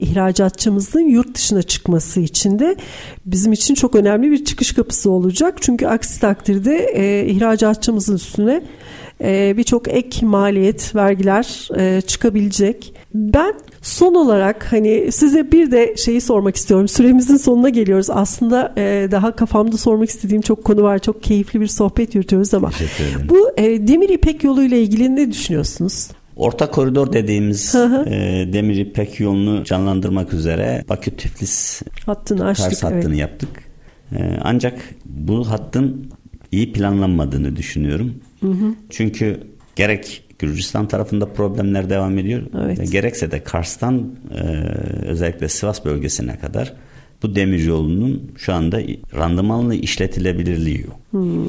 ihracatçımızın 0.00 1.00
yurt 1.00 1.34
dışına 1.34 1.62
çıkması 1.62 2.20
için 2.20 2.58
de 2.58 2.76
bizim 3.26 3.52
için 3.52 3.74
çok 3.74 3.94
önemli 3.94 4.30
bir 4.30 4.44
çıkış 4.44 4.72
kapısı 4.72 5.10
olacak. 5.10 5.58
Çünkü 5.60 5.86
aksi 5.86 6.20
takdirde 6.20 6.76
e, 6.94 7.26
ihracatçımızın 7.26 8.14
üstüne 8.14 8.62
e, 9.20 9.54
birçok 9.56 9.88
ek 9.88 10.26
maliyet, 10.26 10.94
vergiler 10.94 11.68
e, 11.78 12.00
çıkabilecek. 12.00 12.94
Ben 13.14 13.54
son 13.82 14.14
olarak 14.14 14.72
hani 14.72 15.12
size 15.12 15.52
bir 15.52 15.70
de 15.70 15.96
şeyi 15.96 16.20
sormak 16.20 16.56
istiyorum. 16.56 16.88
Süremizin 16.88 17.36
sonuna 17.36 17.68
geliyoruz. 17.68 18.10
Aslında 18.10 18.72
e, 18.76 19.08
daha 19.10 19.36
kafamda 19.36 19.76
sormak 19.76 20.08
istediğim 20.08 20.42
çok 20.42 20.64
konu 20.64 20.82
var. 20.82 20.98
Çok 20.98 21.22
keyifli 21.22 21.60
bir 21.60 21.66
sohbet 21.66 22.14
yürütüyoruz 22.14 22.54
ama 22.54 22.70
bu 23.28 23.50
Demir 23.58 24.08
İpek 24.08 24.44
yolu 24.44 24.62
ile 24.62 24.82
ilgili 24.82 25.16
ne 25.16 25.32
düşünüyorsunuz? 25.32 26.08
Orta 26.38 26.70
koridor 26.70 27.12
dediğimiz 27.12 27.74
e, 27.74 28.48
demir 28.52 28.76
İpek 28.76 29.20
yolunu 29.20 29.64
canlandırmak 29.64 30.34
üzere 30.34 30.84
Bakü 30.88 31.10
Tiflis 31.10 31.82
hattını 32.06 32.46
açtık. 32.46 32.70
Kars 32.70 32.82
hattını 32.82 33.08
evet. 33.08 33.18
yaptık. 33.18 33.48
E, 34.12 34.38
ancak 34.42 34.80
bu 35.04 35.50
hattın 35.50 36.10
iyi 36.52 36.72
planlanmadığını 36.72 37.56
düşünüyorum. 37.56 38.14
Hı 38.40 38.48
hı. 38.48 38.74
Çünkü 38.90 39.40
gerek 39.76 40.24
Gürcistan 40.38 40.88
tarafında 40.88 41.26
problemler 41.26 41.90
devam 41.90 42.18
ediyor. 42.18 42.42
Evet. 42.64 42.92
Gerekse 42.92 43.30
de 43.30 43.42
Kars'tan 43.42 44.14
e, 44.34 44.42
özellikle 45.06 45.48
Sivas 45.48 45.84
bölgesine 45.84 46.38
kadar 46.38 46.74
bu 47.22 47.34
demir 47.34 47.64
yolunun 47.64 48.32
şu 48.36 48.54
anda 48.54 48.80
randımanlı 49.16 49.74
işletilebilirliği 49.74 50.80
yok. 50.80 50.96
Hmm. 51.10 51.44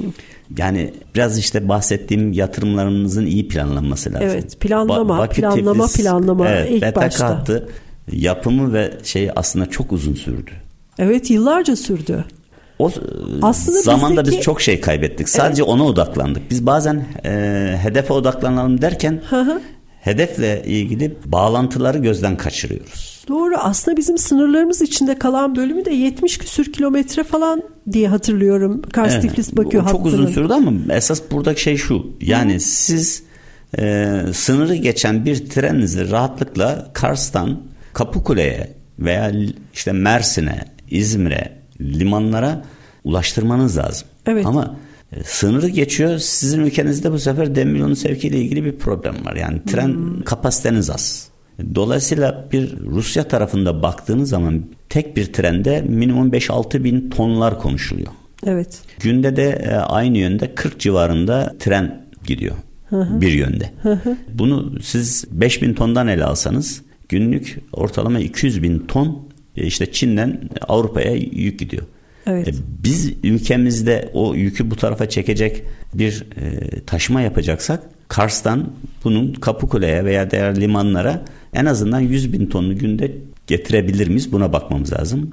Yani 0.58 0.94
biraz 1.16 1.40
işte 1.40 1.70
bahsettiğim 1.70 2.34
yatırımlarımızın 2.34 3.26
iyi 3.26 3.48
planlanması 3.48 4.14
lazım. 4.14 4.28
Evet 4.32 4.60
planlama, 4.60 5.26
ba- 5.26 5.34
planlama, 5.34 5.86
teflis, 5.88 6.04
planlama 6.04 6.50
evet, 6.50 6.72
ilk 6.72 6.96
başta. 6.96 7.30
Hattı, 7.30 7.70
yapımı 8.12 8.74
ve 8.74 8.92
şey 9.04 9.30
aslında 9.36 9.66
çok 9.66 9.92
uzun 9.92 10.14
sürdü. 10.14 10.52
Evet 11.00 11.32
yıllarca 11.32 11.76
sürdü. 11.76 12.26
O 12.80 12.92
Aslında 13.42 13.82
zamanda 13.82 14.22
bizdeki... 14.22 14.38
biz 14.38 14.46
çok 14.46 14.62
şey 14.62 14.82
kaybettik. 14.82 15.30
Sadece 15.30 15.62
evet. 15.62 15.72
ona 15.72 15.86
odaklandık. 15.86 16.52
Biz 16.52 16.66
bazen 16.66 17.06
e, 17.26 17.80
hedefe 17.82 18.14
odaklanalım 18.14 18.82
derken 18.82 19.22
hedefle 20.02 20.64
ilgili 20.66 21.18
bağlantıları 21.26 21.98
gözden 21.98 22.38
kaçırıyoruz. 22.38 23.26
Doğru. 23.28 23.56
Aslında 23.58 23.98
bizim 23.98 24.18
sınırlarımız 24.18 24.82
içinde 24.82 25.20
kalan 25.20 25.56
bölümü 25.56 25.86
de 25.86 25.92
70 25.92 26.38
küsür 26.38 26.74
kilometre 26.74 27.24
falan 27.24 27.64
diye 27.92 28.08
hatırlıyorum. 28.08 28.82
Kars 28.82 29.14
evet. 29.14 29.22
Tiflis 29.22 29.58
Bakü 29.58 29.78
hattının. 29.78 29.98
Çok 29.98 30.06
uzun 30.06 30.28
sürdü 30.28 30.54
ama 30.54 30.94
esas 30.94 31.22
buradaki 31.32 31.62
şey 31.62 31.78
şu. 31.78 32.06
Yani 32.22 32.56
Hı. 32.56 32.60
siz 32.60 33.24
e, 33.80 34.16
sınırı 34.34 34.76
geçen 34.76 35.26
bir 35.26 35.50
treninizi 35.50 36.12
rahatlıkla 36.12 36.90
Kars'tan 36.94 37.62
Kapıkule'ye 37.94 38.74
veya 39.00 39.32
işte 39.74 39.92
Mersin'e, 39.92 40.66
İzmir'e 40.90 41.59
limanlara 41.82 42.66
ulaştırmanız 43.04 43.78
lazım. 43.78 44.08
Evet. 44.26 44.46
Ama 44.46 44.76
e, 45.12 45.24
sınırı 45.24 45.68
geçiyor. 45.68 46.18
Sizin 46.18 46.60
ülkenizde 46.60 47.12
bu 47.12 47.20
sefer 47.20 47.56
demiryolu 47.56 47.96
sevkiyle 47.96 48.38
ilgili 48.38 48.66
bir 48.66 48.78
problem 48.78 49.26
var. 49.26 49.36
Yani 49.36 49.64
tren 49.64 49.88
hmm. 49.88 50.22
kapasiteniz 50.24 50.90
az. 50.90 51.30
Dolayısıyla 51.76 52.48
bir 52.52 52.80
Rusya 52.80 53.28
tarafında 53.28 53.84
baktığınız 53.84 54.30
zaman 54.30 54.66
tek 54.90 55.18
bir 55.18 55.34
trende 55.34 55.82
minimum 55.82 56.30
5-6 56.30 56.84
bin 56.84 57.10
tonlar 57.10 57.60
konuşuluyor. 57.60 58.08
Evet. 58.46 58.82
Günde 59.00 59.36
de 59.36 59.50
e, 59.50 59.76
aynı 59.76 60.18
yönde 60.18 60.56
40 60.56 60.80
civarında 60.80 61.56
tren 61.60 62.06
gidiyor. 62.26 62.56
Bir 62.92 63.32
yönde. 63.32 63.72
Bunu 64.34 64.74
siz 64.82 65.26
5 65.32 65.62
bin 65.62 65.74
tondan 65.74 66.08
ele 66.08 66.24
alsanız 66.24 66.82
günlük 67.10 67.60
ortalama 67.74 68.20
200 68.20 68.64
bin 68.64 68.80
ton 68.80 69.29
işte 69.64 69.92
Çin'den 69.92 70.40
Avrupa'ya 70.68 71.16
yük 71.16 71.60
gidiyor. 71.60 71.84
Evet. 72.28 72.48
E, 72.48 72.52
biz 72.84 73.14
ülkemizde 73.24 74.10
o 74.14 74.36
yükü 74.36 74.72
bu 74.72 74.76
tarafa 74.76 75.10
çekecek 75.10 75.64
bir 75.94 76.26
e, 76.42 76.80
taşıma 76.86 77.22
yapacaksak 77.22 77.84
Kars'tan 78.08 78.70
bunun 79.04 79.34
Kapıkule'ye 79.34 80.06
veya 80.06 80.32
diğer 80.32 80.62
limanlara 80.62 81.22
en 81.54 81.66
azından 81.66 82.00
100 82.00 82.34
bin 82.34 82.46
tonlu 82.46 82.78
günde 82.78 83.12
getirebilir 83.48 84.08
miyiz? 84.08 84.32
Buna 84.32 84.54
bakmamız 84.54 84.94
lazım. 84.94 85.32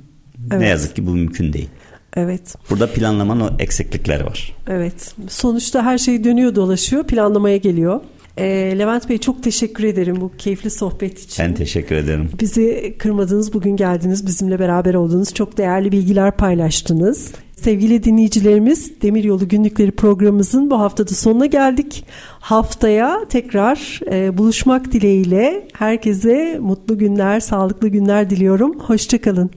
Evet. 0.51 0.61
Ne 0.61 0.69
yazık 0.69 0.97
ki 0.97 1.07
bu 1.07 1.11
mümkün 1.11 1.53
değil. 1.53 1.69
Evet. 2.17 2.55
Burada 2.71 2.93
planlamanın 2.93 3.41
o 3.41 3.51
eksiklikleri 3.59 4.25
var. 4.25 4.57
Evet. 4.69 5.15
Sonuçta 5.29 5.85
her 5.85 5.99
şey 5.99 6.25
dönüyor 6.25 6.55
dolaşıyor 6.55 7.05
planlamaya 7.05 7.57
geliyor. 7.57 8.01
E, 8.37 8.45
Levent 8.79 9.09
Bey 9.09 9.19
çok 9.19 9.43
teşekkür 9.43 9.85
ederim 9.85 10.21
bu 10.21 10.33
keyifli 10.39 10.71
sohbet 10.71 11.23
için. 11.23 11.45
Ben 11.45 11.55
teşekkür 11.55 11.95
ederim. 11.95 12.31
Bizi 12.41 12.95
kırmadınız, 12.99 13.55
bugün 13.55 13.77
geldiniz, 13.77 14.27
bizimle 14.27 14.59
beraber 14.59 14.95
oldunuz. 14.95 15.35
Çok 15.35 15.59
değerli 15.59 15.93
bilgiler 15.93 16.37
paylaştınız. 16.37 17.33
Sevgili 17.57 18.05
dinleyicilerimiz 18.05 19.03
Demiryolu 19.03 19.49
Günlükleri 19.49 19.91
programımızın 19.91 20.71
bu 20.71 20.81
haftada 20.81 21.15
sonuna 21.15 21.47
geldik. 21.47 22.05
Haftaya 22.41 23.21
tekrar 23.29 24.01
e, 24.13 24.39
buluşmak 24.39 24.93
dileğiyle 24.93 25.69
herkese 25.73 26.59
mutlu 26.61 26.99
günler, 26.99 27.41
sağlıklı 27.41 27.89
günler 27.89 28.31
diliyorum. 28.31 28.79
Hoşçakalın. 28.81 29.51